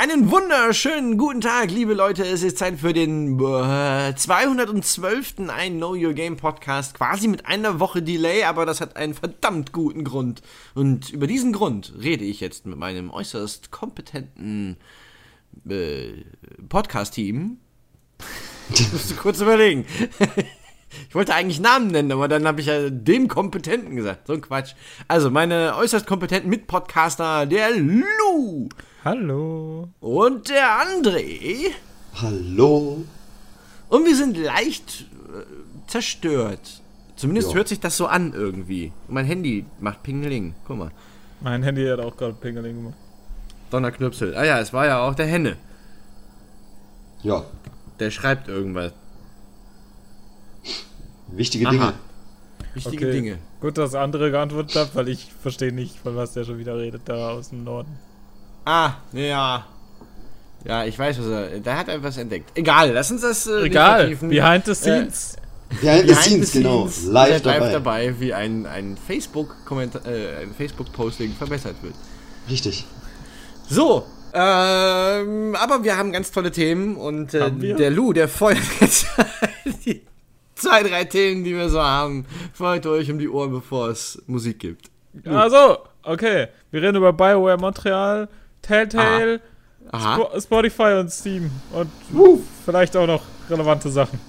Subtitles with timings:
[0.00, 2.24] Einen wunderschönen guten Tag, liebe Leute.
[2.24, 5.34] Es ist Zeit für den äh, 212.
[5.40, 6.94] I Know Your Game Podcast.
[6.94, 10.40] Quasi mit einer Woche Delay, aber das hat einen verdammt guten Grund.
[10.76, 14.76] Und über diesen Grund rede ich jetzt mit meinem äußerst kompetenten
[15.68, 16.22] äh,
[16.68, 17.58] Podcast-Team.
[18.70, 19.86] Ich musste kurz überlegen.
[21.08, 24.26] Ich wollte eigentlich Namen nennen, aber dann habe ich ja dem Kompetenten gesagt.
[24.26, 24.74] So ein Quatsch.
[25.06, 28.68] Also, meine äußerst kompetenten Mitpodcaster, der Lou.
[29.04, 29.88] Hallo.
[30.00, 31.66] Und der André.
[32.20, 33.04] Hallo.
[33.88, 36.80] Und wir sind leicht äh, zerstört.
[37.16, 37.56] Zumindest Ja.
[37.56, 38.92] hört sich das so an irgendwie.
[39.08, 40.54] Und mein Handy macht Pingeling.
[40.66, 40.90] Guck mal.
[41.40, 42.94] Mein Handy hat auch gerade Pingeling gemacht.
[43.70, 44.36] Donnerknüpsel.
[44.36, 45.56] Ah ja, es war ja auch der Henne.
[47.22, 47.44] Ja,
[48.00, 48.92] Der schreibt irgendwas.
[51.32, 51.72] Wichtige Aha.
[51.72, 51.94] Dinge.
[52.74, 53.12] Wichtige Okay.
[53.12, 53.38] Dinge.
[53.60, 57.02] Gut, dass andere geantwortet hat, weil ich verstehe nicht, von was der schon wieder redet,
[57.06, 57.98] da aus dem Norden.
[58.64, 59.66] Ah, ja.
[60.64, 61.60] Ja, ich weiß, was er.
[61.60, 62.50] Der hat etwas entdeckt.
[62.54, 63.46] Egal, lass uns das.
[63.46, 65.36] Äh, Egal, behind the scenes.
[65.80, 66.88] Behind the scenes, the genau.
[66.88, 67.72] scenes, Live seid live dabei.
[67.72, 71.94] dabei, wie ein, ein Facebook-Kommentar, äh, ein Facebook-Posting verbessert wird.
[72.48, 72.84] Richtig.
[73.68, 79.06] So, ähm, aber wir haben ganz tolle Themen und äh, der Lou, der feuert jetzt
[79.84, 80.02] die
[80.58, 84.58] zwei, drei Themen, die wir so haben, feuert euch um die Ohren, bevor es Musik
[84.58, 84.90] gibt.
[85.24, 86.48] Also, okay.
[86.70, 88.28] Wir reden über BioWare Montreal,
[88.62, 89.40] Telltale,
[89.90, 90.14] Aha.
[90.14, 91.50] Spo Spotify und Steam.
[91.72, 91.90] Und
[92.64, 94.20] vielleicht auch noch relevante Sachen.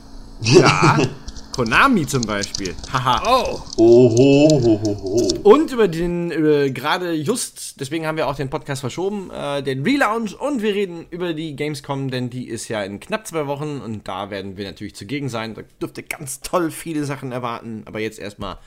[0.41, 0.97] Ja,
[1.59, 2.73] Konami zum Beispiel.
[2.89, 3.21] Haha.
[3.27, 3.61] Oh!
[3.75, 5.29] Oho, ho, ho, ho.
[5.43, 9.83] Und über den, über gerade just, deswegen haben wir auch den Podcast verschoben, äh, den
[9.83, 13.81] Relaunch und wir reden über die Gamescom, denn die ist ja in knapp zwei Wochen
[13.81, 15.53] und da werden wir natürlich zugegen sein.
[15.53, 18.57] Da dürft ihr ganz toll viele Sachen erwarten, aber jetzt erstmal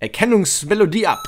[0.00, 1.22] Erkennungsmelodie ab.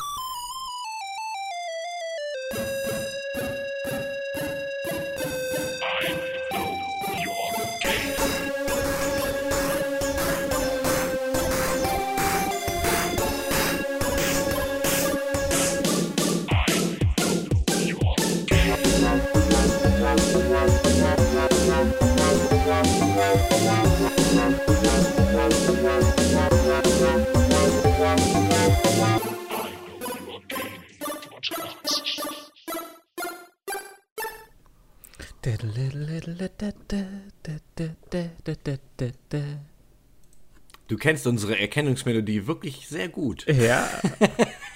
[40.88, 43.46] Du kennst unsere Erkennungsmelodie wirklich sehr gut.
[43.46, 43.88] Ja,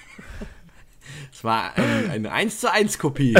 [1.33, 3.35] Es war ein, eine 1 zu 1 Kopie.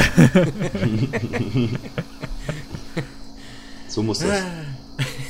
[3.87, 4.43] So muss das.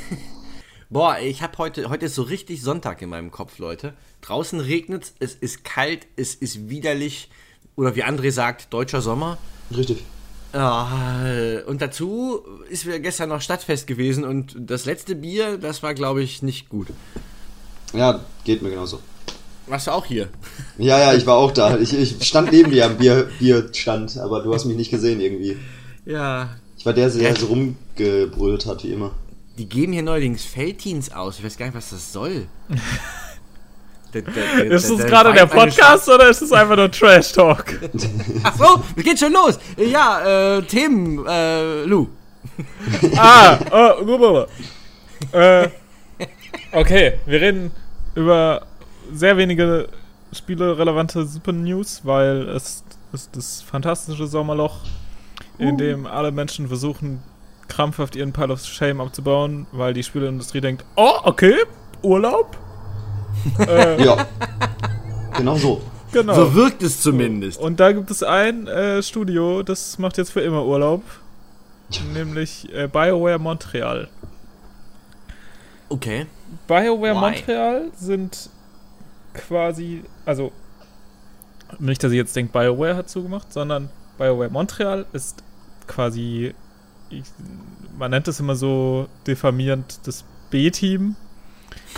[0.89, 3.93] Boah, ich habe heute, heute ist so richtig Sonntag in meinem Kopf, Leute.
[4.21, 7.29] Draußen regnet es ist kalt, es ist widerlich.
[7.75, 9.37] Oder wie André sagt, deutscher Sommer.
[9.75, 10.03] Richtig.
[10.53, 15.93] Ja, und dazu ist wir gestern noch Stadtfest gewesen und das letzte Bier, das war,
[15.93, 16.87] glaube ich, nicht gut.
[17.93, 18.99] Ja, geht mir genauso.
[19.67, 20.27] Warst du auch hier?
[20.77, 21.77] Ja, ja, ich war auch da.
[21.77, 25.57] Ich, ich stand neben dir am Bier, Bierstand, aber du hast mich nicht gesehen irgendwie.
[26.05, 26.49] Ja.
[26.77, 29.11] Ich war der, der so rumgebrüllt hat, wie immer.
[29.57, 31.37] Die geben hier neuerdings Feldteens aus.
[31.37, 32.47] Ich weiß gar nicht, was das soll.
[34.13, 37.79] Der- der- der- ist das gerade der Podcast oder ist es einfach nur Trash Talk?
[38.43, 39.57] Ach so, es geht schon los.
[39.77, 42.07] Ja, äh, Themen, äh, Lou.
[43.17, 44.45] ah, oh,
[45.31, 45.69] äh,
[46.73, 47.71] okay, wir reden
[48.15, 48.65] über
[49.13, 49.87] sehr wenige
[50.33, 52.83] spielerelevante Super News, weil es
[53.13, 54.77] ist das fantastische Sommerloch,
[55.57, 57.21] in dem alle Menschen versuchen,
[57.67, 61.55] krampfhaft ihren Pile of Shame abzubauen, weil die Spieleindustrie denkt, oh, okay,
[62.01, 62.57] Urlaub?
[63.59, 64.27] Äh, Ja.
[65.37, 65.81] Genau so.
[66.11, 66.33] genau.
[66.35, 67.59] So wirkt es zumindest.
[67.59, 71.03] Und da gibt es ein äh, Studio, das macht jetzt für immer Urlaub,
[72.13, 74.09] nämlich äh, BioWare Montreal.
[75.89, 76.25] Okay.
[76.67, 77.19] BioWare Why?
[77.19, 78.49] Montreal sind
[79.33, 80.51] quasi, also
[81.79, 85.43] nicht, dass ihr jetzt denkt, BioWare hat zugemacht, sondern BioWare Montreal ist
[85.87, 86.53] quasi,
[87.09, 87.23] ich,
[87.97, 91.15] man nennt es immer so diffamierend das B-Team.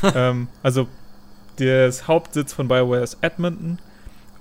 [0.16, 0.88] ähm, also
[1.58, 3.80] das Hauptsitz von BioWare ist Edmonton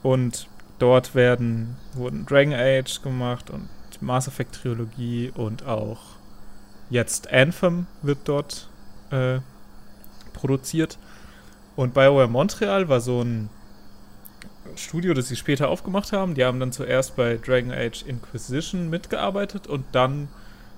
[0.03, 0.47] und
[0.79, 3.69] dort werden, wurden Dragon Age gemacht und
[4.01, 6.01] Mass Effect Trilogie und auch
[6.91, 8.69] jetzt Anthem wird dort
[9.11, 9.39] äh,
[10.33, 10.99] produziert.
[11.77, 13.49] Und BioWare Montreal war so ein
[14.77, 16.35] Studio, das sie später aufgemacht haben.
[16.35, 20.29] Die haben dann zuerst bei Dragon Age Inquisition mitgearbeitet und dann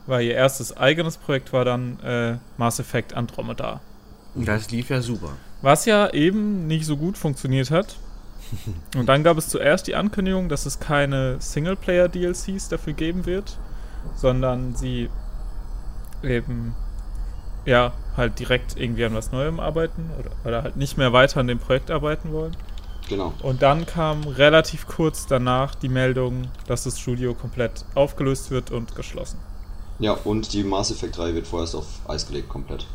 [0.07, 3.81] war ihr erstes eigenes Projekt war dann äh, Mass Effect Andromeda.
[4.35, 5.33] Das lief ja super.
[5.65, 7.97] Was ja eben nicht so gut funktioniert hat.
[8.97, 13.57] Und dann gab es zuerst die Ankündigung, dass es keine Singleplayer-DLCs dafür geben wird.
[14.17, 15.09] sondern sie
[16.23, 16.75] eben
[17.65, 21.47] ja halt direkt irgendwie an was Neuem arbeiten oder, oder halt nicht mehr weiter an
[21.47, 22.55] dem Projekt arbeiten wollen.
[23.09, 23.33] Genau.
[23.43, 28.95] Und dann kam relativ kurz danach die Meldung, dass das Studio komplett aufgelöst wird und
[28.95, 29.39] geschlossen.
[29.99, 32.87] Ja, und die Mass Effect 3 wird vorerst auf Eis gelegt, komplett.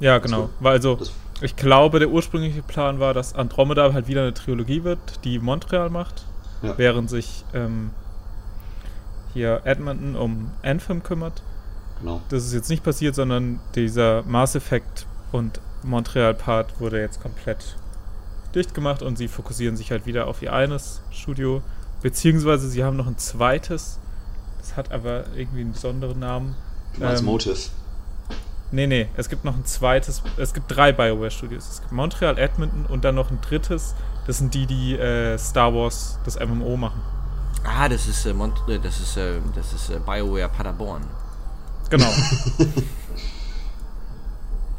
[0.00, 0.50] Ja, genau.
[0.60, 4.84] Weil also, Das- ich glaube, der ursprüngliche Plan war, dass Andromeda halt wieder eine Trilogie
[4.84, 6.24] wird, die Montreal macht,
[6.62, 6.76] Ja.
[6.76, 7.90] während sich ähm,
[9.32, 11.42] hier Edmonton um Anthem kümmert.
[12.00, 12.20] Genau.
[12.30, 17.76] Das ist jetzt nicht passiert, sondern dieser Mass Effect und Montreal-Part wurde jetzt komplett
[18.54, 21.62] dicht gemacht und sie fokussieren sich halt wieder auf ihr eines Studio.
[22.02, 23.98] Beziehungsweise sie haben noch ein zweites,
[24.58, 26.54] das hat aber irgendwie einen besonderen Namen.
[26.94, 27.56] Du meinst Ähm, Motive.
[28.72, 31.68] Nee, nee, es gibt noch ein zweites, es gibt drei BioWare-Studios.
[31.68, 33.96] Es gibt Montreal, Edmonton und dann noch ein drittes.
[34.26, 37.02] Das sind die, die äh, Star Wars, das MMO machen.
[37.64, 41.02] Ah, das ist, äh, Mont äh, das ist, äh, das ist äh, BioWare Paderborn.
[41.90, 42.06] Genau.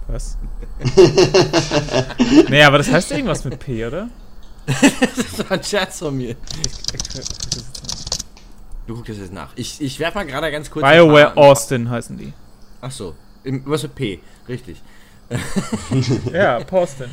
[0.07, 0.37] Was?
[2.49, 4.07] nee, aber das heißt irgendwas mit P, oder?
[4.65, 6.35] das war ein Scherz von mir.
[8.87, 9.51] Du guckst das jetzt nach.
[9.55, 10.85] Ich, ich werf mal gerade ganz kurz.
[10.85, 12.33] BioWare Austin heißen die.
[12.81, 13.15] Ach so.
[13.43, 14.19] Im, was mit P?
[14.47, 14.81] Richtig.
[16.33, 17.09] Ja, Austin.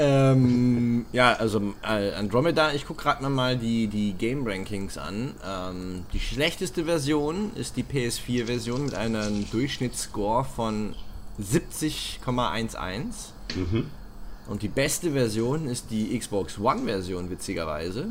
[0.00, 5.34] Ähm, ja, also äh, Andromeda, ich gucke gerade mal die, die Game Rankings an.
[5.44, 10.94] Ähm, die schlechteste Version ist die PS4-Version mit einem Durchschnittsscore von
[11.42, 12.20] 70,11.
[13.56, 13.86] Mhm.
[14.46, 18.10] Und die beste Version ist die Xbox One-Version, witzigerweise.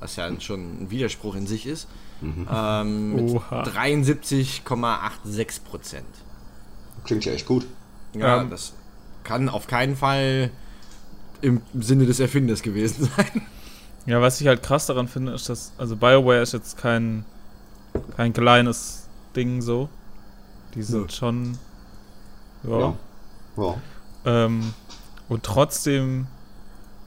[0.00, 1.86] Was ja schon ein Widerspruch in sich ist.
[2.22, 3.62] Ähm, mit Oha.
[3.62, 5.60] 73,86
[7.04, 7.66] Klingt ja echt gut.
[8.14, 8.50] Ja, Ähm.
[8.50, 8.72] das
[9.24, 10.50] kann auf keinen Fall
[11.40, 13.42] im Sinne des Erfinders gewesen sein.
[14.06, 17.24] Ja, was ich halt krass daran finde, ist, dass, also BioWare ist jetzt kein,
[18.16, 19.88] kein kleines Ding so.
[20.74, 21.08] Die sind Nö.
[21.10, 21.58] schon.
[22.64, 22.78] Ja.
[22.78, 22.94] Ja.
[23.56, 23.74] Ja.
[24.26, 24.74] Ähm,
[25.28, 26.26] und trotzdem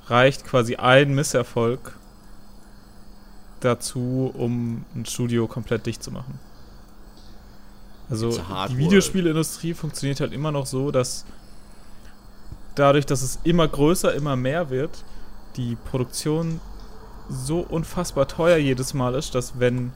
[0.07, 1.97] reicht quasi ein Misserfolg
[3.59, 6.39] dazu, um ein Studio komplett dicht zu machen.
[8.09, 8.39] Also
[8.69, 8.77] die.
[8.77, 11.25] Videospielindustrie funktioniert halt immer noch so, dass
[12.75, 15.03] dadurch, dass es immer größer, immer mehr wird,
[15.57, 16.61] die Produktion
[17.29, 19.91] so unfassbar teuer jedes Mal ist, dass wenn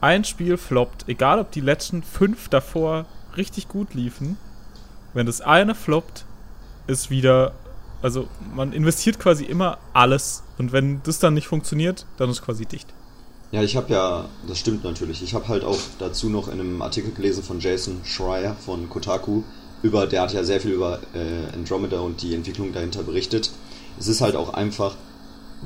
[0.00, 3.06] ein Spiel floppt, egal ob die letzten fünf davor
[3.36, 4.36] richtig gut liefen,
[5.14, 6.24] wenn das eine floppt,
[6.86, 7.52] ist wieder,
[8.02, 12.66] also man investiert quasi immer alles und wenn das dann nicht funktioniert, dann ist quasi
[12.66, 12.92] dicht.
[13.52, 15.22] Ja, ich habe ja, das stimmt natürlich.
[15.22, 19.42] Ich habe halt auch dazu noch in einem Artikel gelesen von Jason Schreier von Kotaku
[19.82, 23.50] über, der hat ja sehr viel über äh, Andromeda und die Entwicklung dahinter berichtet.
[23.98, 24.94] Es ist halt auch einfach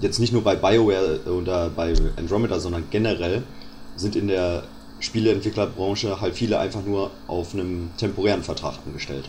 [0.00, 3.42] jetzt nicht nur bei BioWare oder bei Andromeda, sondern generell
[3.96, 4.64] sind in der
[5.00, 9.28] Spieleentwicklerbranche halt viele einfach nur auf einem temporären Vertrag angestellt.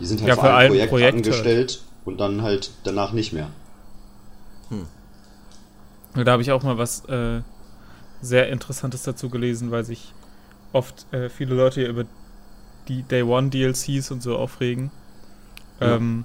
[0.00, 3.32] Die sind halt Ja, für, für ein Projekt, Projekt angestellt und dann halt danach nicht
[3.32, 3.48] mehr.
[6.14, 7.40] Und Da habe ich auch mal was äh,
[8.22, 10.12] sehr Interessantes dazu gelesen, weil sich
[10.72, 12.04] oft äh, viele Leute über
[12.88, 14.90] die Day One DLCs und so aufregen.
[15.80, 15.96] Ja.
[15.96, 16.24] Ähm,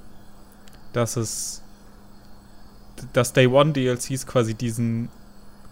[0.94, 1.62] dass es
[3.14, 5.10] dass Day One DLCs quasi diesen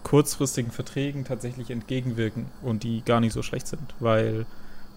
[0.02, 4.44] kurzfristigen Verträgen tatsächlich entgegenwirken und die gar nicht so schlecht sind, weil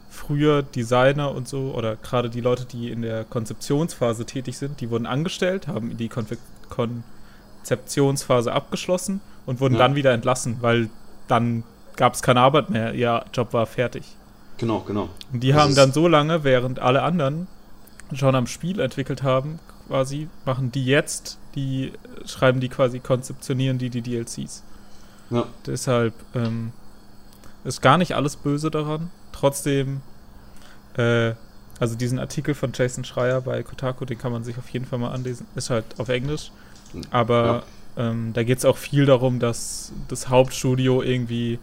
[0.09, 4.89] früher Designer und so oder gerade die Leute, die in der Konzeptionsphase tätig sind, die
[4.89, 6.37] wurden angestellt, haben die Konfe
[6.69, 9.79] Konzeptionsphase abgeschlossen und wurden Ja.
[9.79, 10.89] dann wieder entlassen, weil
[11.27, 11.63] dann
[11.95, 14.15] gab es keine Arbeit mehr, ihr Job war fertig.
[14.57, 15.09] Genau, genau.
[15.31, 17.47] Und die Das haben dann so lange, während alle anderen
[18.13, 21.91] schon am Spiel entwickelt haben, quasi, machen die jetzt, die
[22.25, 24.63] schreiben die quasi, konzeptionieren die die DLCs.
[25.29, 25.45] Ja.
[25.65, 26.71] Deshalb ähm,
[27.63, 29.11] ist gar nicht alles böse daran.
[29.33, 30.01] Trotzdem,
[30.95, 31.33] äh,
[31.79, 34.99] also diesen Artikel von Jason Schreier bei Kotaku, den kann man sich auf jeden Fall
[34.99, 35.45] mal anlesen.
[35.55, 36.51] Ist halt auf Englisch.
[37.11, 37.63] Aber
[37.97, 41.59] ähm, da geht es auch viel darum, dass das Hauptstudio irgendwie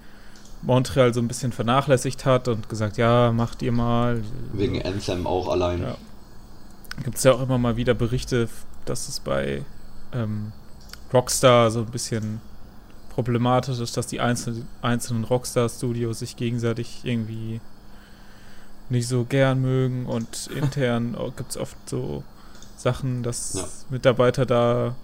[0.62, 4.22] Montreal so ein bisschen vernachlässigt hat und gesagt, ja, macht ihr mal.
[4.52, 5.82] Wegen Anthem auch allein.
[5.82, 5.96] Ja.
[7.04, 8.48] Gibt es ja auch immer mal wieder Berichte,
[8.84, 9.62] dass es bei
[10.12, 10.52] ähm,
[11.12, 12.40] Rockstar so ein bisschen
[13.10, 17.60] problematisch ist, dass die einzelnen, einzelnen Rockstar-Studios sich gegenseitig irgendwie
[18.88, 22.24] nicht so gern mögen und intern gibt es oft so
[22.76, 23.64] Sachen, dass Ja.
[23.90, 24.94] Mitarbeiter da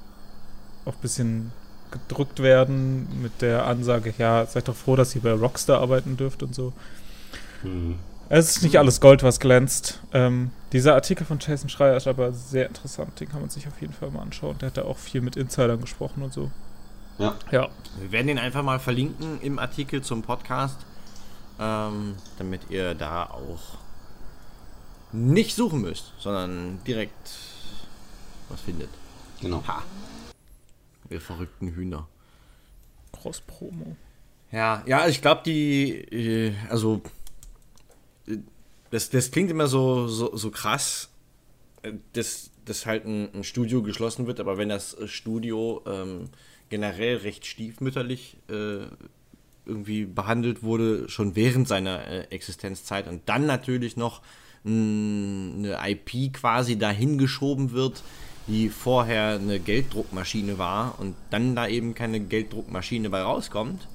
[0.84, 1.52] auch ein bisschen
[1.90, 6.42] gedrückt werden mit der Ansage, ja, seid doch froh, dass ihr bei Rockstar arbeiten dürft
[6.42, 6.72] und so.
[7.62, 7.98] Hm.
[8.28, 10.00] Es ist nicht alles Gold, was glänzt.
[10.12, 13.18] Ähm, dieser Artikel von Jason Schreier ist aber sehr interessant.
[13.18, 14.56] Den kann man sich auf jeden Fall mal anschauen.
[14.58, 16.50] Der hat da auch viel mit Insidern gesprochen und so.
[17.18, 17.34] Ja.
[17.50, 17.68] Ja.
[17.98, 20.76] Wir werden den einfach mal verlinken im Artikel zum Podcast.
[21.60, 23.78] ähm, damit ihr da auch
[25.12, 27.30] nicht suchen müsst, sondern direkt
[28.48, 28.88] was findet.
[29.40, 29.62] Genau.
[29.66, 29.82] Ha.
[31.10, 32.08] Ihr verrückten Hühner.
[33.12, 33.96] Cross-Promo.
[34.52, 37.02] Ja, ja, ich glaube, die, äh, also,
[38.26, 38.38] äh,
[38.90, 41.10] das, das klingt immer so, so, so krass,
[41.82, 46.30] äh, dass, dass halt ein, ein Studio geschlossen wird, aber wenn das Studio ähm,
[46.68, 48.86] generell recht stiefmütterlich äh,
[49.66, 54.22] irgendwie behandelt wurde, schon während seiner äh, Existenzzeit und dann natürlich noch
[54.64, 58.02] mh, eine IP quasi dahin geschoben wird,
[58.46, 63.86] die vorher eine Gelddruckmaschine war und dann da eben keine Gelddruckmaschine bei rauskommt,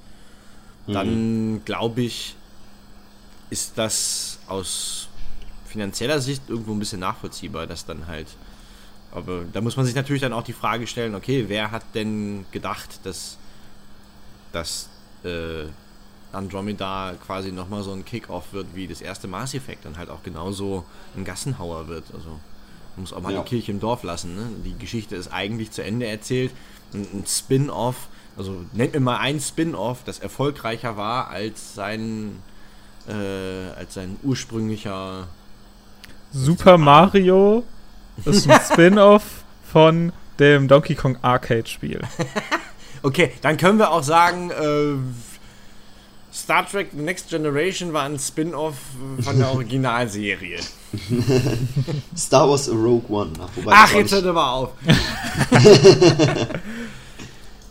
[0.86, 2.36] dann glaube ich,
[3.50, 5.08] ist das aus
[5.66, 8.28] finanzieller Sicht irgendwo ein bisschen nachvollziehbar, dass dann halt.
[9.12, 12.44] Aber da muss man sich natürlich dann auch die Frage stellen, okay, wer hat denn
[12.50, 13.38] gedacht, dass,
[14.52, 14.88] dass
[15.24, 15.64] äh,
[16.32, 20.22] Andromeda quasi nochmal so ein Kick-Off wird wie das erste Mass Effect und halt auch
[20.22, 20.84] genauso
[21.16, 22.04] ein Gassenhauer wird.
[22.14, 22.38] Also
[22.96, 23.42] muss auch mal Ja.
[23.42, 24.34] die Kirche im Dorf lassen.
[24.34, 24.42] Ne?
[24.64, 26.52] Die Geschichte ist eigentlich zu Ende erzählt.
[26.94, 32.42] Ein, ein Spin-off, also nennt mir mal ein Spin-off, das erfolgreicher war als sein,
[33.08, 33.12] äh,
[33.76, 35.26] als sein ursprünglicher.
[36.32, 37.64] Super Mario
[38.24, 42.00] ist ein Spin-off von dem Donkey Kong Arcade Spiel.
[43.02, 44.94] Okay, dann können wir auch sagen, äh,
[46.36, 48.74] Star Trek The Next Generation war ein Spin-off
[49.22, 50.58] von der Originalserie.
[52.16, 53.32] Star Wars A Rogue One.
[53.40, 54.70] Ach, Ach, jetzt hört mal auf.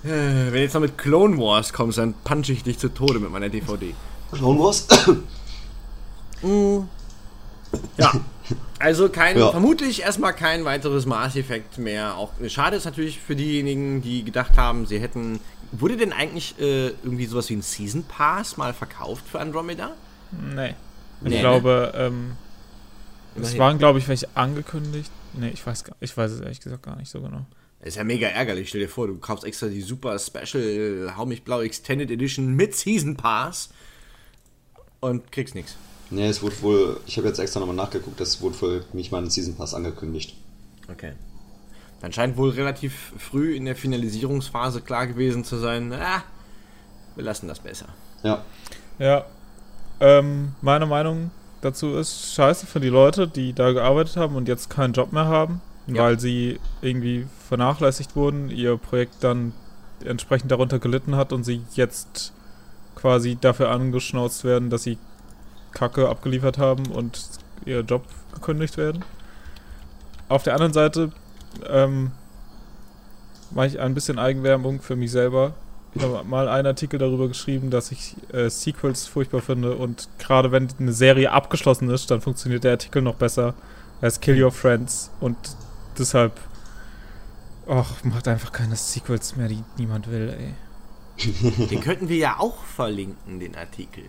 [0.03, 3.19] Äh, Wenn du jetzt noch mit Clone Wars kommst, dann punch ich dich zu Tode
[3.19, 3.95] mit meiner DVD.
[4.31, 4.87] Clone Wars?
[7.97, 8.11] Ja.
[8.77, 9.49] Also kein, Ja.
[9.49, 12.15] vermutlich erstmal kein weiteres Mass Effect mehr.
[12.17, 15.39] Auch schade ist natürlich für diejenigen, die gedacht haben, sie hätten.
[15.79, 19.91] Wurde denn eigentlich äh, irgendwie sowas wie ein Season Pass mal verkauft für Andromeda?
[20.31, 20.69] Nee.
[21.21, 21.39] Ich Nee, ne?
[21.39, 22.31] glaube, ähm,
[23.41, 25.11] es waren, glaube ich, welche angekündigt.
[25.33, 27.45] Nee, ich weiß, gar, ich weiß es ehrlich gesagt gar nicht so genau.
[27.81, 28.69] Ist ja mega ärgerlich.
[28.69, 32.75] Stell dir vor, du kaufst extra die super Special Hau mich blau Extended Edition mit
[32.75, 33.69] Season Pass
[34.99, 35.75] und kriegst nichts.
[36.09, 39.21] nee, es wurde wohl, ich habe jetzt extra nochmal nachgeguckt, es wurde wohl nicht mal
[39.23, 40.35] ein Season Pass angekündigt.
[40.91, 41.13] Okay.
[42.05, 46.21] Dann scheint wohl relativ früh in der Finalisierungsphase klar gewesen zu sein, ah,
[47.15, 47.87] wir lassen das besser.
[48.21, 48.43] Ja,
[48.99, 49.25] Ja,
[49.99, 51.31] ähm, meine Meinung
[51.61, 55.25] dazu ist scheiße für die Leute, die da gearbeitet haben und jetzt keinen Job mehr
[55.25, 56.03] haben, Ja.
[56.03, 59.53] weil sie irgendwie vernachlässigt wurden, ihr Projekt dann
[60.05, 62.33] entsprechend darunter gelitten hat und sie jetzt
[62.93, 64.99] quasi dafür angeschnauzt werden, dass sie
[65.71, 67.19] Kacke abgeliefert haben und
[67.65, 69.03] ihr Job gekündigt werden.
[70.29, 71.11] Auf der anderen Seite
[71.67, 72.11] ähm,
[73.51, 75.53] mache ich ein bisschen Eigenwerbung für mich selber.
[75.93, 80.51] Ich habe mal einen Artikel darüber geschrieben, dass ich äh, Sequels furchtbar finde und gerade
[80.51, 83.53] wenn eine Serie abgeschlossen ist, dann funktioniert der Artikel noch besser
[84.01, 85.37] als Kill Your Friends und
[85.97, 86.33] deshalb
[87.67, 90.53] ach, macht einfach keine Sequels mehr, die niemand will, ey.
[91.69, 94.03] Den könnten wir ja auch verlinken, den Artikel.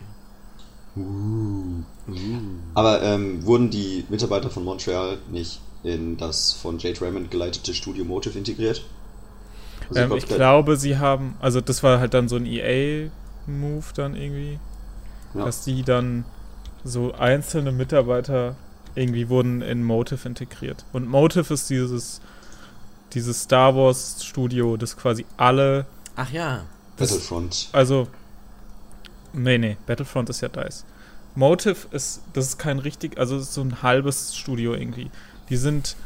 [2.74, 8.04] aber ähm, wurden die Mitarbeiter von Montreal nicht in das von Jade Raymond geleitete Studio
[8.04, 8.83] Motive integriert?
[9.88, 14.14] Also Ähm, ich glaube, sie haben, also das war halt dann so ein EA-Move dann
[14.16, 14.59] irgendwie,
[15.35, 15.45] Ja.
[15.45, 16.25] dass die dann
[16.85, 18.56] so einzelne Mitarbeiter
[18.95, 20.85] irgendwie wurden in Motive integriert.
[20.92, 22.21] Und Motive ist dieses,
[23.12, 26.64] dieses Star Wars Studio, das quasi alle, Ach ja.
[26.97, 27.68] das, Battlefront.
[27.73, 28.09] also,
[29.33, 30.85] nee, nee, Battlefront ist ja DICE.
[31.35, 35.11] Motive ist, das ist kein richtig, also es ist so ein halbes Studio irgendwie.
[35.48, 35.96] Die sind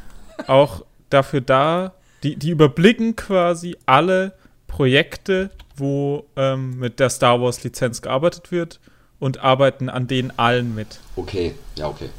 [0.47, 4.35] auch dafür da, die, die überblicken quasi alle
[4.67, 8.81] Projekte, wo ähm, mit der Star Wars Lizenz gearbeitet wird
[9.19, 11.01] und arbeiten an denen allen mit.
[11.17, 12.11] Okay, ja, okay.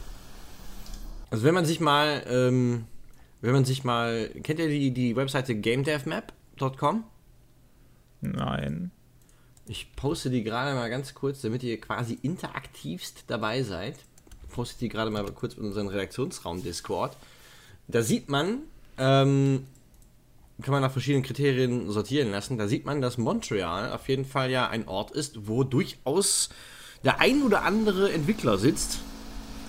[1.30, 2.86] Also wenn man sich mal, ähm,
[3.42, 7.04] wenn man sich mal, kennt ihr die, die Webseite gamedevmap.com?
[8.22, 8.92] Nein.
[9.68, 13.96] Ich poste die gerade mal ganz kurz, damit ihr quasi interaktivst dabei seid.
[14.52, 17.16] Poste die gerade mal kurz in unseren Redaktionsraum Discord.
[17.88, 18.60] Da sieht man,
[18.98, 19.66] ähm,
[20.62, 22.58] kann man nach verschiedenen Kriterien sortieren lassen.
[22.58, 26.50] Da sieht man, dass Montreal auf jeden Fall ja ein Ort ist, wo durchaus
[27.04, 29.00] der ein oder andere Entwickler sitzt.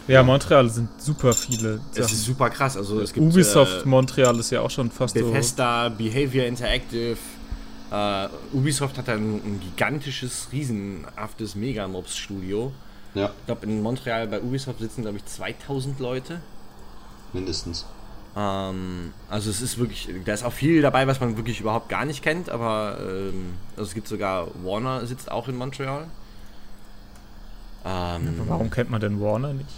[0.09, 2.12] Ja, Montreal sind super viele Es Sachen.
[2.15, 2.77] ist super krass.
[2.77, 5.25] Also es gibt Ubisoft äh, Montreal ist ja auch schon fast so.
[5.25, 7.17] Bethesda, Behavior Interactive.
[7.91, 12.73] Äh, Ubisoft hat ein, ein gigantisches, riesenhaftes Megamobs-Studio.
[13.14, 16.40] Ja, Ich glaube, in Montreal bei Ubisoft sitzen, glaube ich, 2000 Leute.
[17.33, 17.85] mindestens.
[18.35, 22.07] Ähm, also es ist wirklich, da ist auch viel dabei, was man wirklich überhaupt gar
[22.07, 26.07] nicht kennt, aber ähm, also es gibt sogar, Warner sitzt auch in Montreal.
[27.85, 29.69] Ähm, Warum kennt man denn Warner nicht?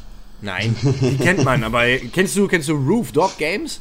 [0.40, 3.80] nein, die kennt man, aber kennst du, kennst du Roof Dog Games?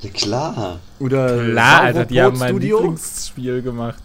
[0.00, 0.78] Ja, klar.
[0.98, 2.78] Oder Klar, Alter, die haben mein Studio?
[2.78, 4.02] Lieblingsspiel gemacht.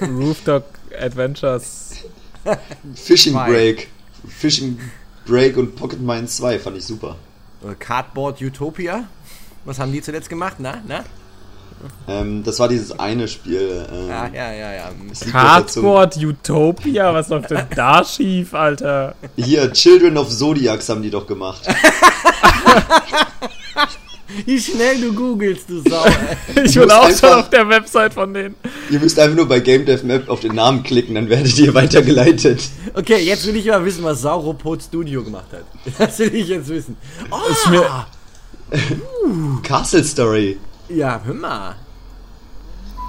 [0.00, 0.64] Rooftop
[0.98, 1.96] Adventures.
[2.94, 3.48] Fishing Zwei.
[3.50, 3.88] Break.
[4.28, 4.78] Fishing
[5.26, 7.16] Break und Pocket Mine 2 fand ich super.
[7.62, 9.04] Oder Cardboard Utopia.
[9.64, 10.56] Was haben die zuletzt gemacht?
[10.58, 11.04] Na, na?
[12.06, 13.86] Ähm, das war dieses eine Spiel.
[13.92, 14.90] Ähm, Ja, ja, ja, ja.
[15.08, 19.14] dazu- Cardboard Utopia, was läuft denn da schief, Alter?
[19.36, 21.62] Hier, Children of Zodiacs haben die doch gemacht.
[24.46, 26.04] Wie schnell du googelst, du Sau.
[26.04, 26.64] ey.
[26.64, 28.54] Ich bin auch einfach- schon auf der Website von denen.
[28.90, 31.72] Ihr müsst einfach nur bei Game Dev Map auf den Namen klicken, dann werdet ihr
[31.74, 32.60] weitergeleitet.
[32.94, 35.64] Okay, jetzt will ich mal wissen, was Sauropod Studio gemacht hat.
[35.98, 36.96] Das will ich jetzt wissen.
[37.30, 38.06] Oh, Ist mir-
[39.62, 40.58] Castle Story.
[40.88, 41.76] ja, hör mal.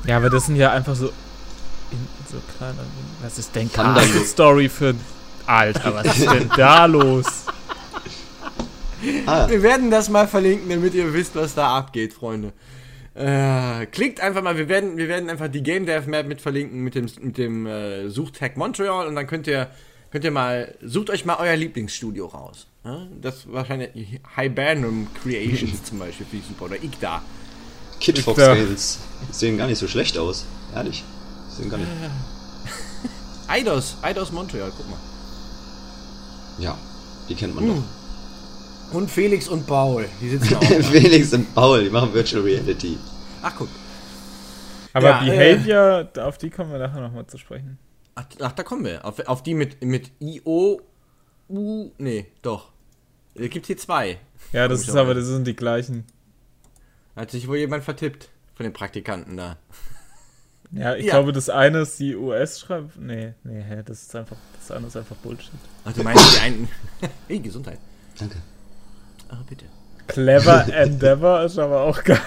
[0.06, 1.06] Ja, aber das sind ja einfach so.
[1.92, 2.80] In, so kleine.
[3.22, 4.26] Was ist denn Castle.
[4.26, 4.94] Story für.
[5.46, 7.26] Alter, was ist denn da los?
[9.26, 12.54] Ah, Wir werden das mal verlinken, damit ihr wisst, was da abgeht, Freunde.
[13.16, 16.80] Äh, klickt einfach mal, wir werden, wir werden einfach die Game Dev Map mit verlinken
[16.82, 19.70] mit dem, mit dem äh, Suchtag Montreal und dann könnt ihr,
[20.12, 22.66] könnt ihr mal, sucht euch mal euer Lieblingsstudio raus.
[22.84, 23.06] Ja?
[23.22, 26.66] Das wahrscheinlich Hibernum Creations zum Beispiel, finde ich super.
[26.66, 27.22] Oder Igda.
[28.00, 28.38] Kid Fox.
[28.38, 29.00] Games
[29.32, 30.46] sehen gar nicht so schlecht aus.
[30.76, 31.04] Ehrlich.
[31.50, 31.90] Sehen gar nicht.
[33.48, 34.98] Eidos, Eidos Montreal, guck mal.
[36.58, 36.78] Ja,
[37.30, 37.84] die kennt man doch.
[38.94, 40.62] Und Felix und Paul, die sitzen auch.
[40.92, 42.98] Felix und Paul, die machen Virtual Reality.
[43.42, 43.68] Ach, guck.
[44.94, 47.80] Aber Ja, äh, Behavior, auf die kommen wir nachher nochmal zu sprechen.
[48.16, 49.04] Ach, ach, da kommen wir.
[49.04, 50.80] Auf, auf die mit, mit IO.
[51.50, 51.92] U.
[51.98, 52.72] Nee, doch.
[53.36, 54.20] Es gibt hier zwei.
[54.52, 56.06] Ja, das ist aber, das sind die gleichen.
[57.16, 59.58] Hat sich wohl jemand vertippt von den Praktikanten da.
[60.76, 61.12] Ja, ich Ja.
[61.12, 62.98] glaube, das eine ist die US schreibt.
[63.00, 65.52] Nee, nee, hä, das ist einfach, das andere ist einfach Bullshit.
[65.86, 66.68] Ach, du meinst die einen.
[67.28, 67.78] hey, Gesundheit.
[68.18, 68.38] Danke.
[69.34, 69.66] Ah, bitte.
[70.08, 72.20] Clever Endeavor ist aber auch geil.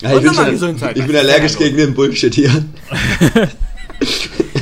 [0.00, 2.50] Ja, ich, bin schon, ich bin allergisch gegen den Bullshit hier.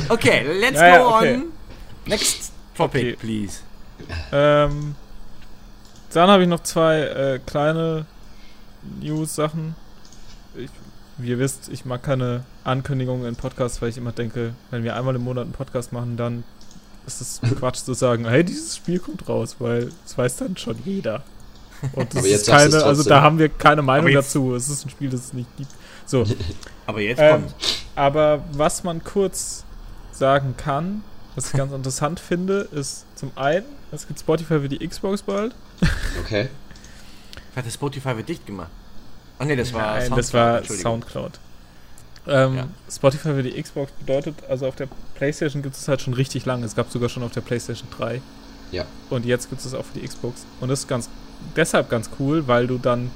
[0.09, 1.35] Okay, let's Ja, go okay.
[1.35, 1.43] on.
[2.05, 3.15] Next topic, Okay.
[3.19, 3.59] please.
[4.33, 4.95] Ähm,
[6.11, 8.05] dann habe ich noch zwei äh, kleine
[8.99, 9.75] News-Sachen.
[11.17, 14.95] Wie ihr wisst, ich mag keine Ankündigungen in Podcasts, weil ich immer denke, wenn wir
[14.97, 16.43] einmal im Monat einen Podcast machen, dann
[17.07, 20.77] ist es Quatsch zu sagen, hey, dieses Spiel kommt raus, weil das weiß dann schon
[20.85, 21.23] jeder.
[21.93, 24.53] Und das Aber jetzt ist keine, also da haben wir keine Meinung jetzt- dazu.
[24.55, 25.71] Es ist ein Spiel, das es nicht gibt.
[26.05, 26.23] So,
[26.85, 27.55] Aber jetzt Ähm, kommt.
[27.95, 29.63] aber was man kurz
[30.11, 31.03] sagen kann,
[31.35, 35.55] was ich ganz interessant finde, ist zum einen, es gibt Spotify für die Xbox bald.
[36.23, 36.49] Okay.
[37.55, 38.69] Hat das Spotify wird dicht gemacht?
[39.39, 40.63] Ach nee, das war Nein, das war.
[40.63, 41.39] Soundcloud.
[42.27, 42.67] Ähm, Ja.
[42.89, 46.65] Spotify für die Xbox bedeutet, also auf der PlayStation gibt es halt schon richtig lange.
[46.65, 48.21] Es gab sogar schon auf der PlayStation 3.
[48.71, 48.85] Ja.
[49.09, 50.45] Und jetzt gibt es auch für die Xbox.
[50.59, 51.09] Und das ist ganz,
[51.55, 53.11] deshalb ganz cool, weil du dann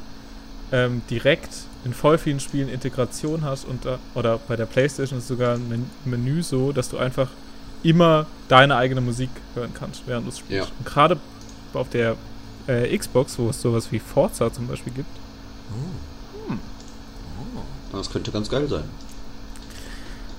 [0.71, 1.49] ähm, direkt
[1.85, 5.69] in voll vielen Spielen Integration hast und da, oder bei der PlayStation ist sogar ein
[5.69, 7.29] Men Menü so, dass du einfach
[7.83, 10.69] immer deine eigene Musik hören kannst, während du es spielst.
[10.69, 10.75] Ja.
[10.79, 11.17] Und gerade
[11.73, 12.15] auf der
[12.67, 15.09] äh, Xbox, wo es sowas wie Forza zum Beispiel gibt,
[17.95, 18.83] Das könnte ganz geil sein.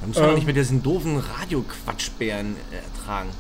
[0.01, 0.35] Da muss man doch Ähm.
[0.37, 3.31] nicht mit diesen doofen Radioquatschbären äh, ertragen.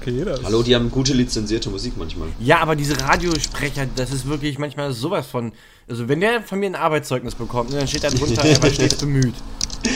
[0.00, 2.28] okay, das Hallo, die haben gute lizenzierte Musik manchmal.
[2.40, 5.52] Ja, aber diese Radiosprecher, das ist wirklich manchmal sowas von.
[5.88, 8.70] Also, wenn der von mir ein Arbeitszeugnis bekommt, ne, dann steht da drunter, er war
[8.70, 9.34] stets bemüht.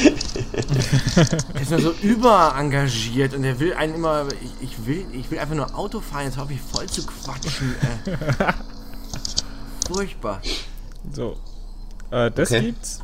[1.55, 4.27] er ist nur so überengagiert und er will einen immer.
[4.61, 7.75] Ich, ich, will, ich will einfach nur Auto fahren, jetzt hoffe ich voll zu quatschen.
[8.07, 8.53] Äh.
[9.93, 10.41] Furchtbar.
[11.13, 11.37] So.
[12.13, 12.67] Äh, das Okay.
[12.67, 13.01] gibt's.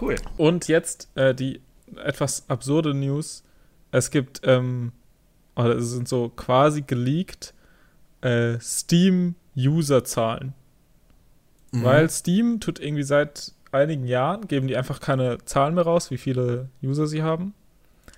[0.00, 0.16] Cool.
[0.36, 1.60] Und jetzt äh, die
[1.96, 3.42] etwas absurde News.
[3.92, 4.92] Es gibt, ähm,
[5.56, 7.54] oder es sind so quasi geleakt
[8.20, 10.54] äh, Steam-User-Zahlen.
[11.72, 11.84] Mhm.
[11.84, 16.18] Weil Steam tut irgendwie seit einigen Jahren, geben die einfach keine Zahlen mehr raus, wie
[16.18, 17.54] viele User sie haben.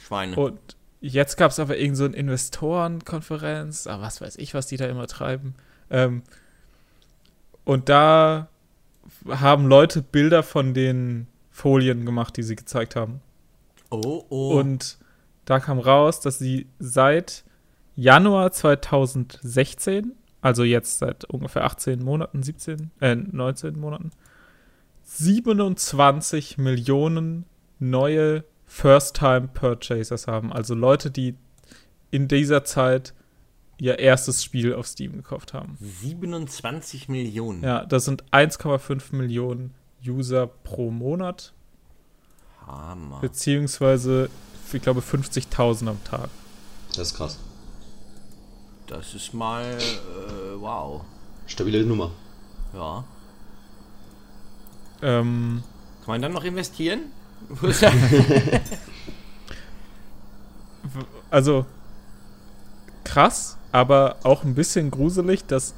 [0.00, 0.36] Schweine.
[0.36, 0.58] Und
[1.00, 4.86] jetzt gab es aber irgend so eine Investorenkonferenz, ah, was weiß ich, was die da
[4.86, 5.54] immer treiben.
[5.90, 6.22] Ähm,
[7.64, 8.48] und da
[9.28, 13.20] haben Leute Bilder von den Folien gemacht, die sie gezeigt haben.
[13.90, 14.58] Oh, oh.
[14.58, 14.98] Und
[15.44, 17.44] da kam raus, dass sie seit
[17.94, 24.10] Januar 2016, also jetzt seit ungefähr 18 Monaten, 17, äh, 19 Monaten,
[25.04, 27.44] 27 Millionen
[27.78, 30.52] neue First-Time-Purchasers haben.
[30.52, 31.34] Also Leute, die
[32.10, 33.12] in dieser Zeit
[33.82, 35.76] ihr erstes Spiel auf Steam gekauft haben.
[35.80, 37.64] 27 Millionen.
[37.64, 39.74] Ja, das sind 1,5 Millionen
[40.06, 41.52] User pro Monat.
[42.64, 43.18] Hammer.
[43.20, 44.30] Beziehungsweise
[44.72, 46.30] ich glaube, 50.000 am Tag.
[46.90, 47.38] Das ist krass.
[48.86, 51.02] Das ist mal, äh, wow.
[51.46, 52.12] Stabile Nummer.
[52.72, 53.04] Ja.
[55.02, 55.64] Ähm,
[56.04, 57.10] Kann man dann noch investieren?
[61.30, 61.66] also
[63.02, 65.74] krass, aber auch ein bisschen gruselig, dass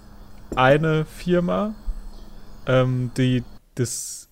[0.54, 1.74] eine Firma
[2.66, 3.42] ähm, die
[3.74, 4.28] das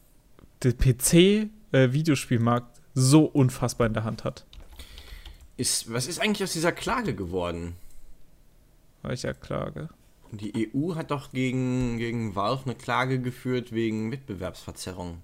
[0.62, 4.44] der PC-Videospielmarkt so unfassbar in der Hand hat.
[5.57, 7.77] ist, was ist eigentlich aus dieser Klage geworden?
[9.03, 9.88] Welcher Klage?
[10.31, 15.18] Die EU hat doch gegen, gegen Valve eine Klage geführt wegen Wettbewerbsverzerrung.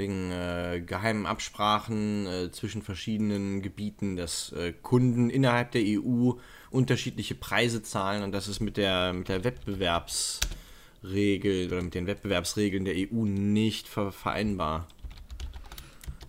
[0.00, 6.32] Wegen äh, geheimen Absprachen äh, zwischen verschiedenen Gebieten, dass äh, Kunden innerhalb der EU
[6.70, 12.86] unterschiedliche Preise zahlen und das ist mit der, mit der Wettbewerbsregel oder mit den Wettbewerbsregeln
[12.86, 14.86] der EU nicht ver vereinbar.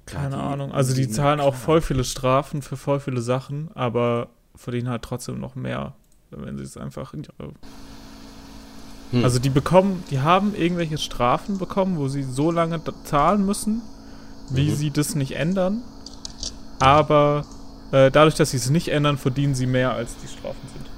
[0.06, 0.74] Keine die- Ahnung.
[0.74, 5.04] Also die die- zahlen auch voll viele Strafen für voll viele Sachen, aber verdienen halt
[5.04, 5.96] trotzdem noch mehr,
[6.32, 7.14] wenn sie es einfach.
[9.12, 9.24] Hm.
[9.24, 13.82] Also die bekommen, die haben irgendwelche Strafen bekommen, wo sie so lange zahlen müssen,
[14.50, 14.76] wie Mhm.
[14.76, 15.82] sie das nicht ändern.
[16.80, 17.46] Aber
[17.92, 20.90] äh, dadurch, dass sie es nicht ändern, verdienen sie mehr, als die Strafen sind.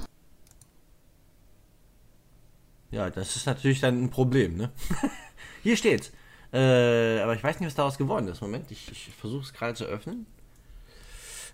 [2.90, 4.70] Ja, das ist natürlich dann ein Problem, ne?
[5.62, 6.12] Hier steht's.
[6.52, 8.40] Äh, aber ich weiß nicht, was daraus geworden ist.
[8.40, 10.26] Moment, ich, ich versuche es gerade zu öffnen.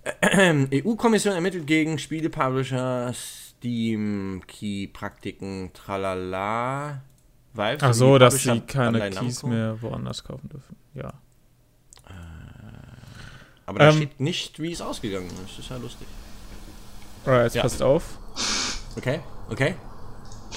[0.72, 3.14] EU-Kommission ermittelt gegen Spielepublisher,
[3.60, 7.02] Steam, Key-Praktiken, tralala.
[7.52, 9.46] Valve Ach so, dass sie keine Keys Namco.
[9.48, 10.76] mehr woanders kaufen dürfen.
[10.94, 11.12] Ja.
[13.66, 15.42] Aber da Ähm, steht nicht, wie es ausgegangen ist.
[15.42, 16.08] Das ist ja lustig.
[17.26, 17.62] Alright, jetzt Ja.
[17.62, 18.18] passt auf.
[18.96, 19.20] Okay,
[19.50, 19.74] okay.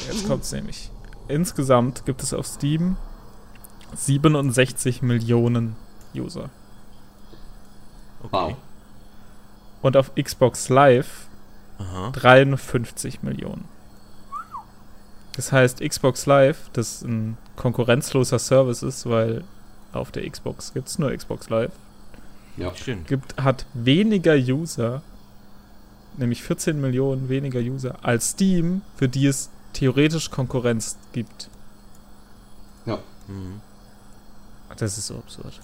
[0.08, 0.90] Jetzt kommt's nämlich.
[1.28, 2.96] Insgesamt gibt es auf Steam
[3.96, 5.76] 67 Millionen
[6.16, 6.50] User.
[8.24, 8.32] okay.
[8.32, 8.56] Wow.
[9.82, 11.28] Und auf Xbox Live
[11.84, 12.12] Aha.
[12.12, 13.66] 53 Millionen.
[15.36, 19.44] Das heißt, Xbox Live, das ein konkurrenzloser Service ist, weil
[19.92, 21.72] auf der Xbox gibt es nur Xbox Live,
[22.58, 22.74] Ja.
[22.76, 23.08] Stimmt.
[23.08, 25.02] gibt, hat weniger User,
[26.18, 31.50] nämlich 14 Millionen weniger User, als Steam, für die es theoretisch Konkurrenz gibt.
[32.86, 33.00] Ja.
[33.28, 33.62] Mhm.
[34.78, 35.60] Das ist so absurd.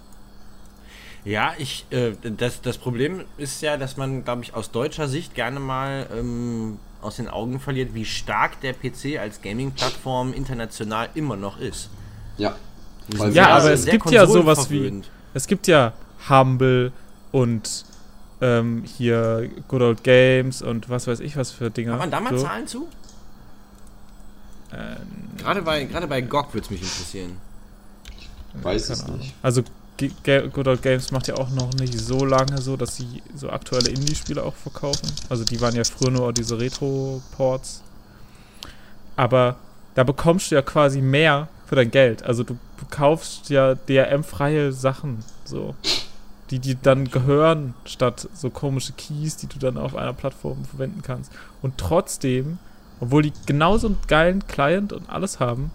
[1.26, 5.36] Ja, ich, äh, das, das Problem ist ja, dass man, glaube ich, aus deutscher Sicht
[5.36, 11.36] gerne mal ähm, aus den Augen verliert, wie stark der PC als Gaming-Plattform international immer
[11.36, 11.90] noch ist.
[12.38, 12.56] Ja.
[13.10, 14.78] Weil Ja, aber es gibt ja sowas wie.
[14.78, 15.10] konsolenverwöhnt.
[15.34, 15.94] Es gibt ja
[16.30, 16.92] Humble
[17.32, 17.86] und
[18.42, 21.92] ähm, hier Good Old Games und was weiß ich was für Dinge.
[21.92, 22.46] Kann man da mal so.
[22.46, 22.88] Zahlen zu?
[24.72, 24.98] Ähm,
[25.38, 27.38] Gerade bei, gerade bei GOG würde es mich interessieren.
[28.54, 29.34] Weiß es nicht.
[29.42, 29.64] Also
[30.08, 33.90] Good Old Games macht ja auch noch nicht so lange so, dass sie so aktuelle
[33.90, 35.12] Indie-Spiele auch verkaufen.
[35.30, 37.84] Also die waren ja früher nur diese Retro-Ports.
[39.16, 39.58] Aber
[39.96, 42.24] da bekommst du ja quasi mehr für dein Geld.
[42.24, 42.58] Also du
[42.90, 45.76] kaufst ja DRM-freie Sachen, so.
[46.50, 51.02] Die dir dann gehören, statt so komische Keys, die du dann auf einer Plattform verwenden
[51.04, 51.32] kannst.
[51.62, 52.58] Und trotzdem,
[53.00, 55.72] obwohl die genauso einen geilen Client und alles haben,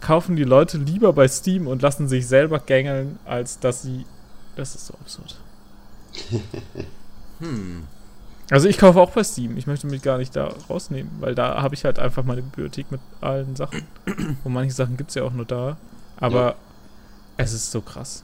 [0.00, 4.04] kaufen die Leute lieber bei Steam und lassen sich selber gängeln, als dass sie.
[4.56, 5.36] Das ist so absurd.
[7.38, 7.86] Hm.
[8.50, 9.56] Also ich kaufe auch bei Steam.
[9.58, 12.90] Ich möchte mich gar nicht da rausnehmen, weil da habe ich halt einfach meine Bibliothek
[12.90, 13.82] mit allen Sachen.
[14.44, 15.76] Und manche Sachen gibt es ja auch nur da.
[16.16, 16.54] Aber Ja.
[17.36, 18.22] es ist so krass.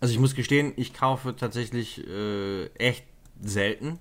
[0.00, 3.04] Also ich muss gestehen, ich kaufe tatsächlich äh, echt
[3.40, 4.00] selten.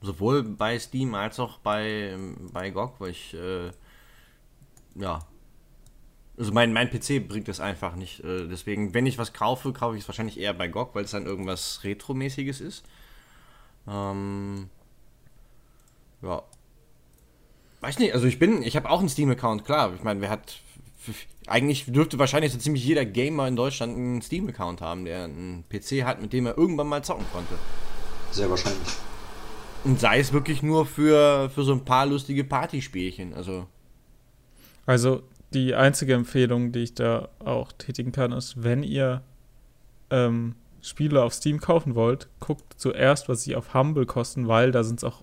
[0.00, 2.16] Sowohl bei Steam als auch bei,
[2.52, 3.70] bei GOG, weil ich, äh,
[4.96, 5.20] ja.
[6.36, 8.20] Also mein, mein PC bringt das einfach nicht.
[8.20, 11.10] Äh, deswegen, wenn ich was kaufe, kaufe ich es wahrscheinlich eher bei GOG, weil es
[11.10, 12.84] dann irgendwas Retro-mäßiges ist.
[13.86, 14.70] Ähm,
[16.22, 16.42] ja.
[17.80, 19.92] Weiß nicht, also ich bin, ich habe auch einen Steam-Account, klar.
[19.94, 20.60] Ich meine, wer hat.
[21.48, 26.04] Eigentlich dürfte wahrscheinlich so ziemlich jeder Gamer in Deutschland einen Steam-Account haben, der einen PC
[26.04, 27.58] hat, mit dem er irgendwann mal zocken konnte.
[28.30, 28.88] Sehr wahrscheinlich.
[29.82, 33.34] Und sei es wirklich nur für, für so ein paar lustige Partyspielchen.
[33.34, 33.66] Also,
[34.86, 39.22] Also die einzige Empfehlung, die ich da auch tätigen kann, ist, wenn ihr
[40.10, 44.82] ähm, Spiele auf Steam kaufen wollt, guckt zuerst, was sie auf Humble kosten, weil da
[44.82, 45.22] sind es auch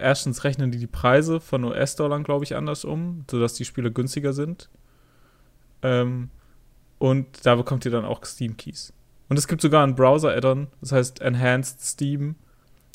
[0.00, 4.32] erstens rechnen die die Preise von US-Dollar, glaube ich, anders um, sodass die Spiele günstiger
[4.32, 4.70] sind.
[5.82, 6.30] Ähm,
[6.98, 8.92] und da bekommt ihr dann auch Steam-Keys.
[9.28, 12.34] Und es gibt sogar einen Browser-Add-on, das heißt Enhanced Steam,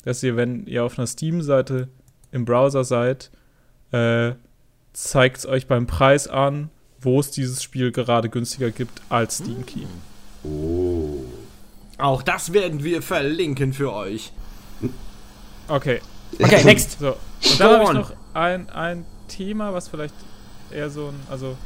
[0.04, 1.88] dass ihr, wenn ihr auf einer Steam-Seite
[2.30, 3.30] im Browser seid,
[3.92, 4.32] äh,
[4.96, 9.66] zeigt es euch beim Preis an, wo es dieses Spiel gerade günstiger gibt als Steam
[9.66, 9.84] Key.
[10.42, 11.22] Oh.
[11.98, 14.32] Auch das werden wir verlinken für euch.
[15.68, 16.00] Okay.
[16.40, 16.98] Okay, next.
[16.98, 17.08] So.
[17.08, 20.14] Und dann habe ich noch ein, ein Thema, was vielleicht
[20.70, 21.56] eher so ein, also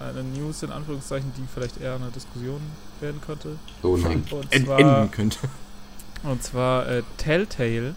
[0.00, 2.60] eine News in Anführungszeichen, die vielleicht eher eine Diskussion
[3.00, 3.58] werden könnte.
[3.82, 4.24] Oh nein.
[4.30, 5.38] Und zwar, enden könnte.
[6.22, 7.94] und zwar äh, Telltale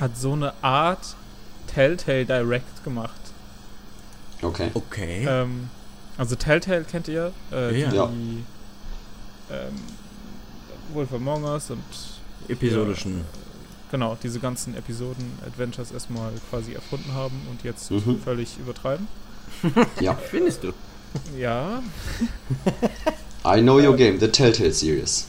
[0.00, 1.14] hat so eine Art
[1.68, 3.23] Telltale Direct gemacht.
[4.44, 4.70] Okay.
[4.74, 5.26] Okay.
[5.28, 5.68] Ähm,
[6.18, 7.90] also Telltale kennt ihr, äh, Ja.
[7.90, 8.04] die, Ja.
[9.50, 9.74] ähm,
[10.92, 11.82] Wolf Among Us und
[12.48, 13.24] Episodischen.
[13.90, 18.20] genau diese ganzen Episoden Adventures erstmal quasi erfunden haben und jetzt Mhm.
[18.22, 19.06] völlig übertreiben.
[20.00, 20.14] Ja.
[20.14, 20.72] Findest du?
[21.38, 21.80] Ja,
[23.46, 25.26] I know your game, the Telltale Series.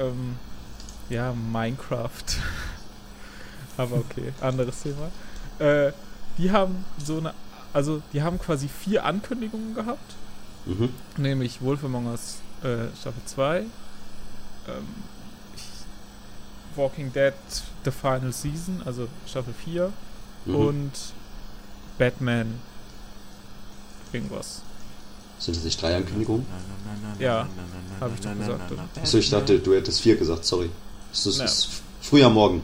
[0.00, 0.36] ähm,
[1.08, 2.10] ja Minecraft.
[3.76, 5.10] Aber okay, anderes Thema.
[5.58, 5.92] Äh,
[6.38, 7.32] die haben so eine,
[7.72, 10.14] also die haben quasi vier Ankündigungen gehabt.
[10.66, 10.90] Mhm.
[11.16, 13.66] Nämlich Wolf Among Us äh, Staffel 2, ähm,
[16.76, 17.34] Walking Dead
[17.84, 19.92] The Final Season, also Staffel 4
[20.46, 20.54] Mhm.
[20.54, 20.92] und
[21.98, 22.58] Batman
[24.12, 24.62] irgendwas.
[25.38, 26.46] Sind das nicht drei Ankündigungen?
[27.18, 27.46] Ja,
[28.00, 28.72] hab ich doch gesagt.
[29.02, 30.70] Achso, ich dachte, du hättest vier gesagt, sorry.
[31.12, 31.44] Es ist, Ja.
[31.44, 31.68] ist
[32.00, 32.62] früh am Morgen.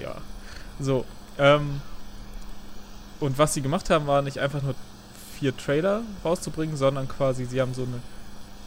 [0.00, 0.16] Ja.
[0.80, 1.04] So,
[1.38, 1.80] ähm,
[3.24, 4.74] und was sie gemacht haben, war nicht einfach nur
[5.38, 8.00] vier Trailer rauszubringen, sondern quasi, sie haben so eine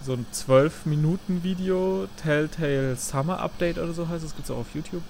[0.05, 5.01] so ein 12-Minuten-Video, Telltale Summer Update oder so heißt es, gibt es auch auf YouTube,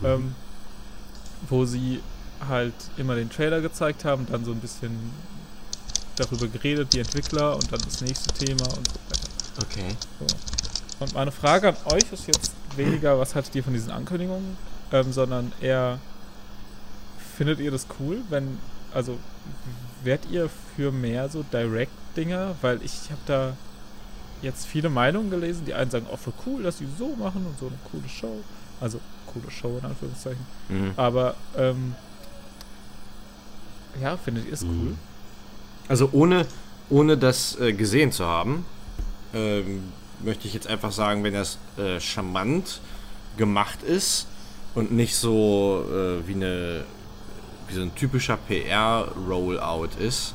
[0.00, 0.06] Mhm.
[0.06, 0.34] ähm,
[1.48, 2.00] wo sie
[2.48, 4.96] halt immer den Trailer gezeigt haben, dann so ein bisschen
[6.16, 9.62] darüber geredet, die Entwickler und dann das nächste Thema und so weiter.
[9.62, 9.96] Okay.
[11.00, 14.56] Und meine Frage an euch ist jetzt weniger, was haltet ihr von diesen Ankündigungen,
[14.92, 15.98] ähm, sondern eher,
[17.36, 18.58] findet ihr das cool, wenn,
[18.98, 19.16] also,
[20.02, 22.56] werdet ihr für mehr so Direct-Dinger?
[22.62, 23.56] Weil ich habe da
[24.42, 27.56] jetzt viele Meinungen gelesen, die einen sagen, oh, voll cool, dass die so machen und
[27.60, 28.42] so eine coole Show.
[28.80, 28.98] Also,
[29.32, 30.44] coole Show in Anführungszeichen.
[30.68, 30.90] Mhm.
[30.96, 31.94] Aber, ähm,
[34.02, 34.70] ja, findet ihr es cool?
[34.70, 34.98] Mhm.
[35.86, 36.44] Also ohne,
[36.90, 38.66] ohne das äh, gesehen zu haben,
[39.32, 39.92] ähm,
[40.24, 42.80] möchte ich jetzt einfach sagen, wenn das äh, charmant
[43.36, 44.26] gemacht ist
[44.74, 46.84] und nicht so äh, wie eine
[47.68, 50.34] wie so ein typischer PR-Rollout ist,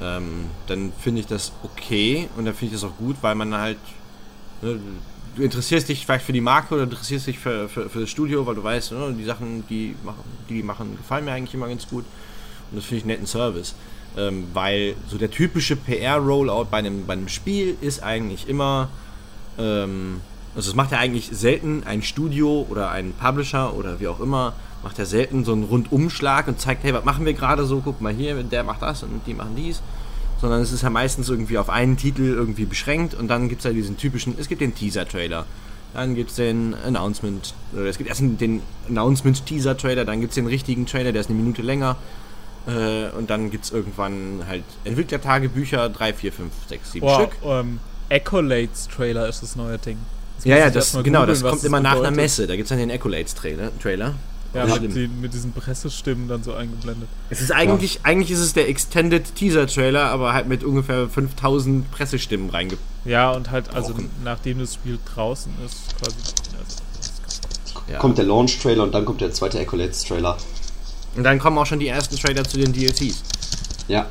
[0.00, 3.54] ähm, dann finde ich das okay und dann finde ich das auch gut, weil man
[3.54, 3.78] halt
[4.62, 4.80] ne,
[5.36, 8.46] du interessierst dich vielleicht für die Marke oder interessierst dich für, für, für das Studio,
[8.46, 11.88] weil du weißt, ne, die Sachen, die machen, die machen, gefallen mir eigentlich immer ganz
[11.88, 12.04] gut
[12.70, 13.74] und das finde ich einen netten Service.
[14.16, 18.88] Ähm, weil so der typische PR-Rollout bei einem, bei einem Spiel ist eigentlich immer,
[19.58, 20.20] ähm,
[20.54, 24.52] also es macht ja eigentlich selten ein Studio oder ein Publisher oder wie auch immer,
[24.84, 28.00] macht ja selten so einen Rundumschlag und zeigt, hey, was machen wir gerade so, guck
[28.00, 29.82] mal hier, der macht das und die machen dies.
[30.40, 33.64] Sondern es ist ja meistens irgendwie auf einen Titel irgendwie beschränkt und dann gibt es
[33.64, 35.46] ja diesen typischen, es gibt den Teaser-Trailer,
[35.94, 40.46] dann gibt es den Announcement, oder es gibt erst den Announcement-Teaser-Trailer, dann gibt es den
[40.46, 41.96] richtigen Trailer, der ist eine Minute länger.
[42.66, 47.32] Äh, und dann gibt es irgendwann halt Entwicklertagebücher, 3, 4, 5, 6, 7 Boah, Stück.
[47.44, 47.78] ähm,
[48.10, 49.98] Accolades Trailer ist das neue Ding.
[50.36, 52.10] Jetzt Ja, ja, das, genau, das kommt immer nach einer.
[52.10, 52.46] Messe.
[52.46, 54.14] Da gibt es dann den Accolades-Trailer.
[54.54, 54.68] Trailer.
[54.68, 57.08] Ja, Ja, mit, den, mit diesen Pressestimmen dann so eingeblendet.
[57.30, 62.50] Es ist eigentlich, eigentlich ist es der Extended Teaser-Trailer, aber halt mit ungefähr 5000 Pressestimmen
[62.50, 62.78] reinge...
[63.04, 64.10] Ja, und halt, also Brauchen.
[64.24, 66.16] nachdem das Spiel draußen ist, quasi.
[66.58, 67.92] Also.
[67.92, 67.98] Ja.
[67.98, 70.38] Kommt der Launch-Trailer und dann kommt der zweite Accolades-Trailer.
[71.16, 73.22] Und dann kommen auch schon die ersten Trailer zu den DLCs.
[73.88, 74.06] Ja.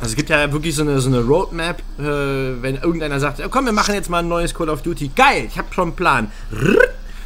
[0.00, 3.48] Also es gibt ja wirklich so eine, so eine Roadmap, äh, wenn irgendeiner sagt, ja,
[3.48, 5.12] komm, wir machen jetzt mal ein neues Call of Duty.
[5.14, 6.32] Geil, ich habe schon einen Plan.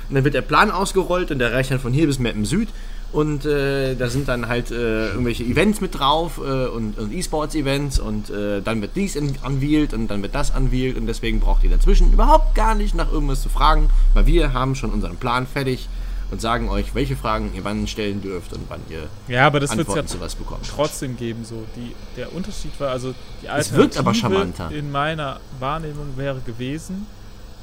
[0.08, 2.68] Und dann wird der Plan ausgerollt und der reicht dann von hier bis Mappen Süd.
[3.10, 7.98] Und äh, da sind dann halt äh, irgendwelche Events mit drauf äh, und, und E-Sports-Events
[8.00, 11.70] und äh, dann wird dies unveiled und dann wird das unveiled und deswegen braucht ihr
[11.70, 15.88] dazwischen überhaupt gar nicht nach irgendwas zu fragen, weil wir haben schon unseren Plan fertig
[16.30, 19.70] und sagen euch, welche Fragen ihr wann stellen dürft und wann ihr Ja, aber das
[19.70, 20.68] wird es Antworten ja zu was bekommt.
[20.68, 21.46] trotzdem geben.
[21.46, 21.64] So.
[21.76, 24.70] Die, der Unterschied war, also die Es wirkt aber Alternative charmanter.
[24.76, 27.06] in meiner Wahrnehmung wäre gewesen,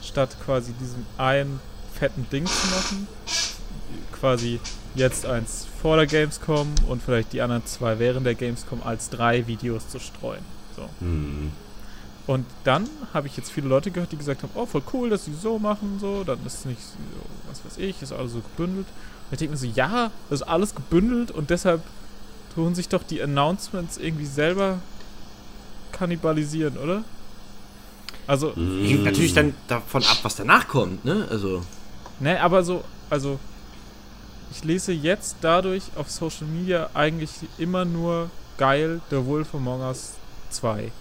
[0.01, 1.59] statt quasi diesem einen
[1.97, 3.07] fetten Ding zu machen,
[4.11, 4.59] quasi
[4.95, 9.47] jetzt eins vor der Gamescom und vielleicht die anderen zwei während der Gamescom als drei
[9.47, 10.43] Videos zu streuen.
[10.75, 10.89] So.
[10.99, 11.51] Hm.
[12.27, 15.25] Und dann habe ich jetzt viele Leute gehört, die gesagt haben, oh, voll cool, dass
[15.25, 16.97] sie so machen, so, dann ist es nicht so,
[17.47, 18.87] was weiß ich, ist alles so gebündelt.
[18.87, 21.81] Und ich denke mir so, ja, das ist alles gebündelt und deshalb
[22.55, 24.79] tun sich doch die Announcements irgendwie selber
[25.91, 27.03] kannibalisieren, oder?
[28.27, 31.27] Also, Hängt natürlich dann davon ab, was danach kommt, ne?
[31.29, 31.61] Also.
[32.19, 33.39] Ne, aber so, also,
[34.51, 40.13] ich lese jetzt dadurch auf Social Media eigentlich immer nur geil, The Wolf Among Us
[40.51, 40.91] 2.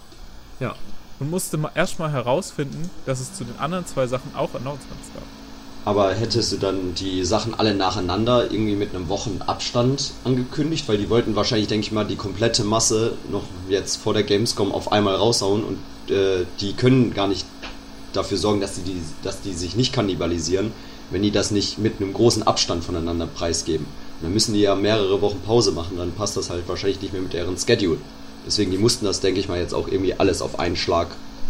[0.59, 0.75] Ja.
[1.19, 5.23] und musste erstmal herausfinden, dass es zu den anderen zwei Sachen auch Announcements gab.
[5.85, 10.89] Aber hättest du dann die Sachen alle nacheinander irgendwie mit einem Wochenabstand angekündigt?
[10.89, 14.71] Weil die wollten wahrscheinlich, denke ich mal, die komplette Masse noch jetzt vor der Gamescom
[14.71, 15.77] auf einmal raushauen und
[16.11, 17.45] äh, die können gar nicht
[18.13, 20.71] dafür sorgen, dass die, dass die sich nicht kannibalisieren,
[21.11, 23.85] wenn die das nicht mit einem großen Abstand voneinander preisgeben.
[23.85, 27.13] Und dann müssen die ja mehrere Wochen Pause machen, dann passt das halt wahrscheinlich nicht
[27.13, 27.99] mehr mit deren Schedule.
[28.45, 31.07] Deswegen, die mussten das, denke ich mal, jetzt auch irgendwie alles auf einen Schlag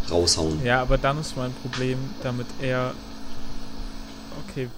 [0.10, 0.64] raushauen.
[0.64, 2.94] Ja, aber dann ist mein Problem damit eher
[4.50, 4.70] okay,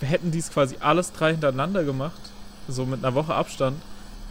[0.00, 2.20] hätten die es quasi alles drei hintereinander gemacht,
[2.68, 3.80] so mit einer Woche Abstand,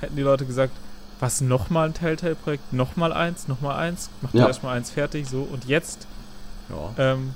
[0.02, 0.74] hätten die Leute gesagt,
[1.20, 4.48] was, nochmal ein Telltale-Projekt, nochmal eins, nochmal eins, macht ja.
[4.48, 6.08] erstmal eins fertig, so, und jetzt
[6.70, 7.12] ja.
[7.12, 7.34] ähm,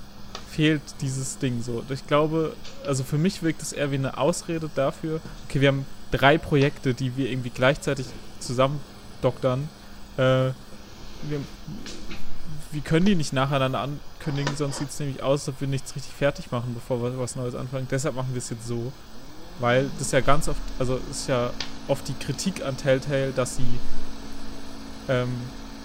[0.54, 1.84] fehlt dieses Ding so.
[1.90, 5.86] Ich glaube, also für mich wirkt es eher wie eine Ausrede dafür, okay, wir haben
[6.12, 8.06] drei Projekte, die wir irgendwie gleichzeitig
[8.40, 8.80] zusammen
[9.22, 9.68] doktern,
[10.18, 10.52] äh,
[11.24, 11.40] wir,
[12.72, 15.68] wir können die nicht nacheinander an kündigen, sonst sieht es nämlich aus, als ob wir
[15.68, 17.88] nichts richtig fertig machen, bevor wir was Neues anfangen.
[17.90, 18.92] Deshalb machen wir es jetzt so.
[19.60, 21.52] Weil das ja ganz oft, also ist ja
[21.88, 23.80] oft die Kritik an Telltale, dass sie
[25.08, 25.30] ähm,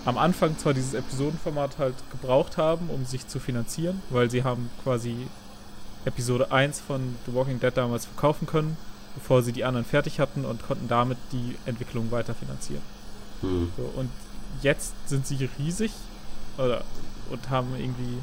[0.08, 4.70] am Anfang zwar dieses Episodenformat halt gebraucht haben, um sich zu finanzieren, weil sie haben
[4.82, 5.14] quasi
[6.06, 8.78] Episode 1 von The Walking Dead damals verkaufen können,
[9.14, 12.80] bevor sie die anderen fertig hatten und konnten damit die Entwicklung weiterfinanzieren.
[13.42, 13.70] Mhm.
[13.76, 14.08] So, und
[14.62, 15.92] jetzt sind sie riesig
[16.56, 16.84] oder
[17.28, 18.16] und haben irgendwie,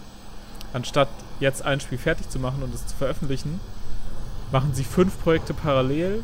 [0.74, 3.60] anstatt jetzt ein Spiel fertig zu machen und es zu veröffentlichen,
[4.52, 6.24] machen sie fünf Projekte parallel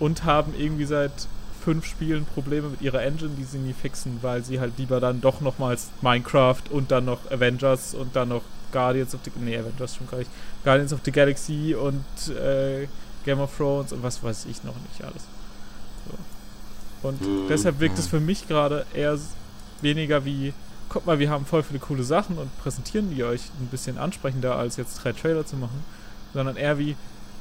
[0.00, 1.28] und haben irgendwie seit
[1.62, 5.20] fünf Spielen Probleme mit ihrer Engine, die sie nie fixen, weil sie halt lieber dann
[5.20, 8.42] doch nochmals Minecraft und dann noch Avengers und dann noch
[8.72, 10.30] Guardians of the nee Avengers schon gar nicht
[10.64, 12.86] Guardians of the Galaxy und äh,
[13.24, 15.22] Game of Thrones und was weiß ich noch nicht alles.
[16.06, 17.08] So.
[17.08, 17.48] Und mhm.
[17.48, 19.18] deshalb wirkt es für mich gerade eher
[19.80, 20.52] weniger wie
[20.88, 24.56] guck mal, wir haben voll viele coole Sachen und präsentieren die euch ein bisschen ansprechender,
[24.56, 25.84] als jetzt drei Trailer zu machen,
[26.32, 26.96] sondern eher wie,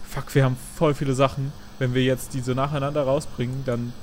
[0.08, 1.52] fuck, wir haben voll viele Sachen.
[1.80, 3.94] Wenn wir jetzt die so nacheinander rausbringen, dann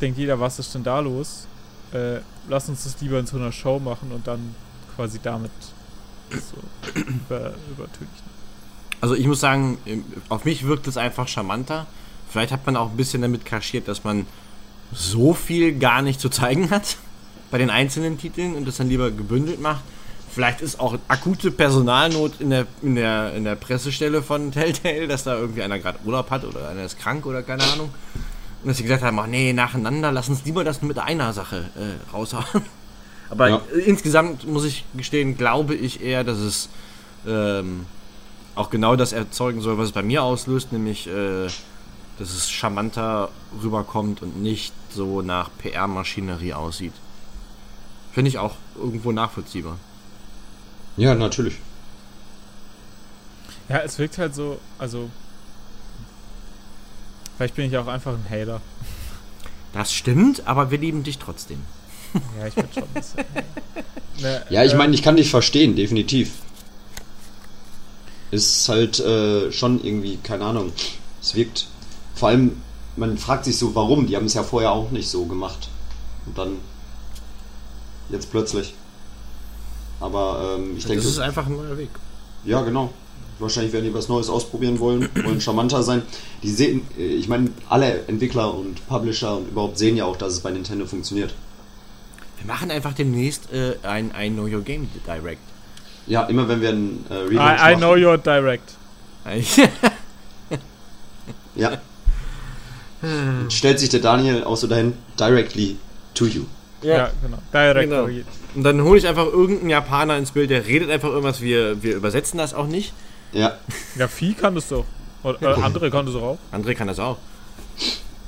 [0.00, 1.46] denkt jeder, was ist denn da los?
[1.92, 4.54] Äh, lass uns das lieber in so einer Show machen und dann
[4.96, 5.50] quasi damit
[6.30, 6.56] so
[6.94, 8.28] über, übertünchen.
[9.00, 9.78] Also ich muss sagen,
[10.28, 11.86] auf mich wirkt es einfach charmanter.
[12.28, 14.26] Vielleicht hat man auch ein bisschen damit kaschiert, dass man
[14.92, 16.96] so viel gar nicht zu zeigen hat
[17.50, 19.82] bei den einzelnen Titeln und das dann lieber gebündelt macht.
[20.30, 25.24] Vielleicht ist auch akute Personalnot in der, in der, in der Pressestelle von Telltale, dass
[25.24, 27.90] da irgendwie einer gerade Urlaub hat oder einer ist krank oder keine Ahnung.
[28.68, 31.70] Und dass sie gesagt haben, ach nee, nacheinander, lass uns lieber das mit einer Sache
[31.74, 32.44] äh, raushauen.
[33.30, 33.62] Aber ja.
[33.86, 36.68] insgesamt muss ich gestehen, glaube ich eher, dass es
[37.26, 37.86] ähm,
[38.54, 41.46] auch genau das erzeugen soll, was es bei mir auslöst, nämlich äh,
[42.18, 43.30] dass es charmanter
[43.62, 46.92] rüberkommt und nicht so nach PR-Maschinerie aussieht.
[48.12, 49.78] Finde ich auch irgendwo nachvollziehbar.
[50.98, 51.56] Ja, natürlich.
[53.70, 55.08] Ja, es wirkt halt so, also.
[57.38, 58.60] Vielleicht bin ich auch einfach ein Hater.
[59.72, 61.62] Das stimmt, aber wir lieben dich trotzdem.
[62.38, 63.24] Ja, ich bin schon ein bisschen.
[64.20, 66.32] ne, ja, ich meine, ich kann dich verstehen, definitiv.
[68.30, 70.74] Ist halt äh, schon irgendwie, keine Ahnung.
[71.22, 71.68] Es wirkt.
[72.14, 72.60] Vor allem,
[72.96, 74.06] man fragt sich so, warum.
[74.06, 75.70] Die haben es ja vorher auch nicht so gemacht.
[76.26, 76.58] Und dann
[78.10, 78.74] Jetzt plötzlich.
[80.00, 81.04] Aber ähm, ich das denke.
[81.04, 81.90] Das ist einfach ein neuer Weg.
[82.44, 82.90] Ja, genau.
[83.38, 86.02] Wahrscheinlich werden die was Neues ausprobieren wollen, wollen charmanter sein.
[86.42, 90.32] Die sehen, äh, ich meine, alle Entwickler und Publisher und überhaupt sehen ja auch, dass
[90.32, 91.34] es bei Nintendo funktioniert.
[92.38, 95.40] Wir machen einfach demnächst äh, ein, ein Know Your Game Direct.
[96.06, 98.74] Ja, immer wenn wir ein äh, Relaunch I, I know your direct.
[101.54, 101.78] ja.
[103.02, 105.76] Und stellt sich der Daniel auch so dahin, directly
[106.14, 106.44] to you.
[106.82, 107.38] Ja, ja genau.
[107.52, 108.08] Direct genau.
[108.54, 111.96] Und dann hole ich einfach irgendeinen Japaner ins Bild, der redet einfach irgendwas, wir, wir
[111.96, 112.94] übersetzen das auch nicht.
[113.32, 113.58] Ja.
[113.96, 114.84] Ja, Vieh kann das doch.
[115.22, 116.38] Oder, äh, André kann das auch.
[116.52, 117.18] André kann das auch.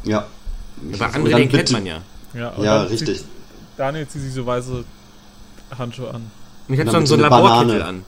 [0.04, 0.26] Ja.
[0.94, 2.02] Aber André, den kennt man ja.
[2.34, 3.18] Ja, ja richtig.
[3.18, 3.26] Zieht,
[3.76, 4.84] Daniel zieht sich so weiße
[5.76, 6.30] Handschuhe an.
[6.68, 8.05] Und ich habe schon so einen Laborkittel an.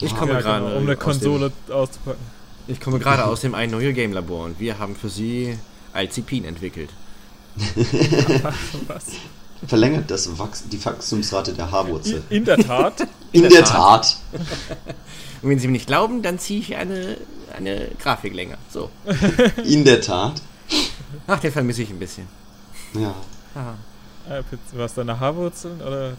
[0.00, 0.64] Ich komme ja, gerade.
[0.64, 2.20] Genau, um eine Konsole auszupacken.
[2.68, 5.58] Ich komme gerade aus dem ein neue Game Labor und wir haben für sie
[5.92, 6.90] Alzipin entwickelt.
[8.86, 9.04] Was?
[9.66, 12.22] Verlängert das Wachs die Wachstumsrate der Haarwurzel.
[12.30, 13.00] In, in der Tat.
[13.00, 14.18] In, in der, der, Tat.
[14.30, 14.96] Tat.
[15.42, 17.16] Und wenn Sie mir nicht glauben, dann ziehe ich eine,
[17.56, 18.58] eine Grafik länger.
[18.70, 18.90] So.
[19.64, 20.40] In der Tat.
[21.26, 22.26] Ach, den vermisse ich ein bisschen.
[22.94, 23.14] Ja.
[23.54, 23.74] Aha.
[24.28, 26.12] Äh, was deine Haarwurzeln oder?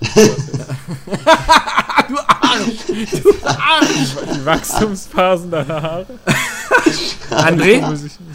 [2.07, 2.88] du Arsch!
[2.88, 4.15] Du Arsch!
[4.34, 6.07] Die Wachstumsphasen deiner Haare?
[7.30, 7.84] André,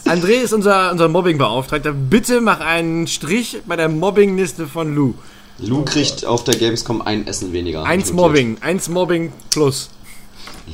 [0.05, 1.93] André ist unser, unser Mobbing-Beauftragter.
[1.93, 5.15] Bitte mach einen Strich bei der Mobbing-Liste von Lou.
[5.59, 7.85] Lou kriegt auf der Gamescom ein Essen weniger.
[7.85, 8.13] Eins.
[8.13, 9.91] Mobbing, eins Mobbing plus.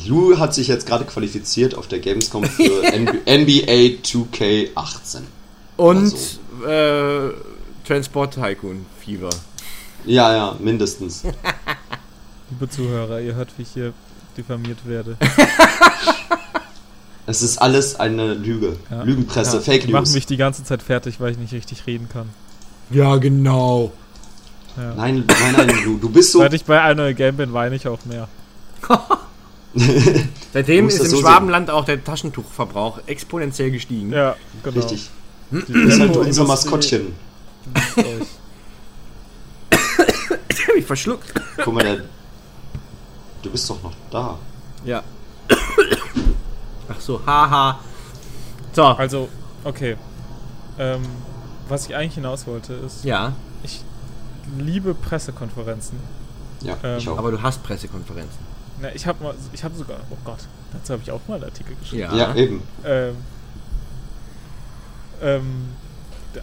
[0.07, 5.21] Lou hat sich jetzt gerade qualifiziert auf der Gamescom für NB NBA 2K18.
[5.77, 6.67] Und Also.
[6.69, 7.33] äh,
[7.87, 9.31] Transport Tycoon Fever.
[10.05, 11.23] Ja, ja, mindestens.
[12.51, 13.93] Liebe Zuhörer, ihr hört, wie ich hier
[14.37, 15.17] diffamiert werde.
[17.27, 18.77] Es ist alles eine Lüge.
[18.91, 19.05] Ja.
[19.05, 19.63] Lügenpresse, Ja.
[19.63, 20.15] Fake Die machen News.
[20.15, 22.29] mich die ganze Zeit fertig, weil ich nicht richtig reden kann.
[22.91, 23.93] Ja, genau.
[24.77, 24.95] Ja.
[24.97, 26.41] Nein, nein, nein, Lou, du bist so.
[26.41, 28.27] Seit ich bei einer Game bin, weine ich auch mehr.
[30.53, 34.13] Seitdem ist das im so Schwabenland auch der Taschentuchverbrauch exponentiell gestiegen.
[34.13, 34.77] Ja, genau.
[34.81, 35.09] Richtig.
[35.53, 37.15] Die Du bist halt unser Maskottchen.
[40.49, 41.33] Ich hab mich verschluckt.
[41.65, 42.01] Guck mal, der.
[43.43, 44.39] Du bist doch noch da.
[44.85, 45.03] Ja.
[46.89, 47.79] Ach so, haha.
[48.73, 48.85] So.
[48.85, 49.29] Also,
[49.65, 49.97] okay.
[50.79, 51.03] Ähm,
[51.69, 53.83] was ich eigentlich hinaus wollte, ist, Ja, ich
[54.59, 55.99] liebe Pressekonferenzen.
[56.63, 57.19] Ja, Ähm, ich auch.
[57.19, 58.39] aber du hast Pressekonferenzen.
[58.81, 60.41] Na, ich habe mal, ich habe sogar, oh Gott,
[60.73, 62.03] dazu habe ich auch mal einen Artikel geschrieben.
[62.03, 62.15] Ja.
[62.15, 62.63] ja, eben.
[62.85, 63.17] Ähm,
[65.23, 65.69] ähm,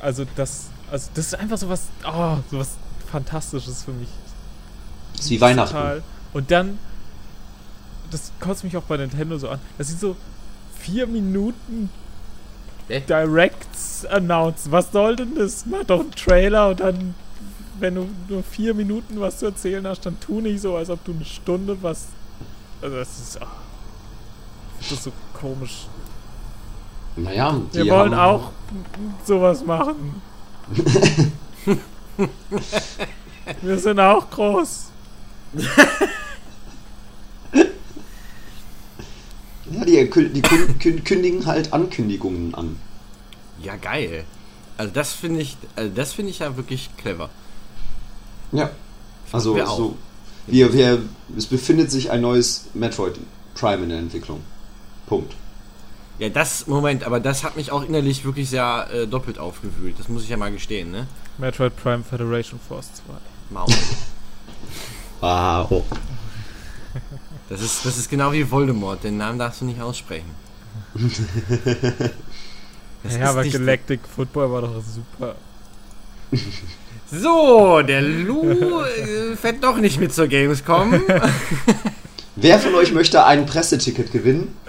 [0.02, 2.78] also das, also das ist einfach so was, oh, so was
[3.12, 4.10] Fantastisches für mich.
[5.14, 5.74] Das ist wie Weihnachten.
[5.74, 6.04] Total.
[6.34, 6.78] Und dann,
[8.12, 9.60] das kotzt mich auch bei Nintendo so an.
[9.78, 10.16] Das sind so
[10.78, 11.90] vier Minuten
[12.88, 13.02] Hä?
[13.08, 14.72] Directs announced.
[14.72, 15.66] Was soll denn das?
[15.66, 17.16] Mach doch einen Trailer und dann,
[17.80, 21.04] wenn du nur vier Minuten was zu erzählen hast, dann tu nicht so, als ob
[21.06, 22.08] du eine Stunde was.
[22.82, 23.48] Also das ist, ah,
[24.80, 25.88] das ist so komisch.
[27.16, 28.52] Naja, die Wir wollen haben, auch
[29.26, 30.22] sowas machen.
[33.62, 34.86] Wir sind auch groß.
[39.70, 42.78] Ja, die, die kün- kün- kündigen halt Ankündigungen an.
[43.62, 44.24] Ja, geil.
[44.78, 47.30] Also das finde ich, also das finde ich ja wirklich clever.
[48.52, 48.70] Ja.
[49.32, 49.98] Also so.
[50.48, 51.02] Wir, wir,
[51.38, 53.20] es befindet sich ein neues Metroid
[53.56, 54.42] Prime in der Entwicklung.
[55.06, 55.34] Punkt.
[56.20, 60.00] Ja, das, Moment, aber das hat mich auch innerlich wirklich sehr äh, doppelt aufgewühlt.
[60.00, 61.08] Das muss ich ja mal gestehen, ne?
[61.38, 63.14] Metroid Prime Federation Force 2.
[63.54, 63.68] Maul.
[65.22, 65.84] Ah, oh.
[67.50, 70.30] Das ist, das ist genau wie Voldemort, den Namen darfst du nicht aussprechen.
[73.04, 75.36] Das ja, aber Galactic Football war doch super.
[77.10, 80.94] So, der Lou äh, fährt doch nicht mit zur Gamescom.
[82.36, 84.56] Wer von euch möchte ein Presseticket gewinnen?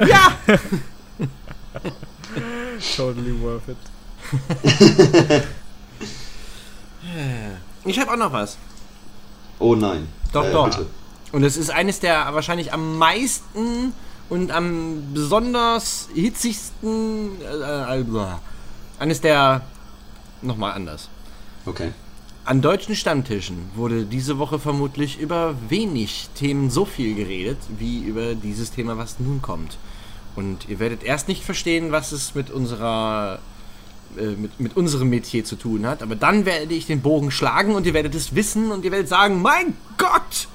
[2.96, 3.76] Totally worth it.
[7.84, 8.59] Ich habe auch noch was.
[9.59, 10.09] Oh nein.
[10.32, 10.68] Doch, Äh, doch.
[10.68, 10.86] bitte.
[11.32, 13.92] Und es ist eines der wahrscheinlich am meisten
[14.28, 17.40] und am besonders hitzigsten.
[17.40, 18.40] Äh, äh, blah.
[18.98, 19.62] eines der.
[20.42, 21.09] Nochmal anders.
[21.68, 21.92] Okay.
[22.44, 28.34] An deutschen Stammtischen wurde diese Woche vermutlich über wenig Themen so viel geredet, wie über
[28.34, 29.76] dieses Thema, was nun kommt.
[30.34, 33.40] Und ihr werdet erst nicht verstehen, was es mit unserer
[34.16, 37.74] äh, mit, mit unserem Metier zu tun hat, aber dann werde ich den Bogen schlagen
[37.74, 40.48] und ihr werdet es wissen und ihr werdet sagen, mein Gott,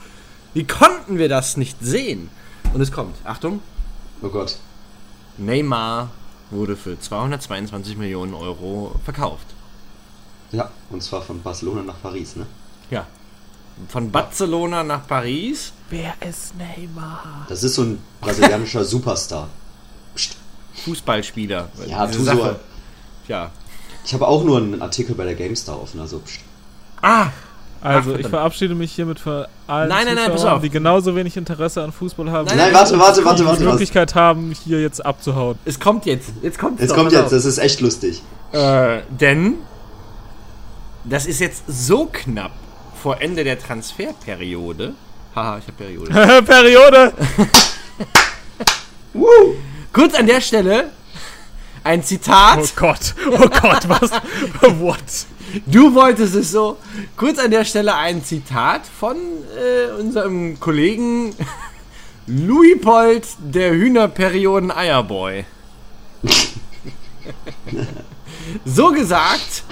[0.55, 2.30] wie konnten wir das nicht sehen?
[2.74, 3.59] Und es kommt, Achtung,
[4.24, 4.57] Oh Gott.
[5.38, 6.09] Neymar
[6.49, 9.53] wurde für 222 Millionen Euro verkauft.
[10.54, 12.45] Ja, und zwar von Barcelona nach Paris, ne?
[12.89, 13.06] Ja.
[13.89, 15.74] Von Barcelona nach Paris.
[15.89, 17.45] Wer ist Neymar?
[17.49, 19.49] Das ist so ein brasilianischer Superstar.
[20.16, 20.38] Psst.
[20.86, 21.70] Fußballspieler.
[21.88, 22.56] Ja, tu so.
[23.28, 23.49] Ja.
[24.06, 26.41] Ich habe auch nur einen Artikel bei der GameStar offen, also psst.
[27.01, 27.28] Ah!
[27.82, 30.62] Also, Ach, ich verabschiede mich hiermit von allen Nein, nein, nein, pass Zuschauern, auf.
[30.62, 33.45] die genauso wenig Interesse an Fußball haben, Nein, wie Nein, warte, warte, warte, die warte,
[33.45, 33.64] warte.
[33.66, 35.58] Möglichkeit haben, hier jetzt abzuhauen.
[35.66, 36.32] Es kommt jetzt.
[36.41, 37.30] Jetzt kommt Jetzt doch, kommt jetzt, auf.
[37.32, 38.22] das ist echt lustig.
[38.54, 39.56] Äh, denn
[41.04, 42.51] das ist jetzt so knapp
[43.01, 44.93] vor Ende der Transferperiode.
[45.36, 46.12] Haha, ich habe Periode.
[46.45, 47.14] Periode!
[49.14, 49.56] Woo!
[49.91, 50.91] Kurz an der Stelle
[51.84, 52.60] ein Zitat.
[52.60, 54.12] Oh Gott, oh Gott, was?
[54.80, 55.28] What?
[55.66, 56.78] Du wolltest es so.
[57.18, 61.36] Kurz an der Stelle ein Zitat von äh, unserem Kollegen
[62.26, 65.45] Louis-Pold, der Hühnerperioden-Eierboy.
[68.66, 69.64] so gesagt,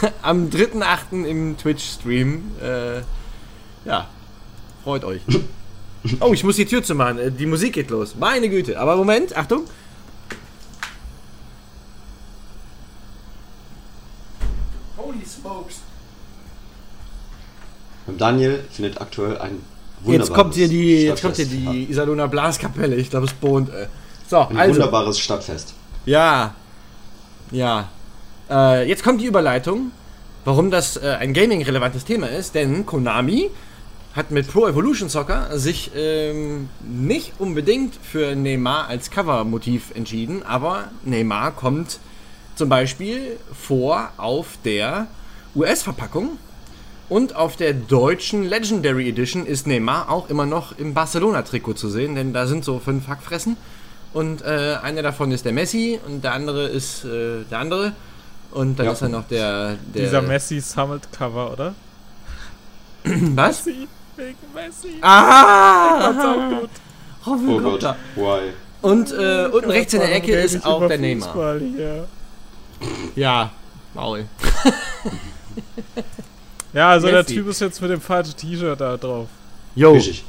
[0.22, 1.24] am 3.8.
[1.24, 2.50] im Twitch-Stream.
[2.62, 3.00] Äh,
[3.84, 4.08] ja,
[4.84, 5.20] freut euch.
[6.20, 7.18] Oh, ich muss die Tür zumachen.
[7.18, 8.14] Äh, Die Musik geht los.
[8.18, 8.78] Meine Güte.
[8.80, 9.64] Aber Moment, Achtung.
[14.96, 15.80] Holy smokes.
[18.06, 19.62] Und Daniel findet aktuell ein
[20.02, 22.96] wunderbares Jetzt kommt hier die, jetzt kommt hier die Isalona Blaskapelle.
[22.96, 23.68] Ich glaube, es bohnt.
[23.70, 23.86] Äh.
[24.28, 24.74] So, Ein also.
[24.74, 25.74] wunderbares Stadtfest.
[26.04, 26.54] Ja.
[27.50, 27.88] Ja.
[28.52, 29.92] Äh, jetzt kommt die Überleitung.
[30.44, 33.48] warum das äh, ein gaming-relevantes Thema ist, denn Konami
[34.14, 40.90] hat mit Pro Evolution Soccer sich ähm, nicht unbedingt für Neymar als Covermotiv entschieden, aber
[41.04, 42.00] Neymar kommt
[42.56, 45.06] zum Beispiel vor auf der
[45.54, 46.38] US-Verpackung
[47.08, 52.16] und auf der deutschen Legendary Edition ist Neymar auch immer noch im Barcelona-Trikot zu sehen,
[52.16, 53.56] denn da sind so fünf Hackfressen
[54.12, 57.92] und äh, einer davon ist der Messi und der andere ist äh, der andere
[58.52, 58.92] und dann Ja.
[58.92, 61.74] ist dann noch der, der Dieser Messi Summit Cover, oder?
[63.04, 63.64] was?
[63.66, 64.98] Messi, wegen Messi.
[65.00, 66.10] Ah!
[66.10, 66.70] Auch gut.
[67.24, 68.52] Oh Gott, why?
[68.80, 71.58] Und äh, unten rechts in der Ecke ist auch der Neymar.
[71.58, 72.08] Hier?
[73.14, 73.50] Ja,
[73.94, 74.26] Maul.
[76.72, 77.34] Ja, also der Messi.
[77.34, 79.28] Typ ist jetzt mit dem falschen T-Shirt da drauf.
[79.74, 80.24] Jo, Richtig.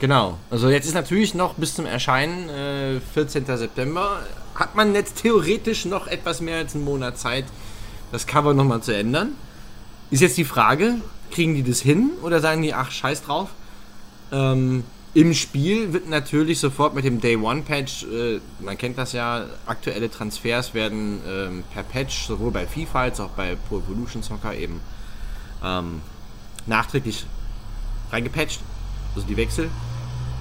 [0.00, 0.38] genau.
[0.50, 3.44] Also jetzt ist natürlich noch bis zum Erscheinen, äh, 14.
[3.44, 4.20] September,
[4.56, 7.44] hat man jetzt theoretisch noch etwas mehr als einen Monat Zeit,
[8.12, 9.32] das Cover nochmal zu ändern.
[10.10, 10.96] Ist jetzt die Frage,
[11.30, 13.50] kriegen die das hin oder sagen die, ach, scheiß drauf?
[14.32, 14.84] Ähm,
[15.14, 19.46] Im Spiel wird natürlich sofort mit dem Day One Patch, äh, man kennt das ja,
[19.66, 24.54] aktuelle Transfers werden ähm, per Patch sowohl bei FIFA als auch bei Pro Evolution Soccer
[24.54, 24.80] eben
[25.64, 26.00] ähm,
[26.66, 27.26] nachträglich
[28.12, 28.60] reingepatcht,
[29.14, 29.70] also die Wechsel.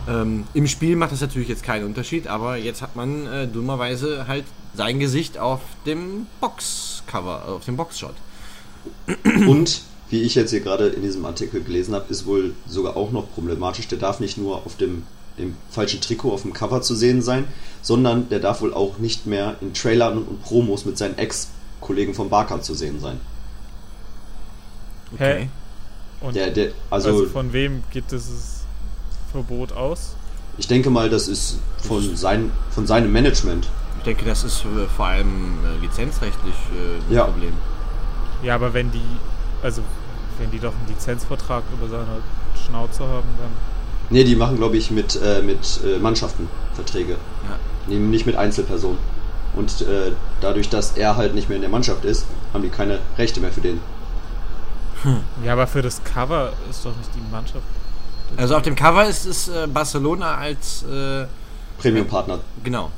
[0.08, 4.28] Ähm, Im Spiel macht das natürlich jetzt keinen Unterschied, aber jetzt hat man äh, dummerweise
[4.28, 4.46] halt
[4.76, 8.16] sein Gesicht auf dem Boxcover, auf dem Boxshot.
[9.48, 13.12] Und wie ich jetzt hier gerade in diesem Artikel gelesen habe, ist wohl sogar auch
[13.12, 13.88] noch problematisch.
[13.88, 15.04] Der darf nicht nur auf dem,
[15.40, 17.46] dem falschen Trikot auf dem Cover zu sehen sein,
[17.82, 22.30] sondern der darf wohl auch nicht mehr in Trailern und Promos mit seinen Ex-Kollegen vom
[22.30, 23.20] Barca zu sehen sein.
[25.18, 25.50] Hä?
[26.22, 28.55] Und Der, der, also, also, von wem geht dieses
[29.36, 30.16] Verbot aus?
[30.58, 33.68] ich denke mal, das ist von, sein, von seinem Management.
[33.98, 37.26] Ich denke, das ist äh, vor allem äh, lizenzrechtlich äh, ein Ja.
[37.26, 37.52] Problem.
[38.42, 39.02] Ja, aber wenn die,
[39.62, 39.82] also
[40.40, 42.22] wenn die doch einen Lizenzvertrag über seine
[42.66, 43.52] Schnauze haben, dann.
[44.10, 47.14] Ne, die machen, glaube ich, mit, äh, mit äh, Mannschaften Verträge.
[47.14, 47.58] Ja.
[47.88, 49.00] Nee, nicht mit Einzelpersonen.
[49.58, 53.00] Und äh, dadurch, dass er halt nicht mehr in der Mannschaft ist, haben die keine
[53.18, 53.82] Rechte mehr für den.
[55.44, 57.64] Ja, aber für das Cover ist doch nicht die Mannschaft.
[58.38, 61.26] Also auf dem Cover ist es äh, Barcelona als, äh,
[61.78, 62.40] Premium-Partner.
[62.64, 62.92] genau.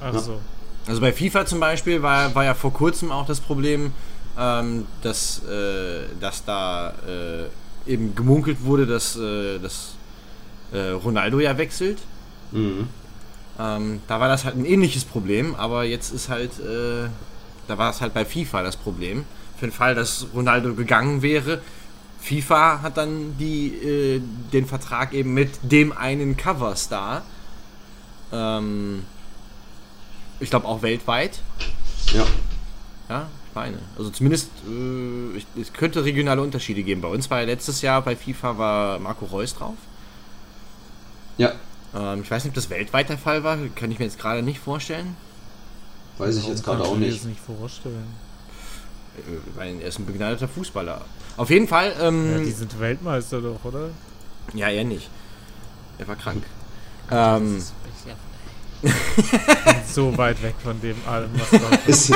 [0.00, 0.18] Ach Ja.
[0.18, 0.40] so.
[0.86, 3.92] Also bei FIFA zum Beispiel war, war ja vor kurzem auch das Problem,
[4.38, 9.94] ähm, dass, äh, dass da äh, eben gemunkelt wurde, dass, äh, dass
[10.72, 11.98] äh, Ronaldo ja wechselt.
[12.52, 12.88] Mhm.
[13.58, 17.08] Ähm, da war das halt ein ähnliches Problem, aber jetzt ist halt, äh,
[17.68, 19.24] da war es halt bei FIFA das Problem.
[19.58, 21.60] Für den Fall, dass Ronaldo gegangen wäre,
[22.26, 24.20] FIFA hat dann die, äh,
[24.52, 27.22] den Vertrag eben mit dem einen Coverstar.
[28.32, 29.04] Ähm,
[30.40, 31.40] ich glaube auch weltweit.
[32.12, 32.26] Ja.
[33.08, 33.78] Ja, ich meine.
[33.96, 37.00] Also zumindest, äh, ich, es könnte regionale Unterschiede geben.
[37.00, 39.76] Bei uns war ja letztes Jahr bei FIFA war Marco Reus drauf.
[41.38, 41.52] Ja.
[41.94, 43.56] Ähm, ich weiß nicht, ob das weltweit der Fall war.
[43.76, 45.16] Kann ich mir jetzt gerade nicht vorstellen.
[46.18, 47.20] Weiß ich jetzt gerade auch kannst du dir nicht.
[47.20, 48.25] das nicht vorstellen.
[49.18, 51.04] Äh, Weil er ist ein begnadeter Fußballer.
[51.36, 53.90] Auf jeden Fall, Ja, ähm, die sind Weltmeister doch, oder?
[54.54, 55.08] ja, er nicht.
[55.98, 56.42] Er war krank.
[57.08, 57.62] Ähm,
[59.92, 62.12] so weit weg von dem allem, was da Ist,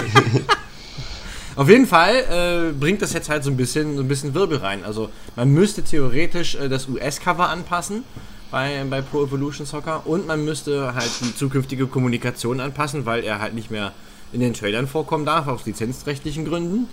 [1.57, 4.59] auf jeden Fall äh, bringt das jetzt halt so ein bisschen so ein bisschen Wirbel
[4.59, 4.85] rein.
[4.85, 8.05] Also man müsste theoretisch äh, das US-Cover anpassen
[8.51, 13.41] bei, bei Pro Evolution Soccer und man müsste halt die zukünftige Kommunikation anpassen, weil er
[13.41, 13.93] halt nicht mehr
[14.33, 16.89] in den Trailern vorkommen darf, aus lizenzrechtlichen Gründen.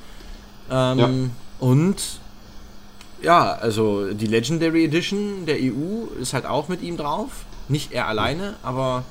[0.72, 1.10] Ähm, Ja.
[1.60, 2.20] Und
[3.22, 7.30] ja, also die Legendary Edition der EU ist halt auch mit ihm drauf.
[7.68, 9.04] Nicht er alleine, aber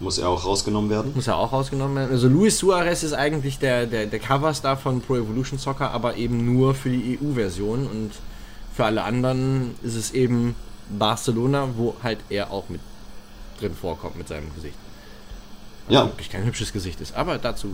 [0.00, 1.12] muss er auch rausgenommen werden?
[1.14, 2.12] muss ja auch rausgenommen werden.
[2.12, 6.44] Also Luis Suarez ist eigentlich der, der, der Coverstar von Pro Evolution Soccer, aber eben
[6.44, 8.12] nur für die EU-Version und
[8.74, 10.54] für alle anderen ist es eben
[10.88, 12.80] Barcelona, wo halt er auch mit
[13.58, 14.76] drin vorkommt mit seinem Gesicht.
[15.88, 16.06] Ja.
[16.06, 17.68] Wirklich kein hübsches Gesicht ist, aber dazu.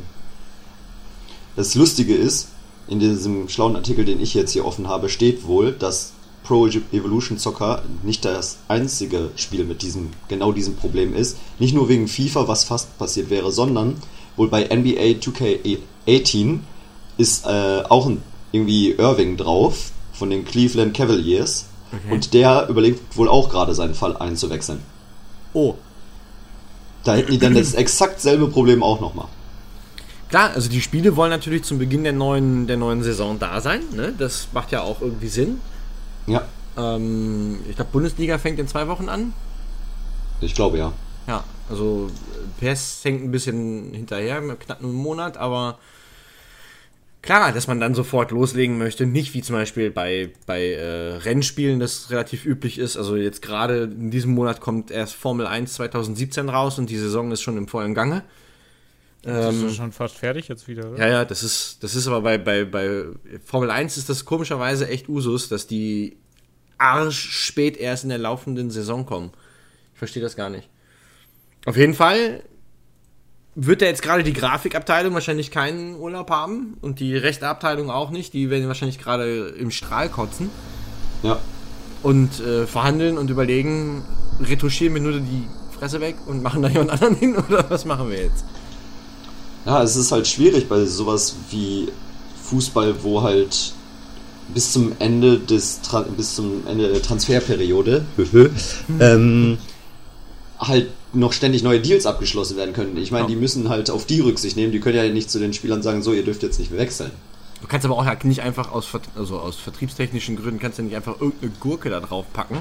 [1.57, 2.49] Das Lustige ist,
[2.89, 6.13] in diesem schlauen Artikel, den ich jetzt hier offen habe, steht wohl, dass
[6.43, 11.39] Pro Evolution Soccer nicht das einzige Spiel mit diesem, genau diesem Problem ist.
[11.59, 13.97] Nicht nur wegen FIFA, was fast passiert wäre, sondern
[14.37, 16.61] wohl bei NBA 2K18
[17.17, 21.67] ist äh, auch ein, irgendwie Irving drauf von den Cleveland Cavaliers.
[22.11, 24.81] Und der überlegt wohl auch gerade seinen Fall einzuwechseln.
[25.53, 25.77] Oh,
[27.05, 29.29] Da hätten die dann das exakt selbe Problem auch nochmal.
[30.29, 33.83] klar, also die Spiele wollen natürlich zum Beginn der neuen, der neuen Saison da sein.
[33.93, 34.15] Ne?
[34.17, 35.61] Das macht ja auch irgendwie Sinn.
[36.27, 39.33] Ja, Ähm, ich glaube, Bundesliga fängt in zwei Wochen an.
[40.41, 40.93] ich glaube ja.
[41.27, 42.11] Ja, also
[42.61, 45.79] äh, PS hängt ein bisschen hinterher, knapp einem Monat, aber
[47.25, 51.81] Klar, dass man dann sofort loslegen möchte, nicht wie zum Beispiel bei, bei äh, Rennspielen,
[51.81, 52.99] das relativ üblich ist.
[52.99, 57.33] Also jetzt gerade in diesem Monat kommt erst Formel 1 2017 raus und die Saison
[57.33, 58.25] ist schon im vollen Gange.
[59.23, 60.99] Das ist schon fast fertig jetzt wieder, oder?
[60.99, 63.05] Ja, ja, das ist, das ist aber bei, bei, bei
[63.43, 66.19] Formel 1 ist das komischerweise echt Usus, dass die
[66.77, 69.31] arsch spät erst in der laufenden Saison kommen.
[69.95, 70.69] Ich verstehe das gar nicht.
[71.65, 72.43] Auf jeden Fall
[73.57, 78.33] wird da jetzt gerade die Grafikabteilung wahrscheinlich keinen Urlaub haben und die Rechteabteilung auch nicht.
[78.33, 80.51] Die werden wahrscheinlich gerade im Strahl kotzen
[81.23, 81.39] Ja.
[82.03, 84.03] und äh, verhandeln und überlegen,
[84.41, 85.47] retuschieren wir nur die
[85.79, 88.45] Fresse weg und machen da jemand anderen hin oder was machen wir jetzt?
[89.67, 91.89] Ja, es ist halt schwierig bei sowas wie
[92.43, 93.73] Fußball, wo halt
[94.53, 98.05] bis zum Ende des Tra bis zum Ende der Transferperiode
[99.01, 99.57] ähm,
[100.59, 102.97] halt noch ständig neue Deals abgeschlossen werden können.
[102.97, 103.29] Ich meine, Ja.
[103.29, 104.73] die müssen halt auf die Rücksicht nehmen.
[104.73, 107.11] Die können ja nicht zu den Spielern sagen, so, ihr dürft jetzt nicht mehr wechseln.
[107.61, 108.87] Du kannst aber auch ja nicht einfach aus,
[109.17, 112.59] also aus vertriebstechnischen Gründen kannst du nicht einfach irgendeine Gurke da drauf packen,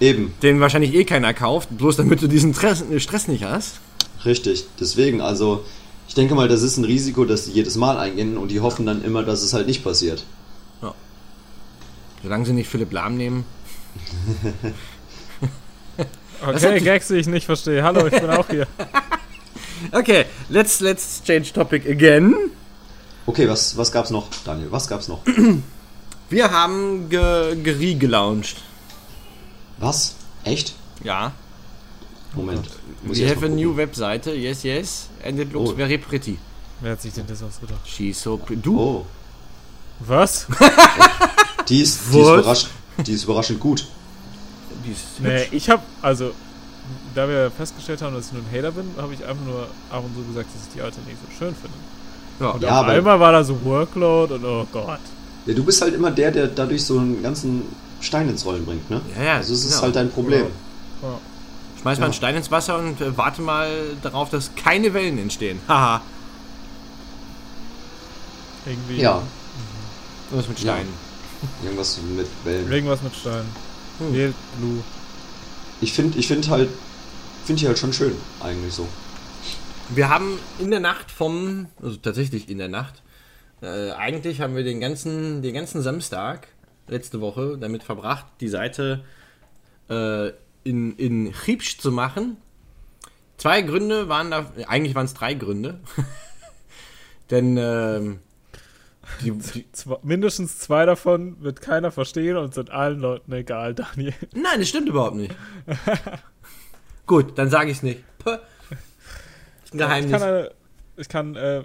[0.00, 3.76] Eben, den wahrscheinlich eh keiner kauft, bloß damit du diesen Stress, Stress nicht hast.
[4.24, 4.64] richtig.
[4.78, 5.64] Deswegen, also
[6.08, 8.84] ich denke mal, das ist ein Risiko, das die jedes Mal eingehen und die hoffen
[8.84, 10.24] dann immer, dass es halt nicht passiert.
[12.22, 13.44] Solange sie nicht Philipp Lahm nehmen.
[16.46, 17.82] Okay, Gags, die ich nicht verstehe.
[17.82, 18.66] Hallo, ich bin auch hier.
[19.90, 22.52] Okay, let's, let's change topic again.
[23.26, 24.70] Okay, was, was gab's noch, Daniel?
[24.70, 25.20] Was gab's noch?
[26.30, 28.56] Wir haben ge, Geri gelauncht.
[29.78, 30.14] Was?
[30.44, 30.74] Echt?
[31.02, 31.32] Ja.
[32.34, 32.68] Moment.
[33.02, 35.08] Muss We have a new webseite, yes, yes.
[35.26, 35.74] And it looks Oh.
[35.76, 36.38] very pretty.
[36.80, 37.80] Wer hat sich denn das ausgedacht?
[37.84, 38.62] She's so pretty.
[38.62, 38.78] Du?
[38.78, 39.06] Oh,
[39.98, 40.46] Was?
[41.68, 42.68] die ist, die ist,
[43.04, 43.86] die ist überraschend gut.
[44.84, 46.32] Die ist Nee, ich hab, also,
[47.14, 50.02] da wir festgestellt haben, dass ich nur ein Hater bin, habe ich einfach nur ab
[50.04, 51.76] und zu gesagt, dass ich die alte nicht so schön finde.
[52.40, 52.50] Ja.
[52.50, 54.98] Und Ja, auf aber- einmal war da so Workload und oh Gott.
[55.46, 57.62] Ja, du bist halt immer der, der dadurch so einen ganzen
[58.00, 59.00] Stein ins Rollen bringt, ne?
[59.16, 59.82] Ja, ja, Also es ist genau.
[59.82, 60.46] halt dein Problem.
[61.02, 61.18] Ja.
[61.80, 62.04] Schmeiß mal Ja.
[62.06, 63.68] einen Stein ins Wasser und äh, warte mal
[64.02, 65.60] darauf, dass keine Wellen entstehen.
[65.68, 66.00] Haha.
[68.66, 69.00] Irgendwie.
[69.00, 69.22] Ja,
[70.30, 70.72] Was mit Ja.
[70.74, 70.92] Steinen.
[71.64, 72.70] irgendwas mit Wellen.
[72.72, 73.44] Irgendwas mit Stein.
[74.02, 74.14] Hm.
[74.14, 74.82] Wählt Blue.
[75.80, 76.68] Ich finde ich find halt,
[77.44, 78.88] finde ich halt schon schön, eigentlich so.
[79.88, 83.02] Wir haben in der Nacht vom, also tatsächlich in der Nacht,
[83.62, 86.48] äh, eigentlich haben wir den ganzen, den ganzen Samstag
[86.88, 89.04] letzte Woche damit verbracht, die Seite
[89.88, 90.30] äh,
[90.64, 92.36] in, in Chipsch zu machen.
[93.36, 95.80] Zwei Gründe waren da, eigentlich waren es drei Gründe.
[97.30, 98.20] Denn ähm,
[99.20, 99.66] die, die,
[100.02, 104.14] mindestens zwei davon wird keiner verstehen und sind allen Leuten egal, Daniel.
[104.34, 105.34] nein, das stimmt überhaupt nicht.
[107.06, 108.02] Gut, dann sage ich es nicht.
[108.18, 108.30] Puh.
[108.30, 108.40] Ist ein
[109.74, 110.10] Ich Geheimnis.
[110.12, 110.50] kann, eine,
[110.96, 111.64] ich kann äh,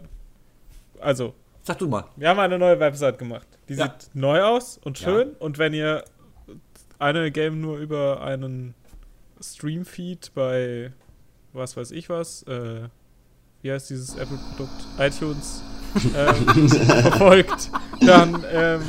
[0.99, 1.33] also,
[1.63, 2.05] Sag du mal.
[2.15, 3.47] wir haben eine neue Website gemacht.
[3.69, 3.85] Die Ja.
[3.85, 5.05] sieht neu aus und Ja.
[5.05, 5.29] schön.
[5.39, 6.03] Und wenn ihr
[6.99, 8.73] eine Game nur über einen
[9.41, 10.91] Stream-Feed bei
[11.53, 12.87] was weiß ich was, äh,
[13.61, 14.85] wie heißt dieses Apple-Produkt?
[14.99, 15.61] iTunes
[16.15, 17.71] ähm, verfolgt,
[18.01, 18.81] dann ähm,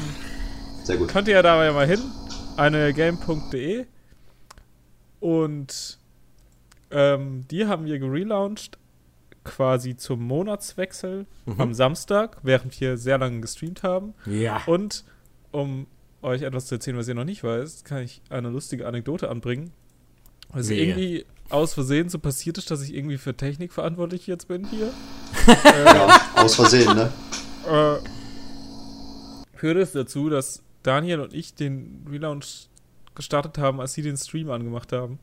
[0.84, 1.09] Sehr gut.
[1.09, 2.01] könnt ihr ja da ja mal hin.
[2.57, 3.86] Eine game.de
[5.20, 5.99] und
[6.90, 8.78] ähm, die haben wir gelauncht
[9.44, 11.61] quasi zum Monatswechsel Mhm.
[11.61, 14.14] am Samstag, während wir sehr lange gestreamt haben.
[14.26, 14.61] Ja.
[14.66, 15.05] Und
[15.51, 15.86] um
[16.20, 19.70] euch etwas zu erzählen, was ihr noch nicht weißt, kann ich eine lustige Anekdote anbringen.
[20.51, 20.86] Also Wehe.
[20.86, 24.92] irgendwie aus Versehen so passiert ist, dass ich irgendwie für Technik verantwortlich jetzt bin hier.
[25.64, 27.12] Ja, aus Versehen, ne?
[27.66, 27.96] äh,
[29.57, 32.68] führte es dazu, dass Daniel und ich den Relaunch
[33.14, 35.18] gestartet haben, als sie den Stream angemacht haben.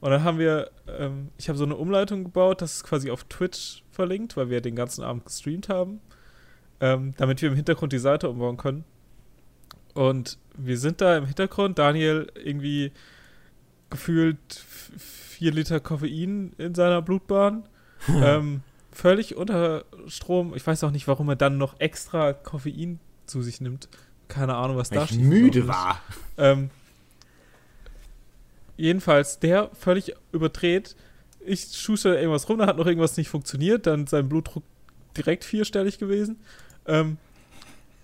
[0.00, 3.24] Und dann haben wir, ähm, ich habe so eine Umleitung gebaut, das ist quasi auf
[3.24, 6.00] Twitch verlinkt, weil wir den ganzen Abend gestreamt haben,
[6.80, 8.84] ähm, damit wir im Hintergrund die Seite umbauen können.
[9.94, 12.92] Und wir sind da im Hintergrund, Daniel irgendwie
[13.90, 14.64] gefühlt
[14.98, 17.64] vier Liter Koffein in seiner Blutbahn.
[18.08, 18.62] ähm,
[18.92, 20.54] völlig unter Strom.
[20.54, 23.88] Ich weiß auch nicht, warum er dann noch extra Koffein zu sich nimmt.
[24.28, 26.00] Keine Ahnung, was Weil da ich schief müde war.
[26.36, 26.70] Ähm,
[28.76, 30.96] jedenfalls, der völlig überdreht.
[31.40, 33.86] Ich schuster irgendwas rum, da hat noch irgendwas nicht funktioniert.
[33.86, 34.64] Dann ist sein Blutdruck
[35.16, 36.40] direkt vierstellig gewesen.
[36.86, 37.18] Ähm,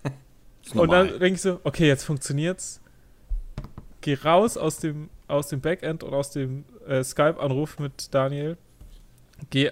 [0.73, 2.79] und dann denke ich so, okay, jetzt funktioniert's.
[4.01, 8.57] Geh raus aus dem, aus dem Backend und aus dem äh, Skype-Anruf mit Daniel.
[9.49, 9.71] Geh,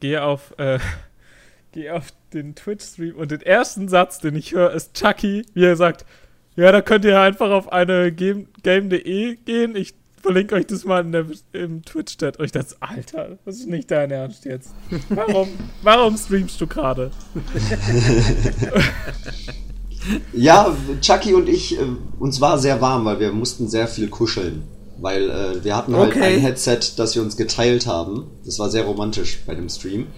[0.00, 0.78] geh auf, äh,
[1.72, 5.76] geh auf den Twitch-Stream und den ersten Satz, den ich höre, ist Chucky, wie er
[5.76, 6.04] sagt,
[6.56, 9.76] ja, da könnt ihr einfach auf eine Game- Game.de gehen.
[9.76, 12.36] Ich verlinke euch das mal in der, im Twitch-Chat.
[12.38, 14.74] Und ich dachte, Alter, das ist nicht dein Ernst jetzt.
[15.08, 15.48] Warum,
[15.82, 17.10] warum streamst du gerade?
[20.32, 21.84] Ja, Chucky und ich, äh,
[22.18, 24.62] uns war sehr warm, weil wir mussten sehr viel kuscheln.
[25.00, 26.34] Weil äh, wir hatten halt Okay.
[26.34, 28.26] ein Headset, das wir uns geteilt haben.
[28.44, 30.08] Das war sehr romantisch bei dem Stream.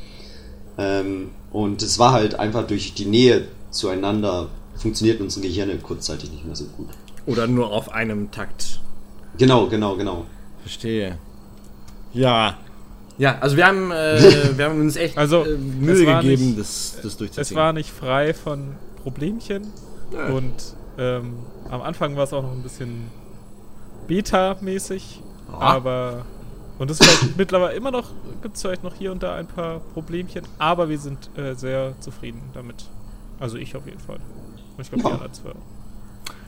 [0.79, 6.45] Ähm, und es war halt einfach durch die Nähe zueinander funktioniert unsere Gehirne kurzzeitig nicht
[6.45, 6.89] mehr so gut.
[7.27, 8.81] Oder nur auf einem Takt.
[9.39, 10.25] Genau, genau, genau.
[10.63, 11.19] Verstehe.
[12.13, 12.57] Ja.
[13.19, 14.19] Ja, also wir haben, äh,
[14.57, 17.43] wir haben uns echt Also, äh, Mühe gegeben, nicht- das, das durchzuziehen.
[17.43, 19.69] Es war nicht frei von Problemchen.
[20.13, 20.27] Ja.
[20.29, 20.53] Und
[20.99, 21.35] ähm,
[21.71, 23.05] am Anfang war es auch noch ein bisschen
[24.07, 25.23] Beta-mäßig.
[25.51, 25.59] Ja.
[25.59, 26.25] Aber.
[26.79, 28.09] Und es vielleicht mittlerweile immer noch,
[28.43, 31.95] gibt es vielleicht noch hier und da ein paar Problemchen, aber wir sind äh, sehr
[32.01, 32.87] zufrieden damit.
[33.39, 34.19] Also ich auf jeden Fall.
[34.77, 35.09] Und ich glaube, Ja.
[35.11, 35.51] die anderen zwei.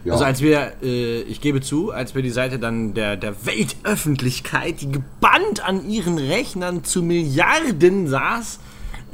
[0.05, 0.13] Ja.
[0.13, 4.81] Also als wir, äh, ich gebe zu, als wir die Seite dann der, der Weltöffentlichkeit,
[4.81, 8.59] die gebannt an ihren Rechnern zu Milliarden saß,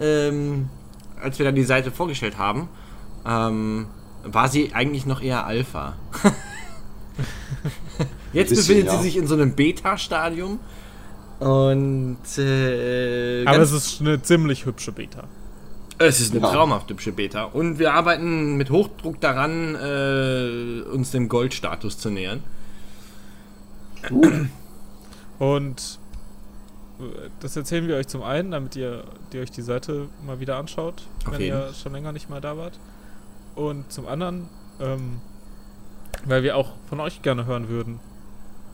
[0.00, 0.68] ähm,
[1.20, 2.68] als wir dann die Seite vorgestellt haben,
[3.26, 3.86] ähm,
[4.24, 5.94] war sie eigentlich noch eher Alpha.
[8.32, 8.98] Jetzt Bisschen, befindet ja.
[8.98, 10.60] sie sich in so einem Beta-Stadium.
[11.40, 15.24] Und äh, Aber es ist eine ziemlich hübsche Beta.
[15.98, 16.50] es ist eine Ja.
[16.52, 17.44] traumhaft hübsche Beta.
[17.44, 22.42] Und wir arbeiten mit Hochdruck daran, äh, uns dem Goldstatus zu nähern.
[25.38, 25.98] Und
[27.00, 27.02] äh,
[27.40, 31.02] das erzählen wir euch zum einen, damit ihr, ihr euch die Seite mal wieder anschaut,
[31.26, 31.58] Auf wenn jeden.
[31.58, 32.78] ihr schon länger nicht mal da wart.
[33.54, 34.48] Und zum anderen,
[34.80, 35.20] ähm,
[36.24, 38.00] weil wir auch von euch gerne hören würden,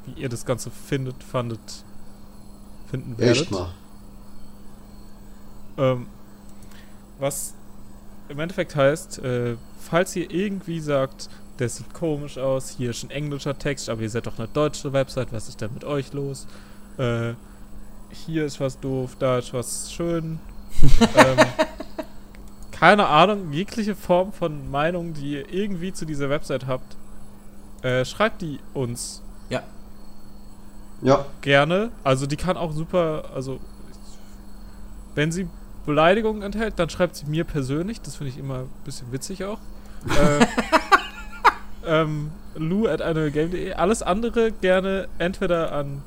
[0.07, 1.85] wie ihr das Ganze findet, fandet,
[2.91, 3.43] finden werdet.
[3.43, 3.71] Echt mal.
[5.79, 6.07] Ähm,
[7.19, 7.55] was
[8.29, 11.29] im Endeffekt heißt, äh, falls ihr irgendwie sagt,
[11.59, 14.93] das sieht komisch aus, hier ist ein englischer Text, aber ihr seid doch eine deutsche
[14.93, 16.47] Website, was ist denn mit euch los?
[16.99, 17.35] Äh,
[18.11, 20.39] hier ist was doof, da ist was schön.
[21.17, 21.39] ähm,
[22.71, 26.97] keine Ahnung, jegliche Form von Meinung, die ihr irgendwie zu dieser Website habt,
[27.83, 29.23] äh, schreibt die uns
[31.03, 31.27] Ja.
[31.41, 31.91] Gerne.
[32.05, 33.61] Also die kann auch super, also
[35.15, 35.49] wenn sie
[35.85, 38.01] Beleidigungen enthält, dann schreibt sie mir persönlich.
[38.01, 39.59] Das finde ich immer ein bisschen witzig auch.
[40.09, 40.47] äh,
[41.87, 43.01] ähm, Lou at
[43.33, 43.73] game.de.
[43.75, 46.03] Alles andere gerne entweder an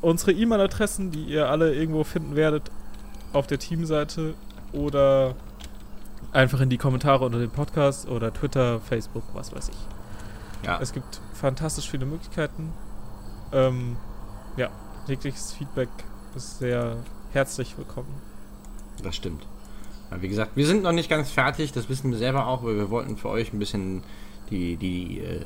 [0.00, 2.70] unsere E-Mail-Adressen, die ihr alle irgendwo finden werdet
[3.32, 4.34] auf der Teamseite
[4.72, 5.34] oder
[6.32, 10.66] einfach in die Kommentare unter dem Podcast oder Twitter, Facebook, was weiß ich.
[10.66, 10.78] Ja.
[10.80, 12.72] Es gibt fantastisch viele Möglichkeiten.
[13.52, 13.96] Ähm,
[14.56, 14.70] ja,
[15.06, 15.88] jegliches Feedback
[16.34, 16.96] ist sehr
[17.32, 18.12] herzlich willkommen.
[19.02, 19.46] Das stimmt.
[20.20, 22.90] Wie gesagt, wir sind noch nicht ganz fertig, das wissen wir selber auch, weil wir
[22.90, 24.04] wollten für euch ein bisschen
[24.50, 25.44] die, die, äh,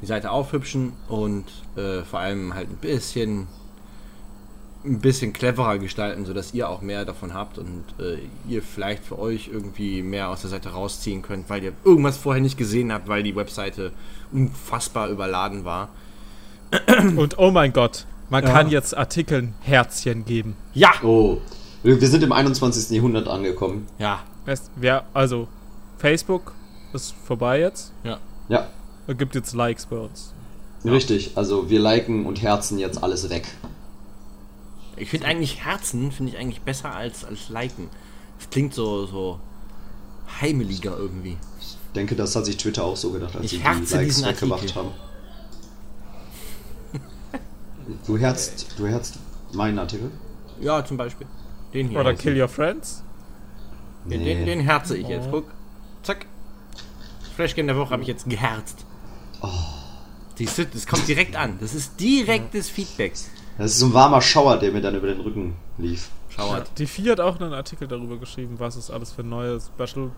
[0.00, 1.44] die Seite aufhübschen und
[1.76, 3.48] äh, vor allem halt ein bisschen
[4.84, 9.18] ein bisschen cleverer gestalten, sodass ihr auch mehr davon habt und äh, ihr vielleicht für
[9.18, 13.08] euch irgendwie mehr aus der Seite rausziehen könnt, weil ihr irgendwas vorher nicht gesehen habt,
[13.08, 13.92] weil die Webseite
[14.30, 15.88] unfassbar überladen war.
[17.16, 18.50] Und oh mein Gott, man Ja.
[18.50, 20.56] kann jetzt Artikeln Herzchen geben.
[20.74, 20.92] Ja!
[21.02, 21.38] oh.
[21.82, 22.96] Wir sind im 21.
[22.96, 23.86] Jahrhundert angekommen.
[23.98, 24.20] Ja,
[24.76, 25.48] wer, also,
[25.98, 26.52] Facebook
[26.94, 27.92] ist vorbei jetzt.
[28.04, 28.18] Ja,
[29.06, 30.32] Es gibt jetzt Likes bei uns.
[30.84, 31.32] richtig.
[31.34, 33.44] Also wir liken und herzen jetzt alles weg.
[34.96, 37.90] Ich finde eigentlich Herzen finde ich eigentlich besser als, als Liken.
[38.38, 39.40] Das klingt so, so
[40.40, 41.36] heimeliger irgendwie.
[41.60, 44.26] Ich denke, das hat sich Twitter auch so gedacht, als Ich sie die Likes diesen
[44.26, 44.76] weggemacht Artikel.
[44.82, 44.90] haben.
[48.06, 49.18] Du herzt, du herzt
[49.52, 50.10] meinen Artikel?
[50.60, 51.26] Ja, zum Beispiel.
[51.72, 52.00] Den hier.
[52.00, 53.02] Oder Kill Your Friends.
[54.04, 54.34] den, Nee.
[54.34, 55.10] den, den herze ich Oh.
[55.10, 55.28] jetzt.
[55.30, 55.44] Guck.
[56.02, 56.26] Zack.
[57.36, 58.84] Flashgame der Woche habe ich jetzt geherzt.
[59.42, 59.48] Oh.
[60.36, 61.58] Siehst du, das kommt direkt an.
[61.60, 63.12] Das ist direktes Feedback.
[63.58, 66.08] Das ist so ein warmer Schauer, der mir dann über den Rücken lief.
[66.28, 66.70] Schauert.
[66.78, 70.10] Die Vier hat auch einen Artikel darüber geschrieben, was es alles für neue Special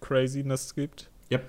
[0.00, 1.10] Craziness gibt.
[1.28, 1.40] Ja.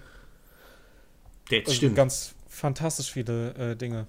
[1.51, 1.95] Der Also stimmt.
[1.95, 4.07] Ganz fantastisch viele äh, Dinge.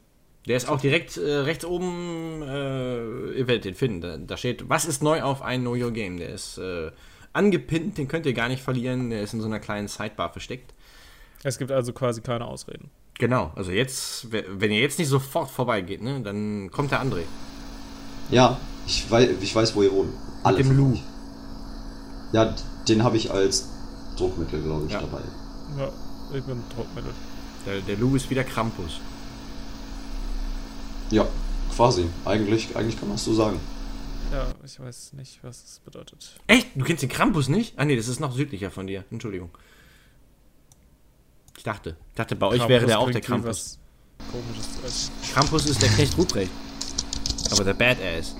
[0.48, 4.00] Der ist auch direkt äh, rechts oben, äh, ihr werdet den finden.
[4.00, 6.16] Da, da steht, was ist neu auf ein Know Your Game?
[6.16, 6.90] Der ist äh,
[7.34, 9.10] angepinnt, den könnt ihr gar nicht verlieren.
[9.10, 10.74] Der ist in so einer kleinen Sidebar versteckt.
[11.44, 12.90] Es gibt also quasi keine Ausreden.
[13.18, 17.22] Genau, also jetzt, we- wenn ihr jetzt nicht sofort vorbeigeht, ne, dann kommt der André.
[18.30, 20.12] Ja, ich weiß, ich weiß wo ihr wohnt.
[20.44, 20.92] Alle Lou.
[20.92, 21.02] euch.
[22.32, 22.54] Ja,
[22.88, 23.68] den habe ich als
[24.16, 25.00] Druckmittel, glaube ich, Ja.
[25.00, 25.20] dabei.
[25.78, 25.88] Ja,
[26.36, 27.12] ich bin Druckmittel.
[27.66, 29.00] Der, der Lou ist wieder Krampus.
[31.10, 31.26] Ja,
[31.74, 32.06] quasi.
[32.24, 33.58] Eigentlich, eigentlich kann man es so sagen.
[34.32, 36.38] Ja, ich weiß nicht, was es bedeutet.
[36.46, 36.68] Echt?
[36.74, 37.78] Du kennst den Krampus nicht?
[37.78, 39.04] Ah nee, das ist noch südlicher von dir.
[39.10, 39.50] Entschuldigung.
[41.56, 41.96] Ich dachte.
[42.10, 43.78] Ich dachte, bei euch wäre der auch der Krampus.
[44.30, 45.10] Komisches.
[45.32, 46.50] Krampus ist der Knecht Ruprecht.
[47.50, 48.36] Aber der Badass.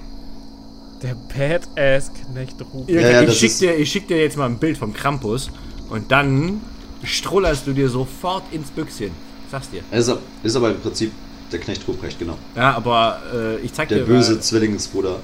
[1.03, 3.01] Der Badass-Knecht Ruprecht.
[3.01, 5.51] Ja, ja, ich, das schick dir, ich schick dir jetzt mal ein Bild vom Krampus
[5.89, 6.61] und dann
[7.03, 9.13] strullerst du dir sofort ins Büchschen.
[9.51, 9.83] Sag's dir.
[9.91, 10.13] Ist,
[10.43, 11.13] ist aber im Prinzip
[11.53, 12.39] der Knecht Ruprecht, genau.
[12.55, 14.41] Ja, aber äh, ich zeig Der dir böse mal.
[14.41, 15.21] Zwillingsbruder.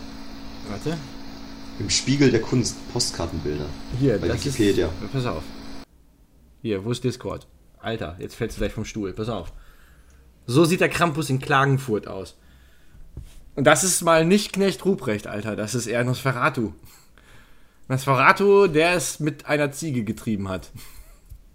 [0.68, 0.96] Warte.
[1.78, 3.66] Im Spiegel der Kunst Postkartenbilder.
[3.98, 4.86] Hier, Bei das Wikipedia.
[5.02, 5.12] ist.
[5.12, 5.42] Pass auf.
[6.62, 7.46] Hier, wo ist Discord?
[7.80, 9.12] Alter, jetzt fällst du gleich vom Stuhl.
[9.12, 9.52] Pass auf.
[10.46, 12.36] So sieht der Krampus in Klagenfurt aus.
[13.56, 15.56] Und das ist mal nicht Knecht Ruprecht, Alter.
[15.56, 16.72] Das ist eher Nosferatu.
[17.88, 20.70] Nosferatu, der es mit einer Ziege getrieben hat.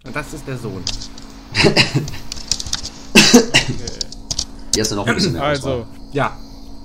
[0.04, 0.82] Und das ist der Sohn.
[4.74, 5.86] Hier ist ja noch ein bisschen mehr Also, Auswahl.
[6.12, 6.36] Ja,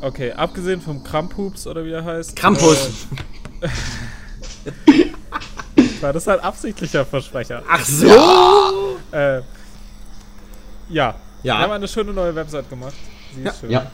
[0.02, 2.36] okay, abgesehen vom Krampups oder wie er heißt.
[2.36, 3.08] Krampus.
[3.62, 3.68] Äh,
[6.02, 7.64] war das ein absichtlicher Versprecher?
[7.70, 8.08] Ach so.
[9.12, 9.38] Äh,
[10.90, 11.16] ja.
[11.44, 11.60] Ja.
[11.60, 12.94] Wir haben eine schöne neue Website gemacht.
[13.36, 13.70] Sie ist schön.
[13.70, 13.92] Ja,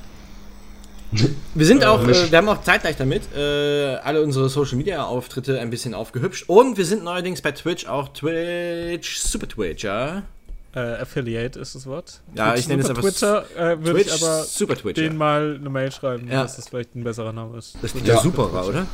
[1.56, 5.04] Wir sind auch, Misch- äh, wir haben auch zeitgleich damit äh, alle unsere Social Media
[5.04, 10.24] Auftritte ein bisschen aufgehübscht und wir sind neuerdings bei Twitch auch Twitch Super Twitch, ja.
[10.74, 12.22] Äh, Affiliate ist das Wort.
[12.34, 13.46] Ja, ich nenne es aber Twitter.
[13.58, 14.96] Äh, Würde ich Twitch aber Super Twitch.
[14.96, 15.18] denen Ja.
[15.18, 16.44] mal eine Mail schreiben, Ja.
[16.44, 17.76] dass das vielleicht ein besserer Name ist.
[17.82, 18.16] Das klingt Ja.
[18.16, 18.88] ja super, oder?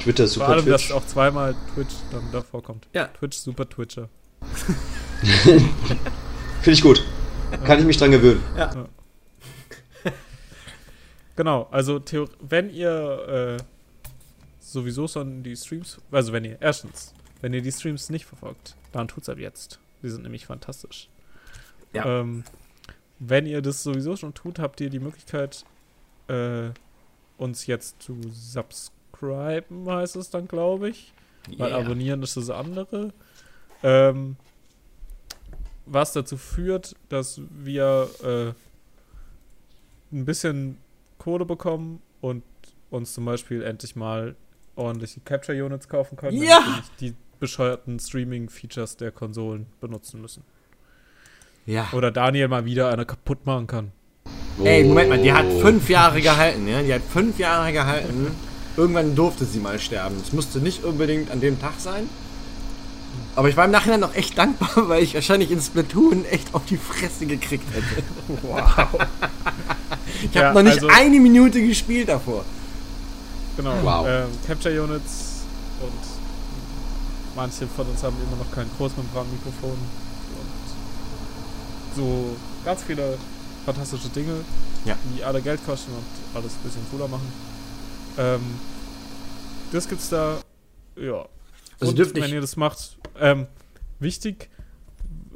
[0.00, 0.88] Twitter Vor Super allem, Twitch.
[0.88, 2.86] dass auch zweimal Twitch dann davor kommt.
[2.92, 3.06] Ja.
[3.06, 4.08] Twitch Super Twitcher.
[5.42, 5.60] Finde
[6.66, 7.04] ich gut.
[7.64, 8.40] Kann ich mich dran gewöhnen.
[11.34, 13.62] Genau, also Theor wenn ihr äh,
[14.60, 19.08] sowieso schon die Streams, also wenn ihr erstens, wenn ihr die Streams nicht verfolgt, dann
[19.08, 19.78] tut's ab jetzt.
[20.02, 21.08] Die sind nämlich fantastisch.
[21.92, 22.20] Ja.
[22.20, 22.44] Ähm,
[23.18, 25.64] wenn ihr das sowieso schon tut, habt ihr die Möglichkeit,
[26.28, 26.70] äh,
[27.38, 31.12] uns jetzt zu subscriben, heißt es dann, glaube ich.
[31.58, 31.80] Weil Yeah.
[31.80, 33.12] abonnieren ist das andere.
[33.82, 34.36] Ähm,
[35.86, 38.52] was dazu führt, dass wir äh,
[40.14, 40.78] ein bisschen
[41.18, 42.44] Kohle bekommen und
[42.90, 44.36] uns zum Beispiel endlich mal
[44.76, 46.82] ordentliche Capture Units kaufen können, Ja!
[47.00, 50.44] die bescheuerten Streaming-Features der Konsolen benutzen müssen.
[51.66, 51.88] Ja.
[51.92, 53.92] Oder Daniel mal wieder eine kaputt machen kann.
[54.62, 55.60] Ey, Moment mal, die hat Oh.
[55.60, 56.82] fünf Jahre gehalten, ja?
[56.82, 58.28] Die hat fünf Jahre gehalten.
[58.76, 60.16] Irgendwann durfte sie mal sterben.
[60.22, 62.08] Es musste nicht unbedingt an dem Tag sein.
[63.34, 66.64] Aber ich war im Nachhinein noch echt dankbar, weil ich wahrscheinlich in Splatoon echt auf
[66.66, 68.02] die Fresse gekriegt hätte.
[68.42, 68.88] Wow.
[70.22, 72.44] Ich habe Ja, noch nicht also- eine Minute gespielt davor.
[73.56, 73.74] Genau.
[73.82, 74.06] Wow.
[74.08, 75.31] Ähm, Capture Units
[77.34, 79.76] manche von uns haben immer noch kein Großmembran-Mikrofon und
[81.96, 83.16] so ganz viele
[83.64, 84.40] fantastische Dinge,
[84.84, 84.96] Ja.
[85.16, 87.30] die alle Geld kosten und alles ein bisschen cooler machen.
[88.18, 88.40] Ähm,
[89.72, 90.40] das gibt's da,
[90.96, 91.26] ja.
[91.80, 93.46] Also und wenn ihr das macht, ähm,
[93.98, 94.48] wichtig,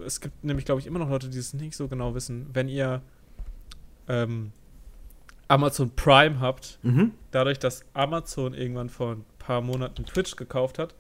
[0.05, 2.69] es gibt nämlich, glaube ich, immer noch Leute, die es nicht so genau wissen, wenn
[2.69, 3.03] ihr
[4.09, 4.53] ähm,
[5.49, 7.13] Amazon Prime habt, Mhm.
[7.31, 10.95] dadurch, dass Amazon irgendwann vor ein paar Monaten Twitch gekauft hat,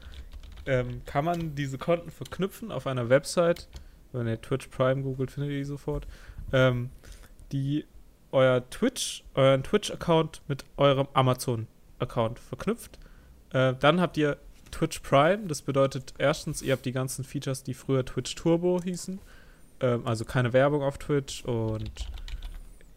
[0.67, 3.69] ähm, kann man diese Konten verknüpfen auf einer Website.
[4.13, 6.07] Wenn ihr Twitch Prime googelt, findet ihr die sofort.
[6.53, 6.91] Ähm,
[7.53, 7.85] die
[8.33, 12.99] euer Twitch, euren Twitch-Account mit eurem Amazon-Account verknüpft.
[13.53, 14.37] Äh, dann habt ihr
[14.71, 15.47] Twitch Prime.
[15.47, 19.21] Das bedeutet erstens, ihr habt die ganzen Features, die früher Twitch Turbo hießen.
[19.81, 21.93] Ähm, also keine Werbung auf Twitch und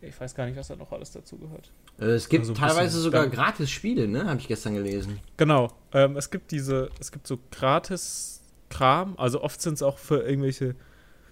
[0.02, 1.72] ich weiß gar nicht, was da noch alles dazu gehört.
[2.00, 4.26] Äh, Es gibt Also teilweise sogar dann- gratis Spiele, ne?
[4.26, 5.20] Habe ich gestern gelesen.
[5.38, 5.72] Genau.
[5.94, 9.16] Ähm, es gibt diese, es gibt so gratis Kram.
[9.18, 10.76] Also oft sind es auch für irgendwelche,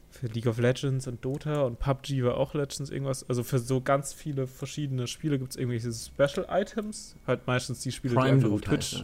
[0.09, 3.28] für League of Legends und Dota und PUBG war auch Legends irgendwas.
[3.30, 7.15] Also für so ganz viele verschiedene Spiele gibt es irgendwelche Special Items.
[7.28, 9.03] Halt meistens die Spiele, die Prime einfach auf Twitch,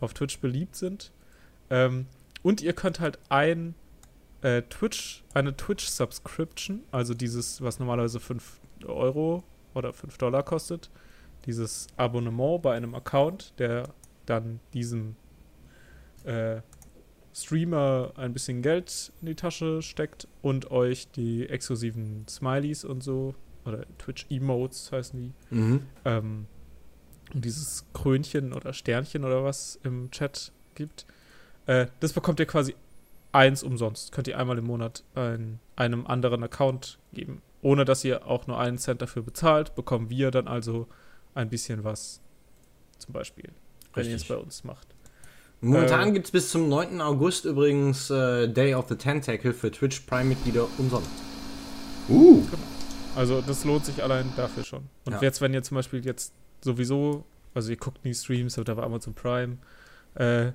[0.00, 1.12] auf Twitch beliebt sind.
[1.68, 2.06] Ähm,
[2.42, 3.74] und ihr könnt halt ein
[4.42, 8.42] äh, Twitch, eine Twitch-Subscription, also dieses, was normalerweise 5
[8.86, 10.90] Euro oder 5 Dollar kostet,
[11.46, 13.88] dieses Abonnement bei einem Account, der
[14.26, 15.16] dann diesem
[16.24, 16.60] äh,
[17.32, 23.34] Streamer ein bisschen Geld in die Tasche steckt und euch die exklusiven Smileys und so,
[23.64, 25.82] oder Twitch-Emotes heißen die, Mhm.
[26.04, 26.46] ähm,
[27.32, 31.06] und dieses Krönchen oder Sternchen oder was im Chat gibt.
[31.66, 32.74] Äh, das bekommt ihr quasi
[33.32, 34.10] eins umsonst.
[34.10, 37.42] Könnt ihr einmal im Monat ein, einem anderen Account geben.
[37.62, 40.86] Ohne dass ihr auch nur einen Cent dafür bezahlt, bekommen wir dann also
[41.34, 42.20] ein bisschen was.
[42.98, 43.50] Zum Beispiel.
[43.94, 44.86] Wenn ihr es bei uns macht.
[45.60, 47.00] Momentan Äh, gibt es bis zum 9.
[47.00, 51.10] August übrigens äh, Day of the Tentacle für Twitch Prime-Mitglieder umsonst.
[52.08, 52.42] Uh,
[53.16, 54.88] Also das lohnt sich allein dafür schon.
[55.04, 55.20] Und Ja.
[55.20, 56.32] jetzt, wenn ihr zum Beispiel jetzt
[56.62, 59.58] sowieso, also ihr guckt nie Streams, habt aber Amazon Prime,
[60.14, 60.52] äh,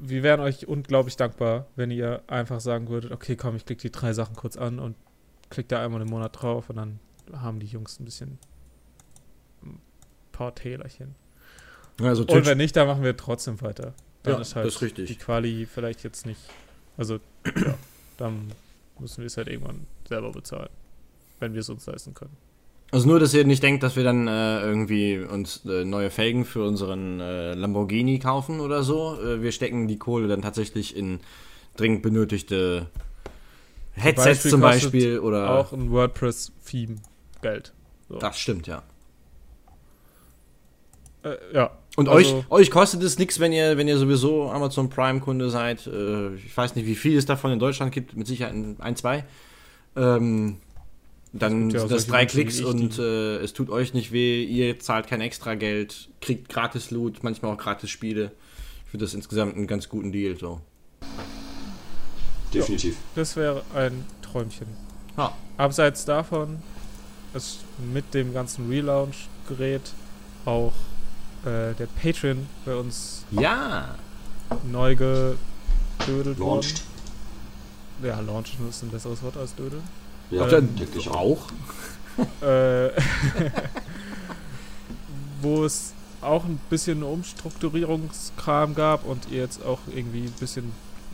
[0.00, 3.90] wir wären euch unglaublich dankbar, wenn ihr einfach sagen würdet, okay, komm, ich klicke die
[3.92, 4.96] drei Sachen kurz an und
[5.50, 7.00] klickt da einmal im Monat drauf und dann
[7.32, 8.38] haben die Jungs ein bisschen
[9.62, 9.80] ein
[10.32, 11.14] paar Tälerchen.
[12.00, 13.94] Also Und wenn nicht, dann machen wir trotzdem weiter.
[14.22, 15.08] Dann Ja, ist halt das ist richtig.
[15.08, 16.40] die Quali vielleicht jetzt nicht.
[16.96, 17.74] Also, ja,
[18.16, 18.52] dann
[18.98, 20.70] müssen wir es halt irgendwann selber bezahlen.
[21.40, 22.36] Wenn wir es uns leisten können.
[22.90, 26.44] Also nur, dass ihr nicht denkt, dass wir dann äh, irgendwie uns äh, neue Felgen
[26.44, 29.20] für unseren äh, Lamborghini kaufen oder so.
[29.20, 31.20] Äh, wir stecken die Kohle dann tatsächlich in
[31.76, 32.86] dringend benötigte
[33.98, 35.50] Headsets Beispiel zum Beispiel oder.
[35.58, 36.96] Auch ein WordPress-Theme
[37.42, 37.72] Geld.
[38.08, 38.18] So.
[38.18, 38.82] Das stimmt, ja.
[41.22, 41.70] Äh, ja.
[41.96, 45.86] Und Also- euch, euch kostet es nichts, wenn ihr, wenn ihr sowieso Amazon Prime-Kunde seid.
[45.86, 49.24] Äh, ich weiß nicht, wie viel es davon in Deutschland gibt, mit Sicherheit ein, zwei.
[49.96, 50.58] Ähm,
[51.32, 55.08] dann auch sind das drei Klicks und äh, es tut euch nicht weh, ihr zahlt
[55.08, 58.32] kein extra Geld, kriegt gratis Loot, manchmal auch gratis Spiele.
[58.84, 60.38] Ich finde das insgesamt einen ganz guten Deal.
[60.38, 60.60] So.
[62.52, 62.96] Definitiv.
[63.14, 64.66] Das wäre ein Träumchen.
[65.16, 65.32] Ja.
[65.56, 66.62] Abseits davon
[67.34, 67.58] ist
[67.92, 69.92] mit dem ganzen Relaunch-Gerät
[70.44, 70.72] auch
[71.44, 73.94] äh, der Patreon bei uns Ja.
[74.70, 76.38] neu gedödelt worden.
[76.38, 76.82] Launched.
[78.02, 79.82] Ja, launchen ist ein besseres Wort als dödeln.
[80.30, 81.16] Ja, Ähm, denke ich auch.
[81.16, 82.42] auch.
[82.46, 82.90] äh,
[85.42, 90.72] wo es auch ein bisschen Umstrukturierungskram gab und ihr jetzt auch irgendwie ein bisschen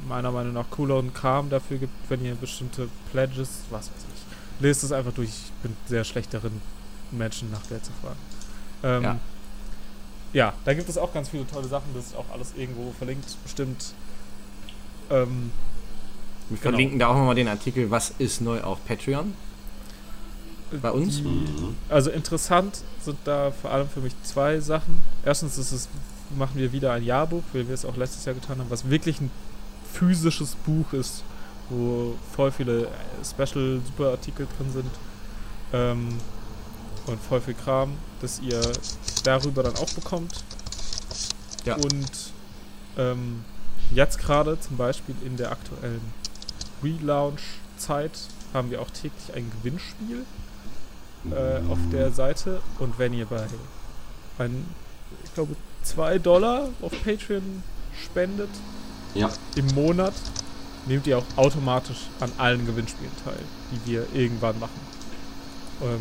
[0.09, 4.63] meiner Meinung nach cooleren Kram dafür gibt, wenn ihr bestimmte Pledges, was weiß ich.
[4.63, 5.29] Lest es einfach durch.
[5.31, 6.61] Ich bin sehr schlecht darin,
[7.11, 8.19] Menschen nach Geld zu fragen.
[8.83, 9.19] Ähm, Ja.
[10.33, 10.53] ja.
[10.65, 11.87] da gibt es auch ganz viele tolle Sachen.
[11.95, 13.93] Das ist auch alles irgendwo verlinkt, bestimmt.
[15.11, 15.51] Ähm,
[16.49, 16.71] Wir Genau.
[16.71, 19.33] verlinken da auch nochmal den Artikel, was ist neu auf Patreon.
[20.83, 21.17] Bei uns?
[21.19, 21.77] Die, Mhm.
[21.89, 25.01] Also interessant sind da vor allem für mich zwei Sachen.
[25.25, 25.89] Erstens ist es,
[26.37, 29.21] machen wir wieder ein Jahrbuch, wie wir es auch letztes Jahr getan haben, was wirklich
[29.21, 29.31] ein
[29.95, 31.23] physisches Buch ist,
[31.71, 32.89] wo voll viele
[33.25, 34.91] Special Super Artikel drin sind
[35.73, 36.09] ähm,
[37.07, 38.61] und voll viel Kram, das ihr
[39.25, 40.45] darüber dann auch bekommt.
[41.65, 41.77] Ja.
[41.77, 42.33] Und
[42.99, 43.45] ähm,
[43.93, 46.13] jetzt gerade zum Beispiel in der aktuellen
[46.83, 48.13] Relaunch-Zeit
[48.53, 50.25] haben wir auch täglich ein Gewinnspiel
[51.31, 52.61] äh, auf der Seite.
[52.79, 53.47] Und wenn ihr bei,
[54.39, 54.67] ein,
[55.25, 57.63] ich glaube, 2 Dollar auf Patreon
[58.03, 58.51] spendet
[59.15, 60.15] Ja, im Monat,
[60.87, 63.39] nehmt ihr auch automatisch an allen Gewinnspielen teil,
[63.71, 64.81] die wir irgendwann machen.
[65.83, 66.01] Ähm,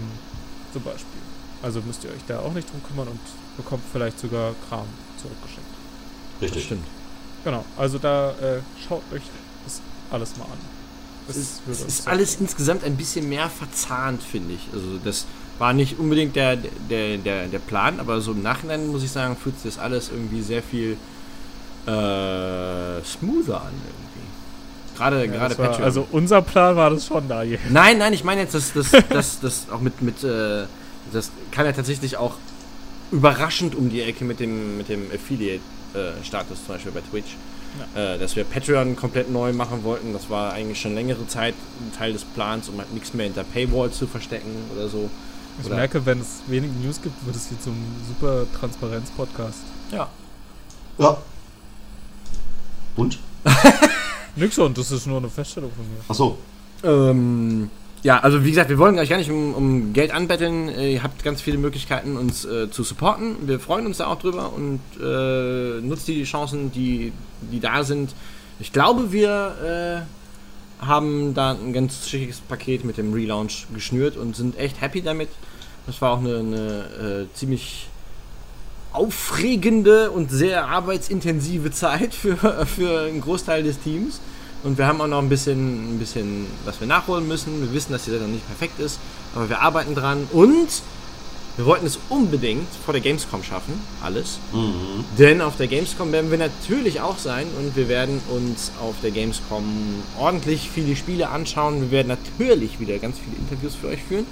[0.71, 1.21] zum Beispiel.
[1.61, 3.19] Also müsst ihr euch da auch nicht drum kümmern und
[3.55, 4.85] bekommt vielleicht sogar Kram
[5.21, 5.61] zurückgeschickt.
[6.39, 6.65] Das richtig.
[6.65, 6.85] stimmt.
[7.43, 9.21] Genau, also da äh, schaut euch
[9.63, 10.57] das alles mal an.
[11.27, 14.67] Das Es es ist alles insgesamt ein bisschen mehr verzahnt, finde ich.
[14.73, 15.25] Also das
[15.57, 19.37] war nicht unbedingt der, der, der, der Plan, aber so im Nachhinein muss ich sagen,
[19.37, 20.97] fühlt sich das alles irgendwie sehr viel
[21.85, 24.97] äh, smoother an irgendwie.
[24.97, 25.83] Gerade, Ja, gerade war, Patreon.
[25.83, 27.59] Also unser Plan war das schon da hier.
[27.69, 30.65] Nein, nein, ich meine jetzt, dass das, das, das auch mit, mit äh,
[31.11, 32.35] das kann ja tatsächlich auch
[33.11, 37.35] überraschend um die Ecke mit dem, mit dem Affiliate-Status zum Beispiel bei Twitch.
[37.95, 41.91] Äh, dass wir Patreon komplett neu machen wollten, das war eigentlich schon längere Zeit ein
[41.97, 45.09] Teil des Plans, um halt nichts mehr hinter Paywall zu verstecken oder so.
[45.59, 47.75] Ich Oder- merke, wenn es wenig News gibt, wird es hier zum
[48.07, 49.59] super Transparenz-Podcast.
[49.91, 50.07] Ja.
[50.99, 51.17] Ja.
[52.95, 53.19] Und?
[54.35, 55.99] Nix und das ist nur eine Feststellung von mir.
[56.07, 56.37] Achso.
[56.83, 57.69] Ähm,
[58.03, 60.67] ja, also wie gesagt, wir wollen euch gar nicht um, um Geld anbetteln.
[60.69, 63.47] Ihr habt ganz viele Möglichkeiten, uns äh, zu supporten.
[63.47, 67.13] Wir freuen uns da auch drüber und äh, nutzt die Chancen, die,
[67.51, 68.13] die da sind.
[68.59, 70.05] Ich glaube, wir
[70.81, 75.01] äh, haben da ein ganz schickes Paket mit dem Relaunch geschnürt und sind echt happy
[75.01, 75.29] damit.
[75.85, 77.87] Das war auch eine, eine äh, ziemlich
[78.93, 84.19] aufregende und sehr arbeitsintensive Zeit für, für einen Großteil des Teams.
[84.63, 87.61] Und wir haben auch noch ein bisschen, ein bisschen, was wir nachholen müssen.
[87.61, 88.99] Wir wissen, dass die Sache noch nicht perfekt ist,
[89.35, 90.25] aber wir arbeiten dran.
[90.31, 90.69] Und
[91.57, 94.39] wir wollten es unbedingt vor der Gamescom schaffen, alles.
[94.53, 95.03] Mhm.
[95.19, 99.11] Denn auf der Gamescom werden wir natürlich auch sein und wir werden uns auf der
[99.11, 99.63] Gamescom
[100.17, 101.81] ordentlich viele Spiele anschauen.
[101.81, 104.25] Wir werden natürlich wieder ganz viele Interviews für euch führen.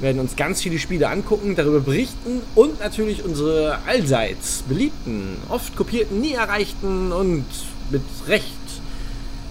[0.00, 5.76] Wir werden uns ganz viele Spiele angucken, darüber berichten und natürlich unsere allseits beliebten, oft
[5.76, 7.44] kopierten, nie erreichten und
[7.90, 8.46] mit Recht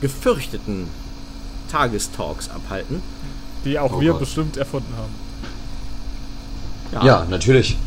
[0.01, 0.87] gefürchteten
[1.71, 3.01] Tagestalks abhalten.
[3.65, 4.19] Die auch Oh wir Gott.
[4.19, 5.13] bestimmt erfunden haben.
[7.05, 7.25] Ja.
[7.29, 7.77] natürlich.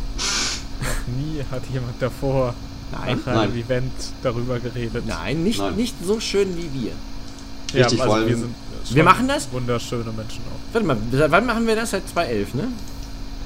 [0.81, 2.55] Noch nie hat jemand davor
[2.93, 3.61] Nein, nach einem nein.
[3.65, 3.93] Event
[4.23, 5.05] darüber geredet.
[5.07, 5.77] nein, nicht, Nein.
[5.77, 6.93] nicht so schön wie wir.
[7.73, 8.55] Ja, Richtig, also vor allem- wir sind
[8.91, 9.51] Wir machen das?
[9.53, 10.66] Wunderschöne Menschen auch.
[10.77, 11.93] Warte mal, seit wann machen wir das?
[11.93, 12.68] Seit 2011, ne?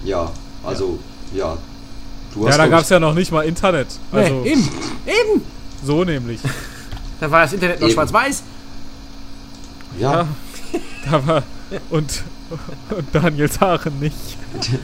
[0.05, 0.33] Ja,
[0.64, 0.99] also,
[1.33, 1.57] ja.
[2.35, 3.87] Du Ja, da gab es ja noch nicht mal Internet.
[4.11, 4.68] Also nee, eben,
[5.07, 5.43] eben.
[5.85, 6.41] so nämlich.
[7.20, 8.43] Da war das Internet noch schwarz-weiß.
[10.01, 10.28] Ja, Ja.
[11.11, 11.43] da war,
[11.91, 12.22] und
[12.91, 14.16] Und Daniels Haare nicht.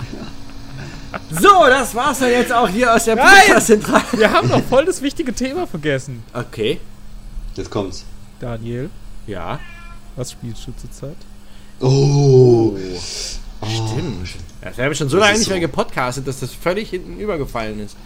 [1.31, 3.17] So, das war's dann jetzt auch hier aus der!
[3.17, 4.05] Podcast-Zentrale.
[4.13, 6.23] Wir haben noch voll das wichtige Thema vergessen.
[6.35, 6.79] Okay.
[7.55, 8.05] Jetzt kommt's.
[8.39, 8.91] Daniel,
[9.27, 9.59] Ja.
[10.15, 11.17] was spielst du zurzeit?
[11.81, 12.77] Oh.
[13.63, 14.29] Stimmt.
[14.61, 15.61] Das habe ich schon so Das lange nicht mehr so.
[15.61, 17.97] gepodcastet, dass das völlig hinten übergefallen ist.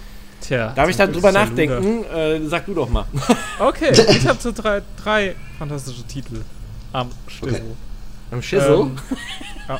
[0.40, 0.72] Tja.
[0.74, 2.04] Darf ich zum da Glück drüber nachdenken?
[2.04, 3.04] Äh, sag du doch mal.
[3.58, 6.40] Okay, ich habe so drei, drei fantastische Titel
[6.92, 7.54] am Stissel.
[7.56, 7.62] Okay.
[8.30, 8.78] Am Schissel?
[8.80, 8.96] Ähm,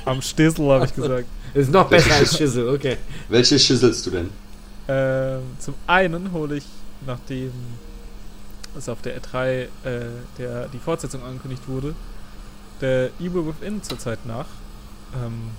[0.04, 1.26] am Stissel habe ich gesagt.
[1.54, 2.96] ist noch besser als Schissel, okay.
[3.28, 4.30] Welche schisselst du denn?
[4.88, 6.64] Ähm, zum einen hole ich,
[7.06, 7.52] nachdem
[8.76, 9.68] es auf der E3 äh,
[10.38, 11.94] der, die Fortsetzung angekündigt wurde,
[12.80, 14.46] der Evil Within zurzeit nach.
[15.14, 15.50] Ähm,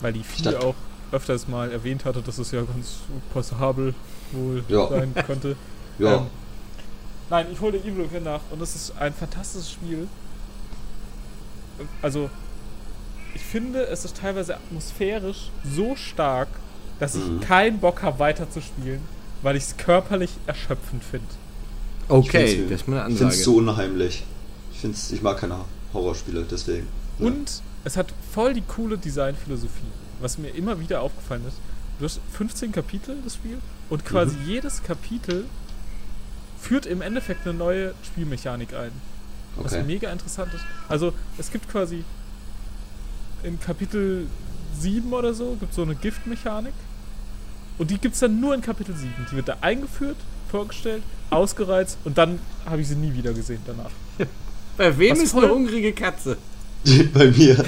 [0.00, 0.74] weil die 4 auch
[1.12, 2.96] öfters mal erwähnt hatte, dass es ja ganz
[3.32, 3.94] passabel
[4.32, 4.88] wohl Ja.
[4.88, 5.56] sein könnte.
[5.98, 6.16] Ja.
[6.16, 6.26] Ähm,
[7.28, 10.08] nein, ich hole Evil Within nach und es ist ein fantastisches Spiel.
[12.00, 12.30] Also,
[13.34, 16.48] ich finde, es ist teilweise atmosphärisch so stark,
[16.98, 17.40] dass ich Mhm.
[17.40, 19.00] keinen Bock habe, weiterzuspielen,
[19.42, 21.26] weil ich es körperlich erschöpfend finde.
[22.08, 23.34] Okay, find's- das ist mal eine Ich finde Ansage.
[23.40, 24.24] es so unheimlich.
[24.72, 25.54] Ich, find's, ich mag keine
[25.94, 26.86] Horrorspiele, deswegen.
[27.18, 27.26] Ja.
[27.26, 29.86] Und es hat voll die coole Designphilosophie,
[30.20, 31.56] was mir immer wieder aufgefallen ist.
[31.98, 33.58] Du hast 15 Kapitel, das Spiel,
[33.90, 34.46] und quasi Mhm.
[34.48, 35.44] jedes Kapitel
[36.60, 38.92] führt im Endeffekt eine neue Spielmechanik ein.
[39.56, 39.82] Was Okay.
[39.84, 40.64] mega interessant ist.
[40.88, 42.04] Also, es gibt quasi
[43.42, 44.26] in Kapitel
[44.78, 46.72] 7 oder so, gibt so eine Giftmechanik.
[47.78, 49.12] Und die gibt es dann nur in Kapitel 7.
[49.30, 50.16] Die wird da eingeführt,
[50.50, 53.90] vorgestellt, ausgereizt und dann habe ich sie nie wieder gesehen danach.
[54.76, 56.36] Bei wem Was ist voll- eine hungrige Katze?
[57.14, 57.64] Bei mir.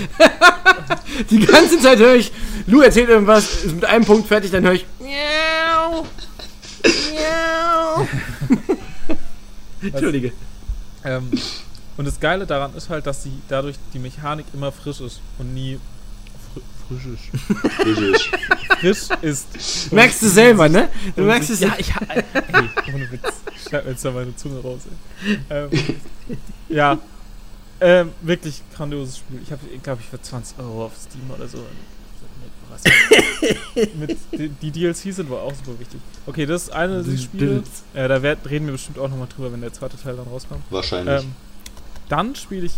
[1.30, 2.32] Die ganze Zeit höre ich,
[2.66, 6.04] Lou erzählt irgendwas, ist mit einem Punkt fertig, dann höre ich Miau.
[6.84, 8.08] Miau.
[9.82, 10.32] Entschuldige.
[11.04, 11.30] Ähm,
[11.96, 15.54] und das Geile daran ist halt, dass sie dadurch die Mechanik immer frisch ist und
[15.54, 15.78] nie
[16.98, 17.86] fr frisch ist.
[17.86, 18.30] Richtig.
[18.80, 19.92] Frisch ist.
[19.92, 20.88] Merkst du selber, ne?
[21.16, 21.90] Du merkst es Ja, ich.
[22.08, 22.24] Ey,
[22.94, 23.22] ohne Witz.
[23.68, 24.82] Schneid mir jetzt da meine Zunge raus,
[25.28, 25.38] ey.
[25.50, 25.70] Ähm,
[26.68, 26.98] ja.
[27.80, 29.40] Ähm, wirklich grandioses Spiel.
[29.42, 31.58] Ich habe, glaube ich, für 20 Euro auf Steam oder so.
[33.94, 36.00] Mit, die, die DLC sind wohl auch super wichtig.
[36.26, 37.62] Okay, das ist eine dieser Spiele.
[37.94, 40.62] Äh, da werd, reden wir bestimmt auch nochmal drüber, wenn der zweite Teil dann rauskommt.
[40.70, 41.22] Wahrscheinlich.
[41.22, 41.32] Ähm,
[42.08, 42.74] dann spiele ich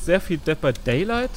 [0.00, 1.30] sehr viel Dead by Daylight,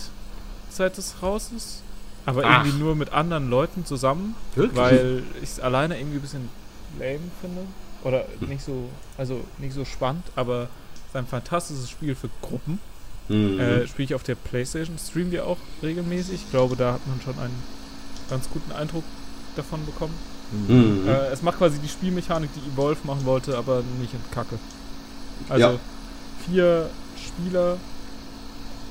[0.69, 1.81] seit es raus ist.
[2.27, 2.63] Aber Ach.
[2.65, 4.75] irgendwie nur mit anderen Leuten zusammen, Wirklich?
[4.77, 6.49] weil ich es alleine irgendwie ein bisschen
[6.99, 7.61] lame finde.
[8.03, 8.49] Oder Hm.
[8.49, 12.79] nicht so, also nicht so spannend, aber es ist ein fantastisches Spiel für Gruppen.
[13.29, 13.59] Mhm.
[13.59, 16.35] Äh, Spiele ich auf der Playstation, streamen wir auch regelmäßig.
[16.35, 17.55] Ich glaube, da hat man schon einen
[18.29, 19.03] ganz guten Eindruck
[19.55, 20.13] davon bekommen.
[20.51, 21.07] Mhm.
[21.07, 24.59] Äh, es macht quasi die Spielmechanik, die Evolve machen wollte, aber nicht in Kacke.
[25.49, 25.79] Also Ja.
[26.45, 27.77] vier Spieler,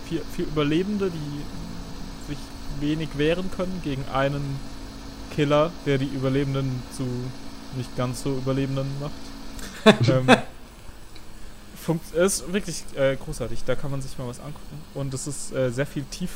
[0.09, 1.43] vier, vier Überlebende, die
[2.81, 4.59] wenig wehren können gegen einen
[5.35, 7.05] Killer, der die Überlebenden zu
[7.77, 10.09] nicht ganz so Überlebenden macht.
[10.09, 10.27] ähm,
[11.87, 13.65] funkt, ist wirklich äh, großartig.
[13.65, 14.83] Da kann man sich mal was angucken.
[14.95, 16.31] Und es ist äh, sehr viel tief.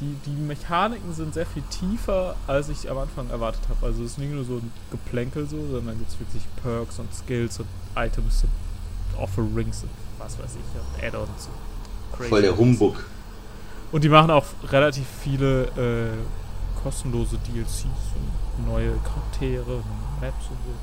[0.00, 3.86] Die, die Mechaniken sind sehr viel tiefer, als ich am Anfang erwartet habe.
[3.86, 7.12] Also es ist nicht nur so ein Geplänkel so, sondern gibt es wirklich Perks und
[7.14, 11.48] Skills und Items und Offerings und was weiß ich, und Add-ons.
[12.28, 12.56] Voll der.
[12.56, 13.04] Humbug.
[13.92, 17.84] Und die machen auch relativ viele äh, kostenlose DLCs
[18.58, 20.74] und neue Charaktere und Maps und so.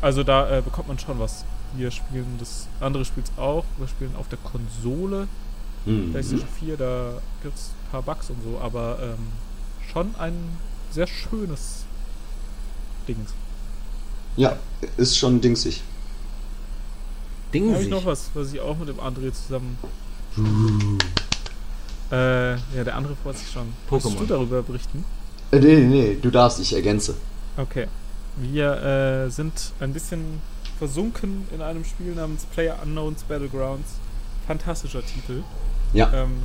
[0.00, 1.44] Also da äh, bekommt man schon was.
[1.74, 3.64] Wir spielen das andere spielt auch.
[3.78, 5.28] Wir spielen auf der Konsole
[5.86, 6.10] Mhm.
[6.10, 7.12] PlayStation 4, da
[7.42, 9.28] gibt es ein paar Bugs und so, aber ähm,
[9.92, 10.34] schon ein
[10.90, 11.84] sehr schönes
[13.06, 13.24] Ding.
[14.36, 14.56] Ja,
[14.96, 15.82] ist schon dingsig.
[17.54, 19.78] Ding Habe ich noch was, was ich auch mit dem André zusammen.
[22.12, 23.72] Äh, ja, der andere freut sich schon.
[23.90, 24.16] Pokémon.
[24.18, 25.04] du darüber berichten?
[25.50, 27.14] Äh, nee, nee, nee, du darfst, ich ergänze.
[27.56, 27.86] Okay.
[28.36, 28.72] Wir
[29.26, 30.40] äh, sind ein bisschen
[30.78, 33.92] versunken in einem Spiel namens Player Unknowns Battlegrounds.
[34.46, 35.42] Fantastischer Titel.
[35.92, 36.42] Ja, Ähm,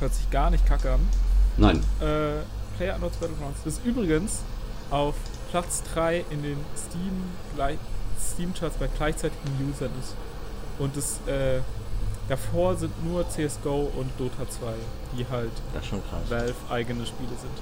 [0.00, 1.00] hört sich gar nicht kacke an.
[1.56, 1.78] nein.
[2.00, 2.42] Äh,
[2.76, 4.40] Player Unknowns Battlegrounds ist übrigens
[4.90, 5.14] auf
[5.50, 7.24] Platz 3 in den Steam
[7.54, 7.78] gleich-
[8.20, 10.14] Steam-Charts bei gleichzeitigen Usern ist.
[10.78, 11.60] Und es, äh,
[12.28, 14.72] davor sind nur CSGO und Dota 2,
[15.16, 16.20] die halt Das ist schon krass.
[16.28, 17.52] Valve-eigene Spiele sind.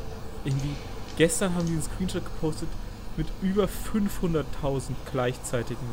[0.44, 0.74] Irgendwie,
[1.16, 2.68] gestern haben die einen Screenshot gepostet
[3.16, 5.86] mit über 500.000 gleichzeitigen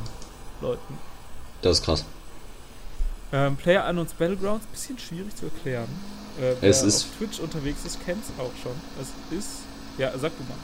[0.62, 0.98] Leuten.
[1.62, 2.06] Das ist krass.
[3.34, 5.88] Ähm, Player Unknowns Battlegrounds, bisschen schwierig zu erklären.
[6.40, 8.74] Äh, wer Es ist- auf Twitch unterwegs ist, kennt es auch schon.
[9.00, 9.50] Es ist,
[9.98, 10.58] ja, sag du mal.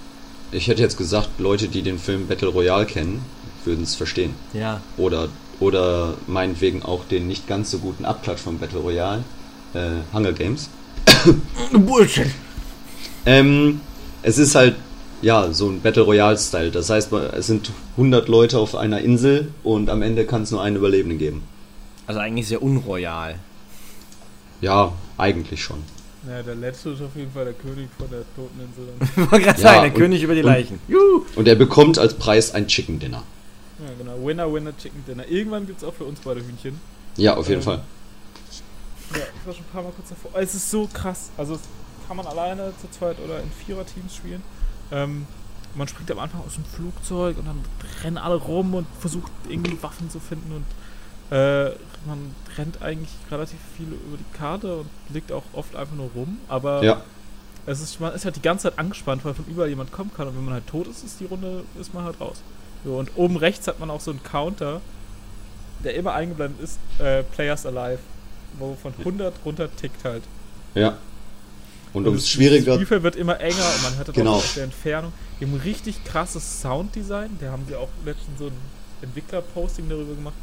[0.51, 3.23] Ich hätte jetzt gesagt, Leute, die den Film Battle Royale kennen,
[3.65, 4.33] würden es verstehen.
[4.53, 4.81] Ja.
[4.97, 5.27] Oder,
[5.59, 9.23] oder meinetwegen auch den nicht ganz so guten Abklatsch von Battle Royale.
[9.73, 10.69] äh, Hunger Games.
[11.73, 12.27] Bullshit.
[13.25, 13.81] Ähm,
[14.23, 14.75] es ist halt,
[15.21, 16.71] ja, so ein Battle Royale-Style.
[16.71, 20.61] Das heißt, es sind 100 Leute auf einer Insel und am Ende kann es nur
[20.61, 21.43] einen Überlebenden geben.
[22.05, 23.35] Also eigentlich sehr unroyal.
[24.61, 25.77] Ja, eigentlich schon.
[26.27, 28.87] Ja, der letzte ist auf jeden Fall der König von der Toteninsel.
[29.25, 30.79] Ich wollte gerade Ja, sagen, der und- König über die und- Leichen.
[30.87, 31.25] Juhu.
[31.35, 33.23] Und er bekommt als Preis ein Chicken Dinner.
[33.79, 34.25] Ja, genau.
[34.25, 35.27] Winner, Winner, Chicken Dinner.
[35.27, 36.79] Irgendwann gibt es auch für uns beide Hühnchen.
[37.17, 37.83] Ja, auf jeden Ähm, Fall.
[39.13, 40.31] Ja, ich war schon ein paar Mal kurz davor.
[40.35, 41.29] Es ist so krass.
[41.37, 41.63] Also das
[42.07, 44.43] kann man alleine zu zweit oder in Vierer-Teams spielen.
[44.91, 45.25] Ähm,
[45.75, 47.63] man springt am Anfang aus dem Flugzeug und dann
[48.03, 50.65] rennen alle rum und versucht irgendwie Waffen zu finden und
[51.35, 51.71] äh,
[52.05, 56.39] man rennt eigentlich relativ viel über die Karte und liegt auch oft einfach nur rum.
[56.47, 57.01] Aber Ja,
[57.65, 60.27] es ist, man ist halt die ganze Zeit angespannt, weil von überall jemand kommen kann
[60.27, 62.37] und wenn man halt tot ist, ist die Runde, ist man halt raus.
[62.83, 64.81] So, und oben rechts hat man auch so einen Counter,
[65.83, 67.99] der immer eingeblendet ist, äh, Players Alive,
[68.59, 70.23] wo von 100 runter tickt halt.
[70.75, 70.97] ja.
[71.93, 72.73] Und Und ums das schwieriger.
[72.75, 74.33] Spielfeld wird immer enger und man hört das Genau.
[74.33, 75.13] auch aus der Entfernung.
[75.39, 78.51] Die haben ein richtig krasses Sounddesign, da haben sie auch letztens so ein
[79.01, 80.35] Entwickler-Posting darüber gemacht,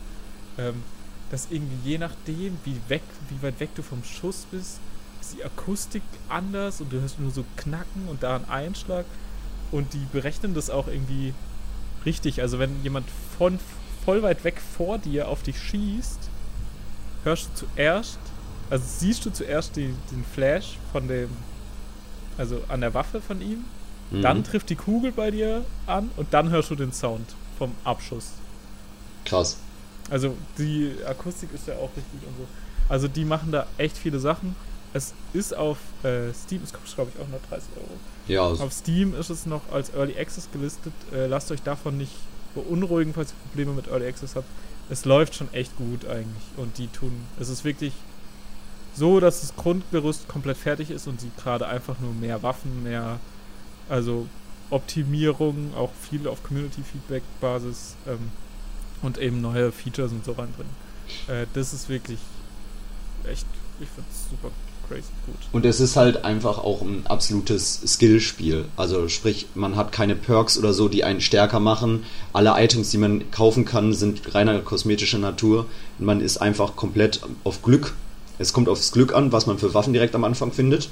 [0.58, 0.82] ähm,
[1.30, 4.78] dass irgendwie je nachdem, wie, weg, wie weit weg du vom Schuss bist,
[5.20, 9.04] ist die Akustik anders und du hörst nur so Knacken und da einen Einschlag
[9.70, 11.34] und die berechnen das auch irgendwie
[12.06, 12.40] richtig.
[12.42, 13.06] Also wenn jemand
[13.38, 13.58] von
[14.04, 16.18] voll weit weg vor dir auf dich schießt,
[17.24, 18.18] hörst du zuerst,
[18.70, 21.30] also siehst du zuerst die, den Flash von dem,
[22.36, 23.64] also an der Waffe von ihm,
[24.10, 24.20] Mhm.
[24.20, 27.26] dann trifft die Kugel bei dir an und dann hörst du den Sound
[27.58, 28.32] vom Abschuss.
[29.24, 29.56] Krass.
[30.10, 32.46] Also die Akustik ist ja auch richtig und so.
[32.90, 34.54] Also die machen da echt viele Sachen.
[34.92, 37.88] Es ist auf äh, Steam, es kostet glaube ich auch nur 30 Euro.
[38.26, 40.92] Ja, Auf Steam ist es noch als Early Access gelistet.
[41.12, 42.12] Äh, lasst euch davon nicht
[42.54, 44.46] beunruhigen, falls ihr Probleme mit Early Access habt.
[44.88, 46.44] Es läuft schon echt gut eigentlich.
[46.56, 47.92] Und die tun, es ist wirklich
[48.94, 53.18] so, dass das Grundgerüst komplett fertig ist und sie gerade einfach nur mehr Waffen, mehr,
[53.88, 54.26] also
[54.70, 58.30] Optimierung, auch viel auf Community-Feedback-Basis ähm,
[59.02, 60.72] und eben neue Features und so reinbringen.
[61.28, 62.20] Äh, das ist wirklich
[63.24, 63.46] echt,
[63.80, 64.50] ich finde es super
[64.88, 65.36] crazy gut.
[65.52, 68.64] Und es ist halt einfach auch ein absolutes Skillspiel.
[68.76, 72.04] Also sprich, man hat keine Perks oder so, die einen stärker machen.
[72.32, 75.66] Alle Items, die man kaufen kann, sind reiner kosmetischer Natur.
[75.98, 77.94] Man ist einfach komplett auf Glück.
[78.38, 80.88] Es kommt aufs Glück an, was man für Waffen direkt am Anfang findet.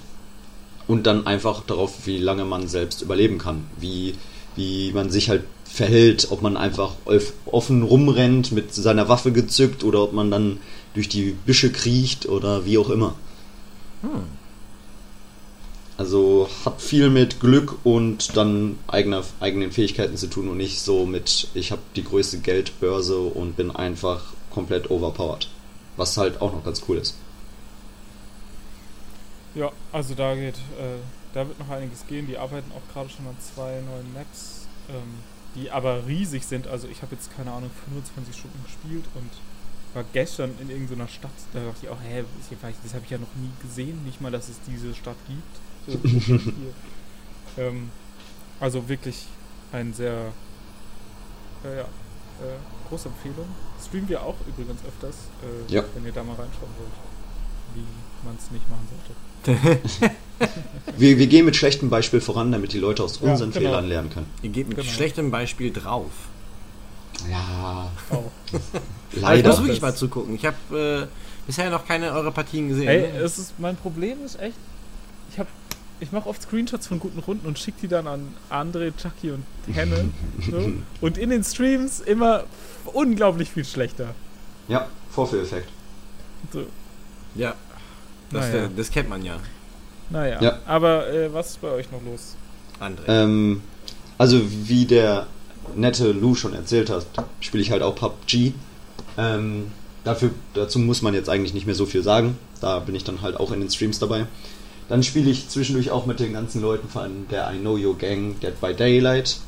[0.87, 3.65] Und dann einfach darauf, wie lange man selbst überleben kann.
[3.79, 4.15] Wie,
[4.57, 9.85] wie man sich halt verhält, ob man einfach off- offen rumrennt mit seiner Waffe gezückt
[9.85, 10.59] oder ob man dann
[10.95, 13.15] durch die Büsche kriecht oder wie auch immer.
[15.97, 21.07] Also hat viel mit Glück und dann eigener, eigenen Fähigkeiten zu tun und nicht so
[21.07, 25.49] mit, ich habe die größte Geldbörse und bin einfach komplett overpowered.
[25.97, 27.15] Was halt auch noch ganz cool ist.
[29.55, 30.99] Ja, also da geht, äh,
[31.35, 32.27] da wird noch einiges gehen.
[32.27, 35.21] Die arbeiten auch gerade schon an zwei neuen Maps, ähm,
[35.55, 36.67] die aber riesig sind.
[36.67, 39.31] Also ich habe jetzt keine Ahnung 25 Stunden gespielt und
[39.95, 41.31] war gestern in irgendeiner Stadt.
[41.53, 42.25] Da dachte ich auch, hä,
[42.83, 45.43] das habe ich ja noch nie gesehen, nicht mal, dass es diese Stadt gibt.
[47.57, 47.91] So, ähm,
[48.61, 49.27] also wirklich
[49.73, 50.33] ein sehr,
[51.65, 51.87] äh, ja, äh,
[52.89, 53.47] große Empfehlung.
[53.85, 55.83] Streamen wir auch übrigens öfters, äh, Ja.
[55.95, 56.93] wenn ihr da mal reinschauen wollt,
[57.75, 57.85] wie
[58.25, 58.89] man es nicht machen
[59.45, 59.81] sollte.
[60.97, 63.67] Wir, wir gehen mit schlechtem Beispiel voran, damit die Leute aus Ja, unseren genau.
[63.69, 64.27] Fehlern lernen können.
[64.43, 64.89] Ihr geht mit Genau.
[64.91, 66.11] schlechtem Beispiel drauf.
[67.31, 68.17] Ja, Auch.
[68.53, 68.83] Aber
[69.13, 69.49] ich leider.
[69.51, 70.35] muss wirklich mal zugucken.
[70.35, 72.89] Ich habe äh, bisher noch keine eurer Partien gesehen.
[72.89, 74.57] Ey, es ist, mein Problem ist echt,
[75.31, 75.47] ich hab,
[76.01, 79.45] ich mache oft Screenshots von guten Runden und schicke die dann an André, Chucky und
[79.73, 80.11] Henne.
[80.51, 80.73] so.
[81.01, 82.45] Und in den Streams immer
[82.93, 84.15] unglaublich viel schlechter.
[84.69, 85.69] Ja, Vorführeffekt.
[86.53, 86.67] So.
[87.35, 87.55] ja,
[88.31, 88.69] das, Naja.
[88.77, 89.41] das kennt man ja, Ja.
[90.11, 92.35] Naja, aber äh, was ist bei euch noch los?
[92.81, 93.03] André.
[93.07, 93.63] Ähm,
[94.19, 95.27] also wie der
[95.75, 97.07] nette Lou schon erzählt hat,
[97.41, 98.53] spiele ich halt auch PUBG.
[99.17, 99.73] Ähm,
[100.05, 102.39] dafür, dazu muss man jetzt eigentlich nicht mehr so viel sagen.
[102.61, 104.27] Da bin ich dann halt auch in den Streams dabei.
[104.89, 108.39] Dann spiele ich zwischendurch auch mit den ganzen Leuten von der I Know Your Gang
[108.41, 109.39] Dead by Daylight,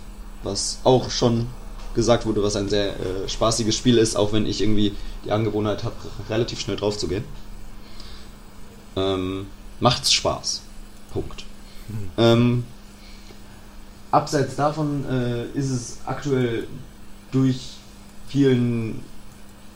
[0.42, 1.46] was auch schon
[1.94, 5.84] gesagt wurde, was ein sehr äh, spaßiges Spiel ist, auch wenn ich irgendwie die Angewohnheit
[5.84, 5.94] habe,
[6.28, 7.24] relativ schnell drauf zu gehen.
[8.96, 9.46] Ähm,
[9.80, 10.62] macht's Spaß.
[11.12, 11.44] Punkt.
[12.16, 12.64] Ähm,
[14.14, 16.66] abseits davon äh, ist es aktuell
[17.32, 17.74] durch
[18.28, 19.00] vielen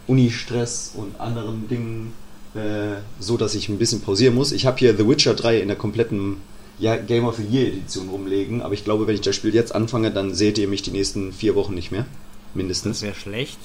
[0.06, 2.12] Uni-Stress und anderen Dingen
[2.54, 4.52] äh, so, dass ich ein bisschen pausieren muss.
[4.52, 6.36] Ich habe hier The Witcher 3 in der kompletten
[6.78, 9.74] ja, Game of the Year Edition rumlegen, aber ich glaube, wenn ich das Spiel jetzt
[9.74, 12.02] anfange, dann seht ihr mich die nächsten vier Wochen nicht mehr.
[12.02, 13.02] das Mindestens.
[13.02, 13.58] wäre schlecht.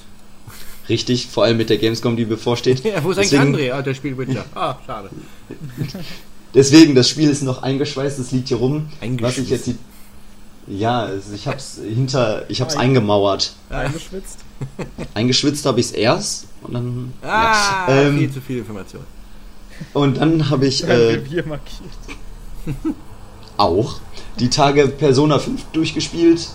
[0.88, 2.84] Richtig, vor allem mit der Gamescom, die bevorsteht.
[2.84, 3.72] Ja, wo ist eigentlich Deswegen- André?
[3.72, 4.44] Ah, der spielt Witcher.
[4.54, 5.10] Ah, schade.
[6.52, 8.86] Deswegen, das Spiel ist noch eingeschweißt, es liegt hier rum.
[9.20, 9.76] Was ich jetzt die.
[10.66, 12.44] Ja, ich hab's hinter.
[12.48, 13.54] Ich hab's Ein- eingemauert.
[13.70, 14.38] Eingeschwitzt.
[15.14, 17.12] Eingeschwitzt habe ich es erst und dann.
[17.22, 18.10] Ah, ja.
[18.10, 19.02] viel ähm, zu viel Information.
[19.92, 21.90] und dann habe ich äh, Revier markiert.
[23.56, 24.00] auch
[24.38, 26.48] die Tage Persona 5 durchgespielt.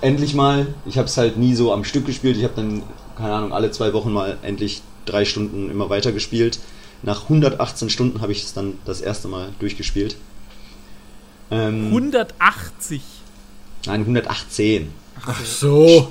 [0.00, 0.74] Endlich mal.
[0.86, 2.36] Ich habe es halt nie so am Stück gespielt.
[2.36, 2.82] Ich habe dann,
[3.16, 6.58] keine Ahnung, alle zwei Wochen mal endlich drei Stunden immer weiter gespielt.
[7.02, 10.16] Nach 118 Stunden habe ich es dann das erste Mal durchgespielt.
[11.50, 13.02] Ähm, 180.
[13.86, 14.92] nein, 118.
[15.26, 16.08] Ach so.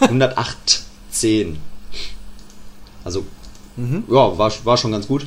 [0.00, 1.58] 118.
[3.04, 3.24] Also,
[4.08, 5.26] ja, war, war schon ganz gut.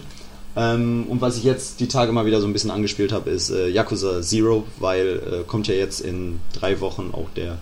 [0.55, 3.49] Ähm, und was ich jetzt die Tage mal wieder so ein bisschen angespielt habe, ist
[3.49, 7.57] äh, Yakuza Zero, weil äh, kommt ja jetzt in drei Wochen auch der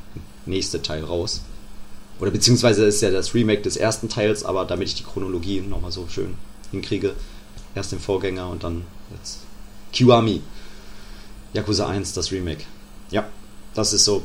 [0.46, 1.42] nächste Teil raus.
[2.20, 5.92] Oder beziehungsweise ist ja das Remake des ersten Teils, aber damit ich die Chronologie nochmal
[5.92, 6.36] so schön
[6.72, 7.14] hinkriege,
[7.74, 8.84] erst den Vorgänger und dann
[9.16, 9.40] jetzt
[9.94, 10.42] Kiwami.
[11.54, 12.64] Yakuza 1, das Remake.
[13.10, 13.28] Ja,
[13.74, 14.24] das ist so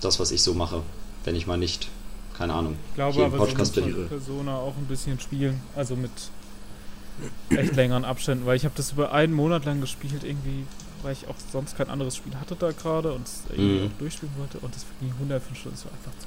[0.00, 0.82] das, was ich so mache,
[1.24, 1.88] wenn ich mal nicht,
[2.36, 4.08] keine Ahnung, Ich glaube hier im aber, Podcast so bin.
[4.08, 5.60] Persona auch ein bisschen spielen.
[5.76, 6.10] Also mit
[7.50, 10.64] echt längeren Abständen, weil ich habe das über einen Monat lang gespielt, irgendwie,
[11.02, 13.86] weil ich auch sonst kein anderes Spiel hatte da gerade und es irgendwie Mhm.
[13.88, 14.58] auch durchspielen wollte.
[14.58, 16.26] Und das ging 105 Stunden, das war einfach so.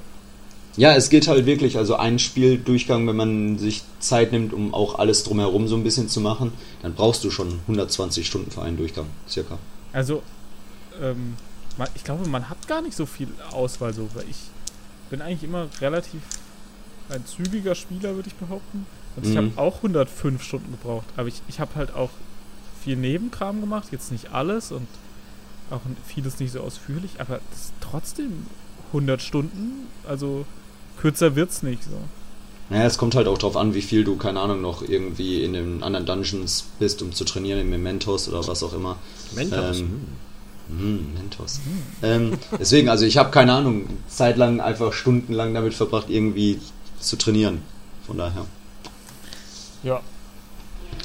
[0.77, 4.99] Ja, es geht halt wirklich, also ein Spieldurchgang, wenn man sich Zeit nimmt, um auch
[4.99, 6.51] alles drumherum so ein bisschen zu machen,
[6.81, 9.57] dann brauchst du schon 120 Stunden für einen Durchgang, circa.
[9.93, 10.21] Also,
[11.01, 11.35] ähm,
[11.95, 14.37] ich glaube, man hat gar nicht so viel Auswahl so, weil ich
[15.09, 16.21] bin eigentlich immer relativ
[17.09, 18.85] ein zügiger Spieler, würde ich behaupten.
[19.15, 19.37] Und ich Mhm.
[19.57, 21.05] habe auch 105 Stunden gebraucht.
[21.17, 22.09] Aber ich, ich habe halt auch
[22.83, 24.87] viel Nebenkram gemacht, jetzt nicht alles und
[25.71, 28.45] auch vieles nicht so ausführlich, aber das ist trotzdem
[28.91, 30.45] 100 Stunden, also
[30.97, 31.97] kürzer wird's nicht so.
[32.69, 35.53] Naja, es kommt halt auch drauf an, wie viel du, keine Ahnung, noch irgendwie in
[35.53, 38.97] den anderen Dungeons bist, um zu trainieren, in Mementos oder was auch immer.
[39.35, 39.79] Mentos.
[39.79, 40.07] Ähm,
[40.69, 41.59] Hm, Mentos.
[42.01, 46.59] Ähm, deswegen, also ich habe keine Ahnung, zeitlang einfach stundenlang damit verbracht, irgendwie
[46.99, 47.61] zu trainieren.
[48.05, 48.45] Von daher.
[49.83, 50.01] Ja.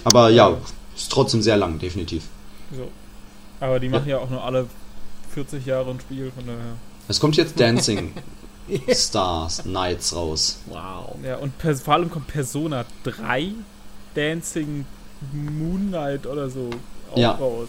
[0.05, 0.57] Aber ja,
[0.97, 2.25] ist trotzdem sehr lang, definitiv.
[2.75, 2.89] So.
[3.61, 4.67] Aber die machen ja, auch nur alle
[5.35, 6.75] 40 Jahre ein Spiel, von daher.
[7.09, 8.13] Es kommt jetzt Dancing
[8.93, 10.59] Stars Nights raus.
[10.67, 11.17] Wow.
[11.25, 13.53] Ja, und vor allem kommt Persona 3
[14.15, 14.87] Dancing
[15.33, 16.71] Moonlight oder so
[17.13, 17.33] auch Ja.
[17.33, 17.69] raus.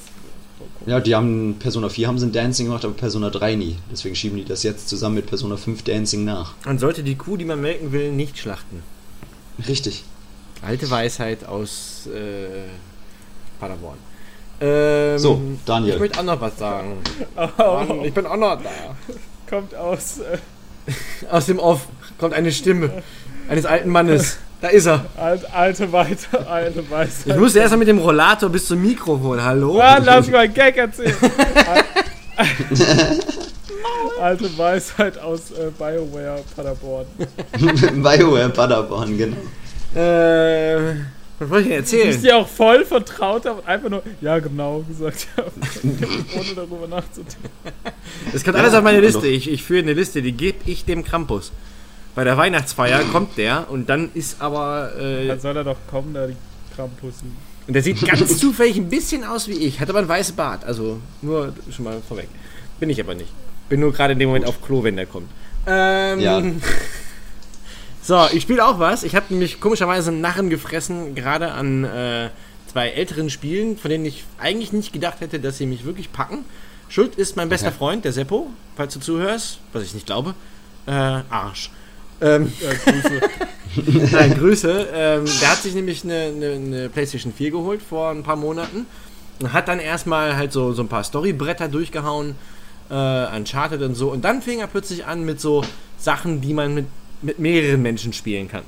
[0.85, 3.77] Ja, die haben Persona 4 haben sie ein Dancing gemacht, aber Persona 3 nie.
[3.91, 6.53] Deswegen schieben die das jetzt zusammen mit Persona 5 Dancing nach.
[6.65, 8.83] Man sollte die Kuh, die man melken will, nicht schlachten.
[9.67, 10.03] Richtig.
[10.61, 12.67] Alte Weisheit aus äh,
[13.59, 13.97] Paderborn.
[14.59, 15.99] Ähm, So, Ich Daniel.
[15.99, 16.97] möchte auch noch was sagen.
[17.35, 18.69] Oh, Mann, ich bin auch noch da.
[19.49, 20.37] kommt aus äh,
[21.29, 21.87] Aus dem Off
[22.19, 23.03] kommt eine Stimme
[23.49, 24.37] eines alten Mannes.
[24.61, 25.05] Da ist er.
[25.17, 27.33] alt, alte Weite, alte Weisheit.
[27.33, 29.43] Ich musste erst mal mit dem Rollator bis zum Mikrofon.
[29.43, 29.79] Hallo?
[29.79, 31.15] Ah, lass mich mal einen Gag erzählen.
[34.21, 37.05] alte Weisheit aus äh, BioWare Paderborn.
[37.57, 39.37] BioWare Paderborn, genau.
[39.95, 40.93] Äh,
[41.39, 42.21] was wollte ich denn Ich erzählen?
[42.21, 45.51] dir auch voll vertraut habe und einfach nur, ja genau, gesagt habe.
[45.83, 47.49] ohne darüber nachzudenken.
[48.31, 49.25] Das kommt alles auf meine Liste.
[49.25, 51.51] Ich, ich führe eine Liste, die gebe ich dem Krampus.
[52.15, 54.91] Bei der Weihnachtsfeier kommt der und dann ist aber.
[54.99, 56.35] Äh, Dann soll er doch kommen, da die
[56.75, 57.25] Krampussy.
[57.67, 60.65] und der sieht ganz zufällig ein bisschen aus wie ich, hat aber einen weißen Bart.
[60.65, 62.27] Also nur schon mal vorweg.
[62.79, 63.29] Bin ich aber nicht.
[63.69, 65.29] Bin nur gerade in dem Moment auf Klo, wenn der kommt.
[65.67, 66.41] Ähm, Ja.
[68.03, 69.03] So, ich spiele auch was.
[69.03, 72.29] Ich habe nämlich komischerweise einen Narren gefressen, gerade an äh,
[72.65, 76.39] zwei älteren Spielen, von denen ich eigentlich nicht gedacht hätte, dass sie mich wirklich packen.
[76.89, 77.77] Schuld ist mein bester Okay.
[77.77, 80.33] Freund, der Seppo, falls du zuhörst, was ich nicht glaube.
[80.87, 81.69] Äh, Arsch.
[82.21, 83.21] Ähm, Ja, Grüße.
[84.11, 84.87] Nein, Grüße.
[84.93, 88.85] Ähm, der hat sich nämlich eine, eine, eine PlayStation 4 geholt vor ein paar Monaten
[89.39, 92.35] und hat dann erstmal halt so, so ein paar Storybretter durchgehauen,
[92.89, 94.11] äh, Uncharted und so.
[94.11, 95.63] Und dann fing er plötzlich an mit so
[95.97, 96.85] Sachen, die man mit,
[97.21, 98.63] mit mehreren Menschen spielen kann.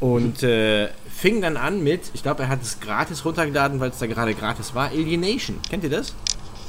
[0.00, 3.98] Und äh, fing dann an mit, ich glaube, er hat es gratis runtergeladen, weil es
[3.98, 5.56] da gerade gratis war, Alienation.
[5.68, 6.14] Kennt ihr das?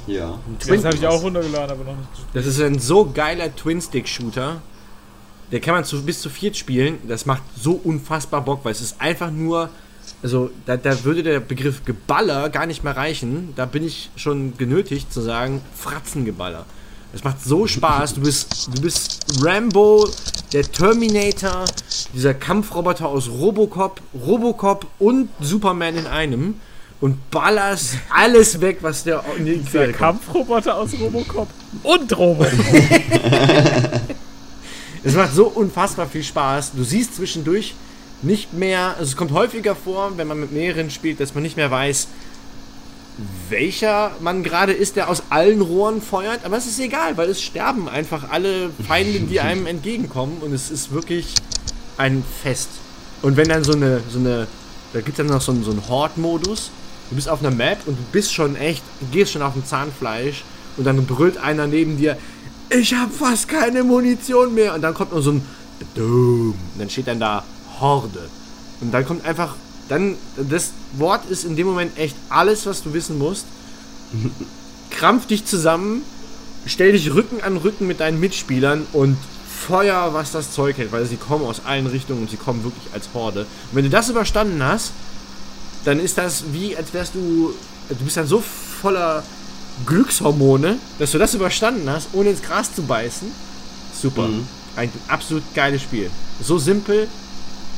[0.07, 0.39] Ja.
[0.65, 2.29] Das habe ich auch runtergeladen, aber noch nicht gespielt.
[2.33, 4.61] Das ist ein so geiler Twin-Stick-Shooter.
[5.51, 6.99] Der kann man zu, bis zu viert spielen.
[7.07, 9.69] Das macht so unfassbar Bock, weil es ist einfach nur.
[10.21, 13.53] Also, da, da würde der Begriff Geballer gar nicht mehr reichen.
[13.55, 16.65] Da bin ich schon genötigt zu sagen, Fratzengeballer.
[17.13, 18.15] Es macht so Spaß.
[18.15, 20.07] Du bist, du bist Rambo,
[20.53, 21.65] der Terminator,
[22.13, 26.55] dieser Kampfroboter aus Robocop, Robocop und Superman in einem
[27.01, 29.97] und ballerst alles weg, was der in die Der Quere kommt.
[29.97, 31.47] Kampfroboter aus Robocop
[31.83, 32.51] und Robocop.
[35.03, 36.73] Es macht so unfassbar viel Spaß.
[36.73, 37.73] Du siehst zwischendurch
[38.21, 41.55] nicht mehr, also es kommt häufiger vor, wenn man mit mehreren spielt, dass man nicht
[41.55, 42.07] mehr weiß,
[43.49, 46.45] welcher man gerade ist, der aus allen Rohren feuert.
[46.45, 50.37] Aber es ist egal, weil es sterben einfach alle Feinde, die einem entgegenkommen.
[50.41, 51.33] Und es ist wirklich
[51.97, 52.69] ein Fest.
[53.21, 54.47] Und wenn dann so eine, so eine,
[54.93, 56.71] da gibt es dann noch so einen, so einen Horde-Modus.
[57.09, 60.43] Du bist auf einer Map und du bist schon echt, gehst schon auf dem Zahnfleisch
[60.77, 62.17] und dann brüllt einer neben dir,
[62.69, 64.73] ich habe fast keine Munition mehr.
[64.73, 65.45] Und dann kommt nur so ein
[65.95, 66.51] Doom.
[66.51, 67.43] Und dann steht dann da
[67.79, 68.29] Horde.
[68.81, 69.55] Und dann kommt einfach,
[69.87, 73.45] dann, das Wort ist in dem Moment echt alles, was du wissen musst.
[74.89, 76.03] Krampf dich zusammen,
[76.65, 79.17] stell dich Rücken an Rücken mit deinen Mitspielern und
[79.67, 82.93] Feuer, was das Zeug hält, weil sie kommen aus allen Richtungen und sie kommen wirklich
[82.93, 83.41] als Horde.
[83.41, 84.91] Und wenn du das überstanden hast,
[85.85, 87.53] dann ist das wie, als wärst du,
[87.89, 88.41] du bist dann so
[88.81, 89.23] voller
[89.85, 93.31] Glückshormone, dass du das überstanden hast, ohne ins Gras zu beißen.
[93.93, 94.27] Super.
[94.27, 94.47] Mhm.
[94.75, 96.09] Ein absolut geiles Spiel.
[96.41, 97.07] So simpel,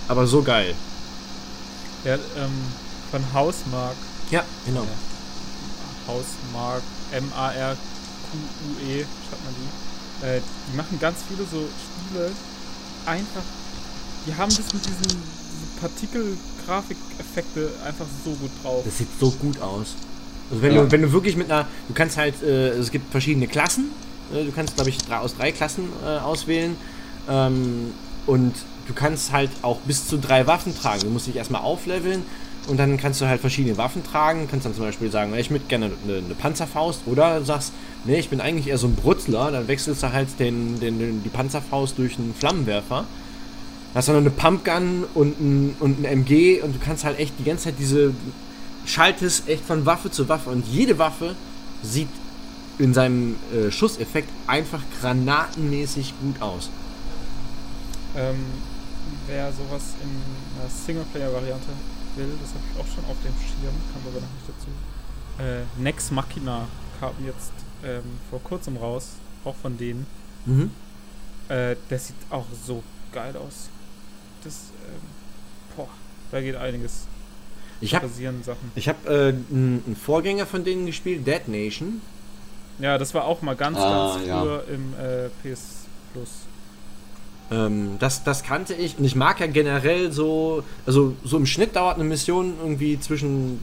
[0.08, 0.76] aber so geil.
[2.04, 2.52] Ja, ähm,
[3.10, 3.96] von Hausmark.
[4.30, 4.86] Ja, genau.
[6.08, 10.26] Hausmark, M-A-R-Q-U-E, schreibt man die.
[10.26, 10.42] Äh,
[10.72, 12.32] die machen ganz viele so Spiele.
[13.06, 13.44] Einfach,
[14.28, 18.84] die haben das mit diesen, diesen Partikel-Grafikeffekte einfach so gut drauf.
[18.86, 19.96] Das sieht so gut aus.
[20.52, 20.84] Also wenn, Ja.
[20.84, 23.86] du, wenn du wirklich mit einer, du kannst halt, äh, es gibt verschiedene Klassen.
[24.34, 26.76] Äh, du kannst, glaube ich, drei, aus drei Klassen äh, auswählen.
[27.30, 27.92] Ähm,
[28.28, 28.54] und
[28.88, 31.02] du kannst halt auch bis zu drei Waffen tragen.
[31.02, 32.24] Du musst dich erstmal aufleveln
[32.68, 34.48] und dann kannst du halt verschiedene Waffen tragen.
[34.50, 37.72] Kannst dann zum Beispiel sagen, ich möchte gerne eine, eine Panzerfaust oder du sagst,
[38.06, 39.52] nee, ich bin eigentlich eher so ein Brutzler.
[39.52, 43.06] Dann wechselst du halt den, den, den, die Panzerfaust durch einen Flammenwerfer.
[43.96, 47.34] Hast dann noch eine Pumpgun und ein, und ein MG und du kannst halt echt
[47.40, 48.14] die ganze Zeit diese
[48.86, 51.36] schaltest echt von Waffe zu Waffe und jede Waffe
[51.84, 52.10] sieht
[52.78, 56.70] in seinem äh, Schusseffekt einfach granatenmäßig gut aus.
[58.16, 58.46] Ähm,
[59.28, 60.10] wer sowas in
[60.60, 61.70] einer Singleplayer-Variante
[62.16, 64.68] will, das habe ich auch schon auf dem Schirm, kam aber noch nicht dazu.
[65.42, 66.68] Äh, Nex Machina
[67.00, 67.52] kam jetzt
[67.84, 69.10] ähm, vor kurzem raus,
[69.46, 70.06] auch von denen.
[70.46, 70.72] Mhm.
[71.48, 73.70] Äh, der sieht auch so geil aus.
[74.44, 74.56] Das,
[74.88, 75.02] ähm,
[75.76, 75.90] boah,
[76.32, 77.06] da geht einiges.
[77.82, 78.72] Ich habe passieren Sachen.
[78.76, 82.02] ich hab, äh, einen Vorgänger von denen gespielt, Dead Nation.
[82.80, 84.42] Ja, das war auch mal ganz, Ah, ganz ja.
[84.42, 86.30] früher im äh, PS Plus.
[87.52, 91.76] Ähm, das, das kannte ich und ich mag ja generell so, also so im Schnitt
[91.76, 93.60] dauert eine Mission irgendwie zwischen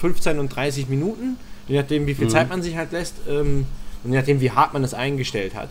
[0.00, 1.36] 15 und 30 Minuten,
[1.66, 2.30] je nachdem wie viel Mhm.
[2.30, 3.66] Zeit man sich halt lässt ähm,
[4.04, 5.68] und je nachdem wie hart man es eingestellt hat.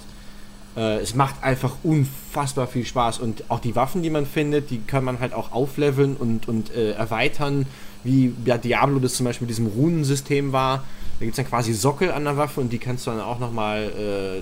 [0.76, 4.80] Äh, es macht einfach unfassbar viel Spaß und auch die Waffen, die man findet, die
[4.80, 7.66] kann man halt auch aufleveln und, und äh, erweitern,
[8.04, 10.84] wie ja, Diablo das zum Beispiel mit diesem Runensystem war.
[11.20, 13.40] Da gibt es dann quasi Sockel an der Waffe und die kannst du dann auch
[13.40, 14.42] nochmal, äh,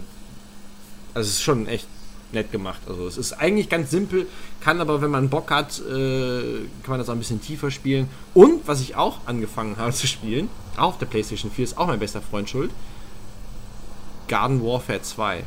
[1.14, 1.88] also es ist schon echt
[2.32, 2.82] nett gemacht.
[2.88, 4.26] Also es ist eigentlich ganz simpel,
[4.62, 6.42] kann aber, wenn man Bock hat, äh,
[6.84, 8.08] kann man das auch ein bisschen tiefer spielen.
[8.34, 11.88] Und was ich auch angefangen habe zu spielen, auch auf der PlayStation 4, ist auch
[11.88, 12.72] mein bester Freund schuld.
[14.30, 15.44] Garden Warfare 2.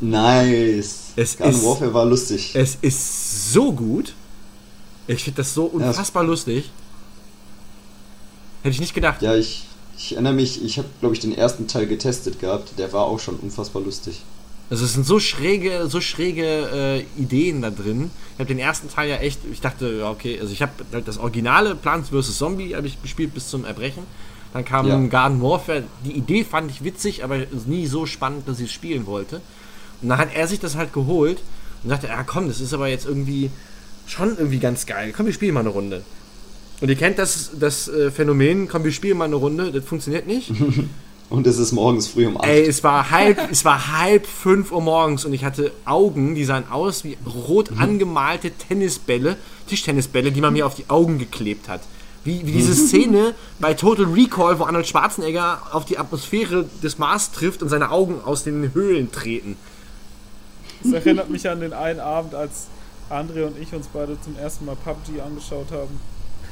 [0.00, 1.12] Nice.
[1.16, 2.52] Es Garden ist- Warfare war lustig.
[2.54, 4.14] Es ist so gut.
[5.06, 6.70] Ich finde das so unfassbar lustig.
[8.62, 9.22] Hätte ich nicht gedacht.
[9.22, 9.64] Ja, ich,
[9.98, 12.78] ich erinnere mich, ich habe, glaube ich, den ersten Teil getestet gehabt.
[12.78, 14.20] Der war auch schon unfassbar lustig.
[14.68, 18.10] Also es sind so schräge, so schräge äh, Ideen da drin.
[18.34, 21.08] Ich habe den ersten Teil ja echt, ich dachte, ja okay, also ich habe halt
[21.08, 22.38] das originale Plants vs.
[22.38, 24.04] Zombie habe ich gespielt bis zum Erbrechen.
[24.52, 24.96] Dann kam Ja.
[25.06, 25.82] Garden Warfare.
[26.04, 29.40] Die Idee fand ich witzig, aber nie so spannend, dass ich es spielen wollte.
[30.02, 31.40] Und dann hat er sich das halt geholt
[31.82, 33.50] und sagte, ja komm, das ist aber jetzt irgendwie
[34.06, 35.12] schon irgendwie ganz geil.
[35.16, 36.02] Komm, wir spielen mal eine Runde.
[36.80, 40.26] Und ihr kennt das, das äh, Phänomen, komm, wir spielen mal eine Runde, das funktioniert
[40.26, 40.50] nicht.
[41.30, 42.44] Und es ist morgens früh um 8.
[42.48, 46.44] Ey, es war halb, es war halb fünf Uhr morgens und ich hatte Augen, die
[46.44, 49.36] sahen aus wie rot angemalte Tennisbälle,
[49.68, 51.82] Tischtennisbälle, die man mir auf die Augen geklebt hat.
[52.24, 57.30] Wie, wie diese Szene bei Total Recall, wo Arnold Schwarzenegger auf die Atmosphäre des Mars
[57.30, 59.56] trifft und seine Augen aus den Höhlen treten.
[60.82, 62.66] Das erinnert mich an den einen Abend, als
[63.10, 66.00] André und ich uns beide zum ersten Mal PUBG angeschaut haben.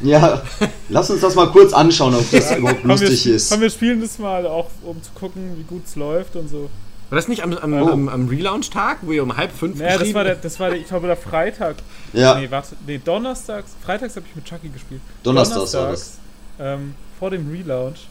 [0.00, 0.42] Ja,
[0.88, 3.50] lass uns das mal kurz anschauen, ob das überhaupt Komm, wir, lustig spiel- ist.
[3.50, 6.70] komm, wir spielen das mal auch, um zu gucken, wie gut es läuft und so.
[7.10, 7.88] War das nicht am, am, Oh.
[7.90, 10.70] am, am Relaunch-Tag, wo ihr um halb fünf Naja, das geschrieben- war, der, das war
[10.70, 11.76] der, ich glaube, der Freitag.
[12.12, 13.72] Ja, Nee, warte, nee, donnerstags.
[13.82, 15.00] Freitags habe ich mit Chucky gespielt.
[15.22, 16.18] Donnerstags war das.
[16.60, 18.06] Ähm, vor dem Relaunch.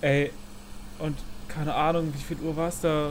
[0.00, 0.32] Ey,
[0.98, 1.16] und
[1.48, 3.10] keine Ahnung, wie viel Uhr war es da?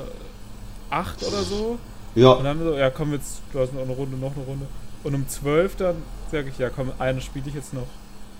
[0.89, 1.77] Acht oder so?
[2.15, 4.65] Und Ja, dann so, ja, komm, jetzt, du hast noch eine Runde, noch eine Runde.
[5.03, 5.95] Und um zwölf dann
[6.31, 7.87] sage ich, ja, komm, eine spiele ich jetzt noch.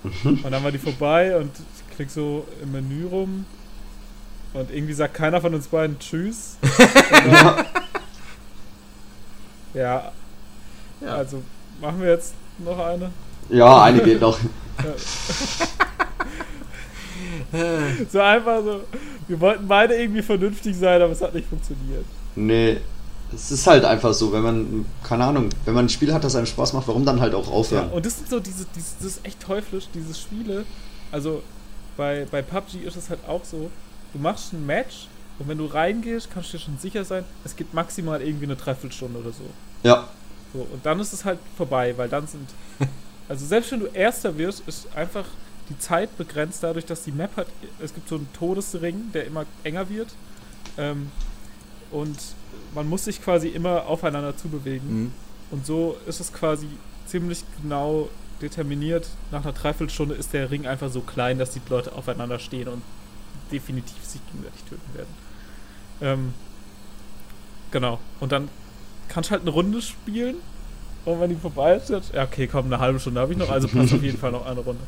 [0.23, 3.45] und dann war die vorbei und ich klick so im Menü rum.
[4.53, 6.57] Und irgendwie sagt keiner von uns beiden Tschüss.
[6.61, 7.65] Und dann,
[9.73, 10.11] Ja.
[11.01, 11.15] Ja.
[11.15, 11.43] Also
[11.79, 13.11] machen wir jetzt noch eine.
[13.49, 14.37] Ja, eine geht noch.
[18.11, 18.81] So einfach so.
[19.27, 22.05] Wir wollten beide irgendwie vernünftig sein, aber es hat nicht funktioniert.
[22.35, 22.77] Nee,
[23.33, 26.35] es ist halt einfach so, wenn man, keine Ahnung, wenn man ein Spiel hat, das
[26.35, 27.89] einem Spaß macht, warum dann halt auch Ja, aufhören?
[27.91, 30.65] und das sind so diese, diese, das ist echt teuflisch, diese Spiele.
[31.11, 31.41] Also
[31.97, 33.69] bei, bei PUBG ist es halt auch so,
[34.13, 35.07] du machst ein Match
[35.37, 38.55] und wenn du reingehst, kannst du dir schon sicher sein, es geht maximal irgendwie eine
[38.55, 39.43] Dreiviertelstunde oder so.
[39.83, 40.07] Ja,
[40.53, 40.59] so.
[40.71, 42.49] Und dann ist es halt vorbei, weil dann sind.
[43.29, 45.23] Also selbst wenn du Erster wirst, ist einfach
[45.69, 47.45] die Zeit begrenzt dadurch, dass die Map hat.
[47.79, 50.07] Es gibt so einen Todesring, der immer enger wird.
[50.79, 51.11] Ähm,
[51.91, 52.17] und
[52.73, 55.03] man muss sich quasi immer aufeinander zubewegen.
[55.03, 55.11] Mhm.
[55.51, 56.67] Und so ist es quasi
[57.07, 58.09] ziemlich genau
[58.41, 59.07] determiniert.
[59.31, 62.81] Nach einer Dreiviertelstunde ist der Ring einfach so klein, dass die Leute aufeinander stehen und
[63.51, 65.09] definitiv sich gegenseitig töten werden.
[66.01, 66.33] Ähm,
[67.71, 67.99] genau.
[68.19, 68.49] Und dann
[69.07, 70.35] kannst du halt eine Runde spielen.
[71.05, 73.49] Und wenn die vorbei ist, jetzt- ja, okay, komm, eine halbe Stunde habe ich noch,
[73.49, 74.81] also passt auf jeden Fall noch eine Runde.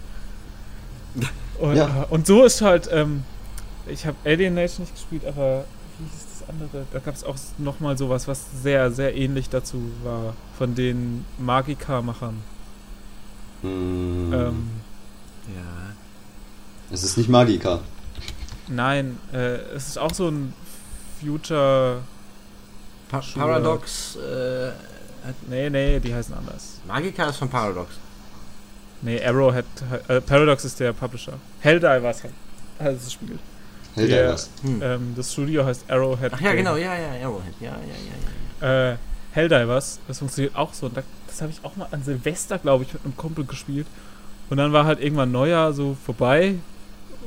[1.59, 2.03] Und, Ja.
[2.03, 3.23] äh, und so ist halt, ähm,
[3.87, 5.65] ich habe Alien Nation nicht gespielt, aber
[5.99, 6.85] wie hieß das andere?
[6.91, 12.41] Da gab es auch nochmal sowas, was sehr, sehr ähnlich dazu war, von den Magica-Machern.
[13.61, 14.69] hm, Ähm,
[15.47, 15.93] Ja.
[16.91, 17.80] es ist nicht Magica.
[18.68, 20.53] nein, äh, es ist auch so ein
[21.19, 22.01] Future.
[23.09, 23.22] Pa.
[23.35, 24.69] Paradox, äh,
[25.26, 26.80] hat- Nee, nee, die heißen anders.
[26.88, 27.95] Magica ist von Paradox.
[29.01, 29.65] Nee, Arrowhead.
[30.07, 31.34] Äh, Paradox ist der Publisher.
[31.59, 32.34] Helldivers halt.
[32.80, 33.38] Also das Spiel.
[33.95, 34.18] Hält Ja.
[34.18, 34.49] er was?
[34.63, 34.81] Hm.
[34.81, 36.31] Ähm, das Studio heißt Arrowhead.
[36.34, 36.57] Ach ja, Game.
[36.57, 37.76] genau, ja, ja, Arrowhead, ja, ja,
[38.61, 38.91] ja, ja.
[38.93, 38.97] Äh,
[39.34, 40.88] Helldivers, das funktioniert auch so.
[40.88, 43.88] Und da, das habe ich auch mal an Silvester, glaube ich, mit einem Kumpel gespielt.
[44.49, 46.55] Und dann war halt irgendwann Neujahr so vorbei.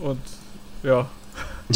[0.03, 0.21] Und
[0.83, 1.09] ja.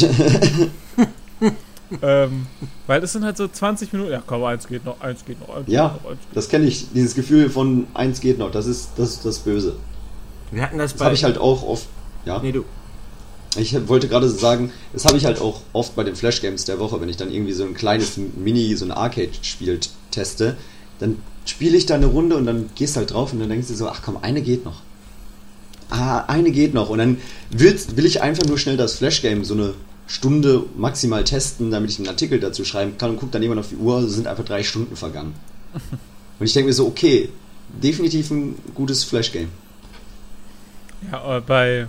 [2.03, 2.45] ähm,
[2.85, 4.11] weil es sind halt so 20 Minuten.
[4.11, 5.87] Ja, komm, eins geht noch, eins geht noch, eins Ja.
[5.89, 8.91] geht noch, eins geht Das kenne ich, dieses Gefühl von eins geht noch, das ist
[8.97, 9.75] das, ist das Böse.
[10.51, 11.05] Wir hatten das Das bei.
[11.05, 11.87] habe ich halt auch oft,
[12.25, 12.39] ja.
[12.39, 12.65] Nee, du.
[13.57, 16.79] Ich wollte gerade sagen, das habe ich halt auch oft bei den Flash Games der
[16.79, 19.79] Woche, wenn ich dann irgendwie so ein kleines Mini, so ein Arcade-Spiel
[20.11, 20.55] teste,
[20.99, 23.73] dann spiele ich da eine Runde und dann gehst halt drauf und dann denkst du
[23.73, 24.81] so, ach komm, eine geht noch.
[25.89, 26.89] Ah, eine geht noch.
[26.89, 27.17] Und dann
[27.49, 29.73] willst, will ich einfach nur schnell das Flash Game so eine
[30.05, 33.69] Stunde maximal testen, damit ich einen Artikel dazu schreiben kann und guck dann irgendwann auf
[33.69, 35.33] die Uhr, sind einfach drei Stunden vergangen.
[36.39, 37.29] Und ich denke mir so, okay,
[37.83, 39.49] definitiv ein gutes Flash Game.
[41.11, 41.87] Ja, äh, bei,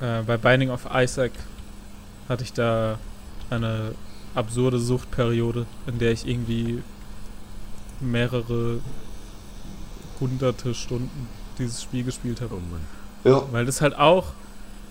[0.00, 1.32] äh, bei Binding of Isaac
[2.28, 2.98] hatte ich da
[3.50, 3.94] eine
[4.34, 6.82] absurde Suchtperiode, in der ich irgendwie
[8.00, 8.80] mehrere
[10.20, 11.28] hunderte Stunden
[11.58, 12.54] dieses Spiel gespielt habe.
[12.54, 12.80] Oh Mann.
[13.24, 14.32] Ja, Weil das halt auch,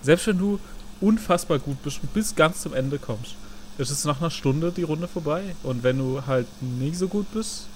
[0.02, 0.60] selbst wenn du
[1.00, 3.36] unfassbar gut bist und bis ganz zum Ende kommst,
[3.78, 5.42] ist es nach einer Stunde die Runde vorbei.
[5.62, 7.66] Und wenn du halt nicht so gut bist,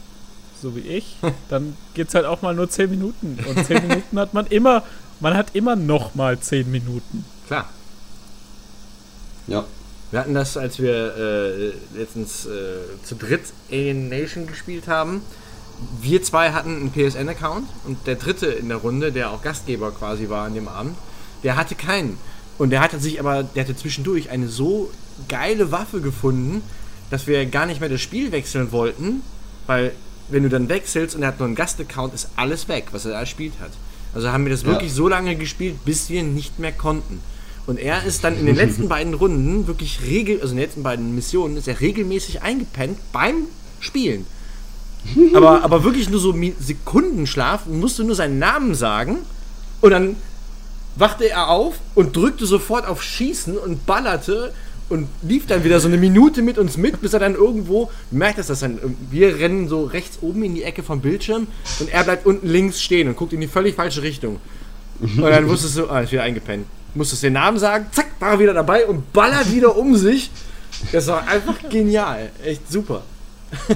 [0.60, 1.16] so wie ich,
[1.48, 3.38] dann geht's halt auch mal nur 10 Minuten.
[3.48, 4.82] Und 10 Minuten hat man immer,
[5.24, 7.24] man hat immer noch mal 10 Minuten.
[7.46, 7.70] Klar.
[9.46, 9.64] ja.
[10.10, 13.40] Wir hatten das, als wir äh, letztens äh, zu dritt
[13.70, 15.22] Alien Nation gespielt haben.
[15.98, 20.28] Wir zwei hatten einen PSN-Account und der dritte in der Runde, der auch Gastgeber quasi
[20.28, 20.94] war an dem Abend,
[21.42, 22.18] der hatte keinen.
[22.58, 24.90] Und der hatte sich aber, der hatte zwischendurch eine so
[25.28, 26.62] geile Waffe gefunden,
[27.10, 29.22] dass wir gar nicht mehr das Spiel wechseln wollten,
[29.66, 29.92] weil
[30.28, 33.12] wenn du dann wechselst und er hat nur einen Gastaccount, ist alles weg, was er
[33.12, 33.72] da gespielt hat.
[34.14, 34.68] Also haben wir das Ja.
[34.68, 37.20] wirklich so lange gespielt, bis wir nicht mehr konnten.
[37.66, 40.82] Und er ist dann in den letzten beiden Runden wirklich regel, also in den letzten
[40.82, 43.46] beiden Missionen ist er regelmäßig eingepennt beim
[43.80, 44.26] Spielen.
[45.34, 49.18] Aber, aber wirklich nur so Sekundenschlaf, musste nur seinen Namen sagen
[49.80, 50.16] und dann
[50.96, 54.52] wachte er auf und drückte sofort auf Schießen und ballerte
[54.90, 58.38] und lief dann wieder so eine Minute mit uns mit, bis er dann irgendwo merkt,
[58.38, 58.78] dass das dann.
[59.10, 61.46] Wir rennen so rechts oben in die Ecke vom Bildschirm
[61.80, 64.40] und er bleibt unten links stehen und guckt in die völlig falsche Richtung.
[65.00, 66.66] Und dann wusstest du, ah, ist wieder eingepennt.
[66.94, 70.30] Musstest den Namen sagen, zack, war er wieder dabei und ballert wieder um sich.
[70.92, 72.30] Das war einfach genial.
[72.44, 73.02] Echt super.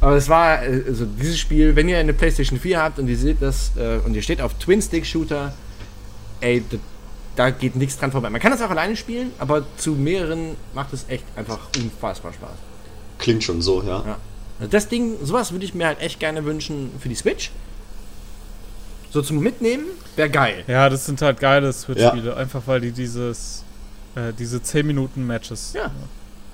[0.00, 3.16] Aber es war, äh, also dieses Spiel, wenn ihr eine PlayStation 4 habt und ihr
[3.16, 5.52] seht das äh, und ihr steht auf Twin-Stick-Shooter,
[6.40, 6.78] ey, d-
[7.38, 8.30] da geht nichts dran vorbei.
[8.30, 12.50] Man kann das auch alleine spielen, aber zu mehreren macht es echt einfach unfassbar Spaß.
[13.18, 14.02] Klingt schon so, ja.
[14.04, 14.16] Ja.
[14.58, 17.50] Also das Ding, sowas würde ich mir halt echt gerne wünschen für die Switch.
[19.10, 19.84] So zum Mitnehmen,
[20.16, 20.64] wäre geil.
[20.66, 23.62] Ja, das sind halt geile Switch-Spiele, einfach weil die dieses,
[24.16, 25.72] äh, diese 10 Minuten Matches.
[25.74, 25.90] Ja.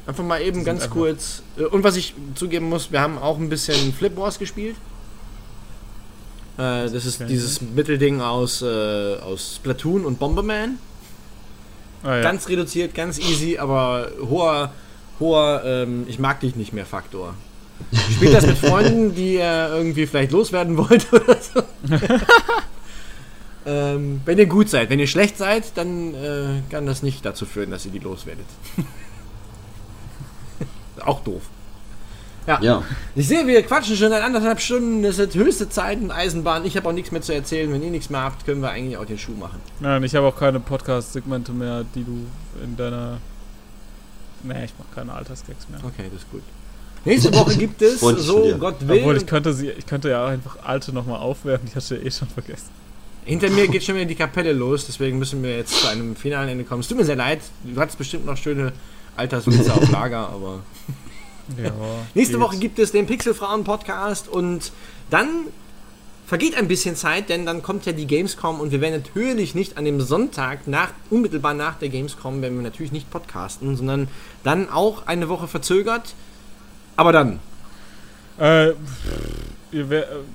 [0.06, 1.42] Einfach mal eben ganz einfach- kurz.
[1.56, 4.76] äh, Und was ich zugeben muss, wir haben auch ein bisschen Flip Wars gespielt.
[6.56, 7.28] Äh, das ist Okay.
[7.30, 10.78] dieses Mittelding aus, äh, aus Splatoon und Bomberman.
[12.02, 12.22] Ah, ja.
[12.22, 14.72] Ganz reduziert, ganz easy, aber hoher,
[15.18, 17.34] hoher, ähm, ich mag dich nicht mehr Faktor.
[18.12, 21.62] Spielt das mit Freunden, die ihr irgendwie vielleicht loswerden wollt oder so.
[23.66, 24.90] ähm, wenn ihr gut seid.
[24.90, 28.46] Wenn ihr schlecht seid, dann äh, kann das nicht dazu führen, dass ihr die loswerdet.
[31.04, 31.42] Auch doof.
[32.46, 32.58] Ja.
[32.60, 32.82] Ja,
[33.14, 35.04] Ich sehe, wir quatschen schon seit anderthalb Stunden.
[35.04, 36.64] Es ist höchste Zeit in Eisenbahn.
[36.64, 37.72] Ich habe auch nichts mehr zu erzählen.
[37.72, 39.60] Wenn ihr nichts mehr habt, können wir eigentlich auch den Schuh machen.
[39.80, 42.26] Nein, ich habe auch keine Podcast-Segmente mehr, die du
[42.62, 43.18] in deiner.
[44.42, 45.80] Nee, ich mache keine Altersgags mehr.
[45.82, 46.42] Okay, das ist gut.
[47.06, 48.56] Nächste Woche gibt es, so.
[48.58, 48.98] Gott will.
[49.00, 52.06] Obwohl ich könnte sie, ich könnte ja auch einfach alte nochmal aufwerten, die hatte ich
[52.06, 52.68] eh schon vergessen.
[53.26, 56.48] Hinter mir geht schon wieder die Kapelle los, deswegen müssen wir jetzt zu einem finalen
[56.50, 56.80] Ende kommen.
[56.80, 58.72] Es tut mir sehr leid, du hattest bestimmt noch schöne
[59.16, 60.60] Alterswitze auf Lager, aber.
[61.62, 61.70] Ja,
[62.14, 62.42] Nächste geht.
[62.42, 64.72] Woche gibt es den Pixelfrauen-Podcast und
[65.10, 65.28] dann
[66.26, 69.76] vergeht ein bisschen Zeit, denn dann kommt ja die Gamescom und wir werden natürlich nicht
[69.76, 74.08] an dem Sonntag, nach, unmittelbar nach der Gamescom, werden wir natürlich nicht podcasten, sondern
[74.42, 76.14] dann auch eine Woche verzögert.
[76.96, 77.40] Aber dann.
[78.40, 78.74] Äh, äh,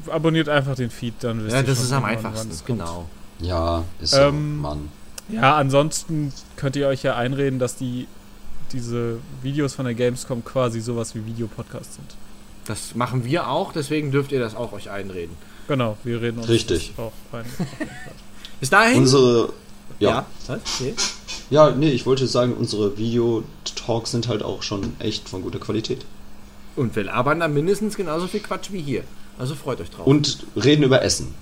[0.09, 2.49] abonniert einfach den Feed, dann wisst Ja, ihr das schon ist am einfachsten.
[2.49, 2.65] kommt.
[2.67, 3.05] Genau.
[3.39, 4.89] ja, ist so, Ähm, Mann.
[5.29, 8.07] Ja, ansonsten könnt ihr euch ja einreden, dass die
[8.73, 12.15] diese Videos von der Gamescom quasi sowas wie Videopodcasts sind.
[12.65, 15.35] Das machen wir auch, deswegen dürft ihr das auch euch einreden.
[15.67, 16.93] Genau, wir reden uns Richtig.
[16.95, 17.45] das auch ein.
[18.59, 18.97] Bis dahin.
[18.97, 19.53] Unsere,
[19.99, 20.25] ja, ja.
[20.47, 20.59] Was?
[20.75, 20.93] Okay.
[21.49, 26.05] ja, nee, ich wollte sagen, unsere Video-Talks sind halt auch schon echt von guter Qualität.
[26.75, 29.03] Und wir labern da mindestens genauso viel Quatsch wie hier.
[29.37, 30.05] Also freut euch drauf.
[30.05, 31.33] Und reden über Essen.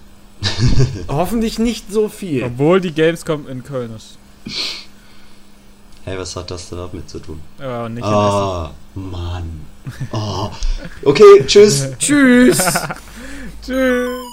[1.08, 2.44] Hoffentlich nicht so viel.
[2.44, 4.18] Obwohl die Gamescom in Köln ist.
[6.08, 7.42] Hey, was hat das denn damit zu tun?
[7.60, 9.66] Aber nicht Ah, Mann.
[10.14, 10.50] Oh.
[11.04, 11.90] Okay, tschüss.
[12.00, 12.58] Tschüss.
[13.62, 14.27] Tschüss.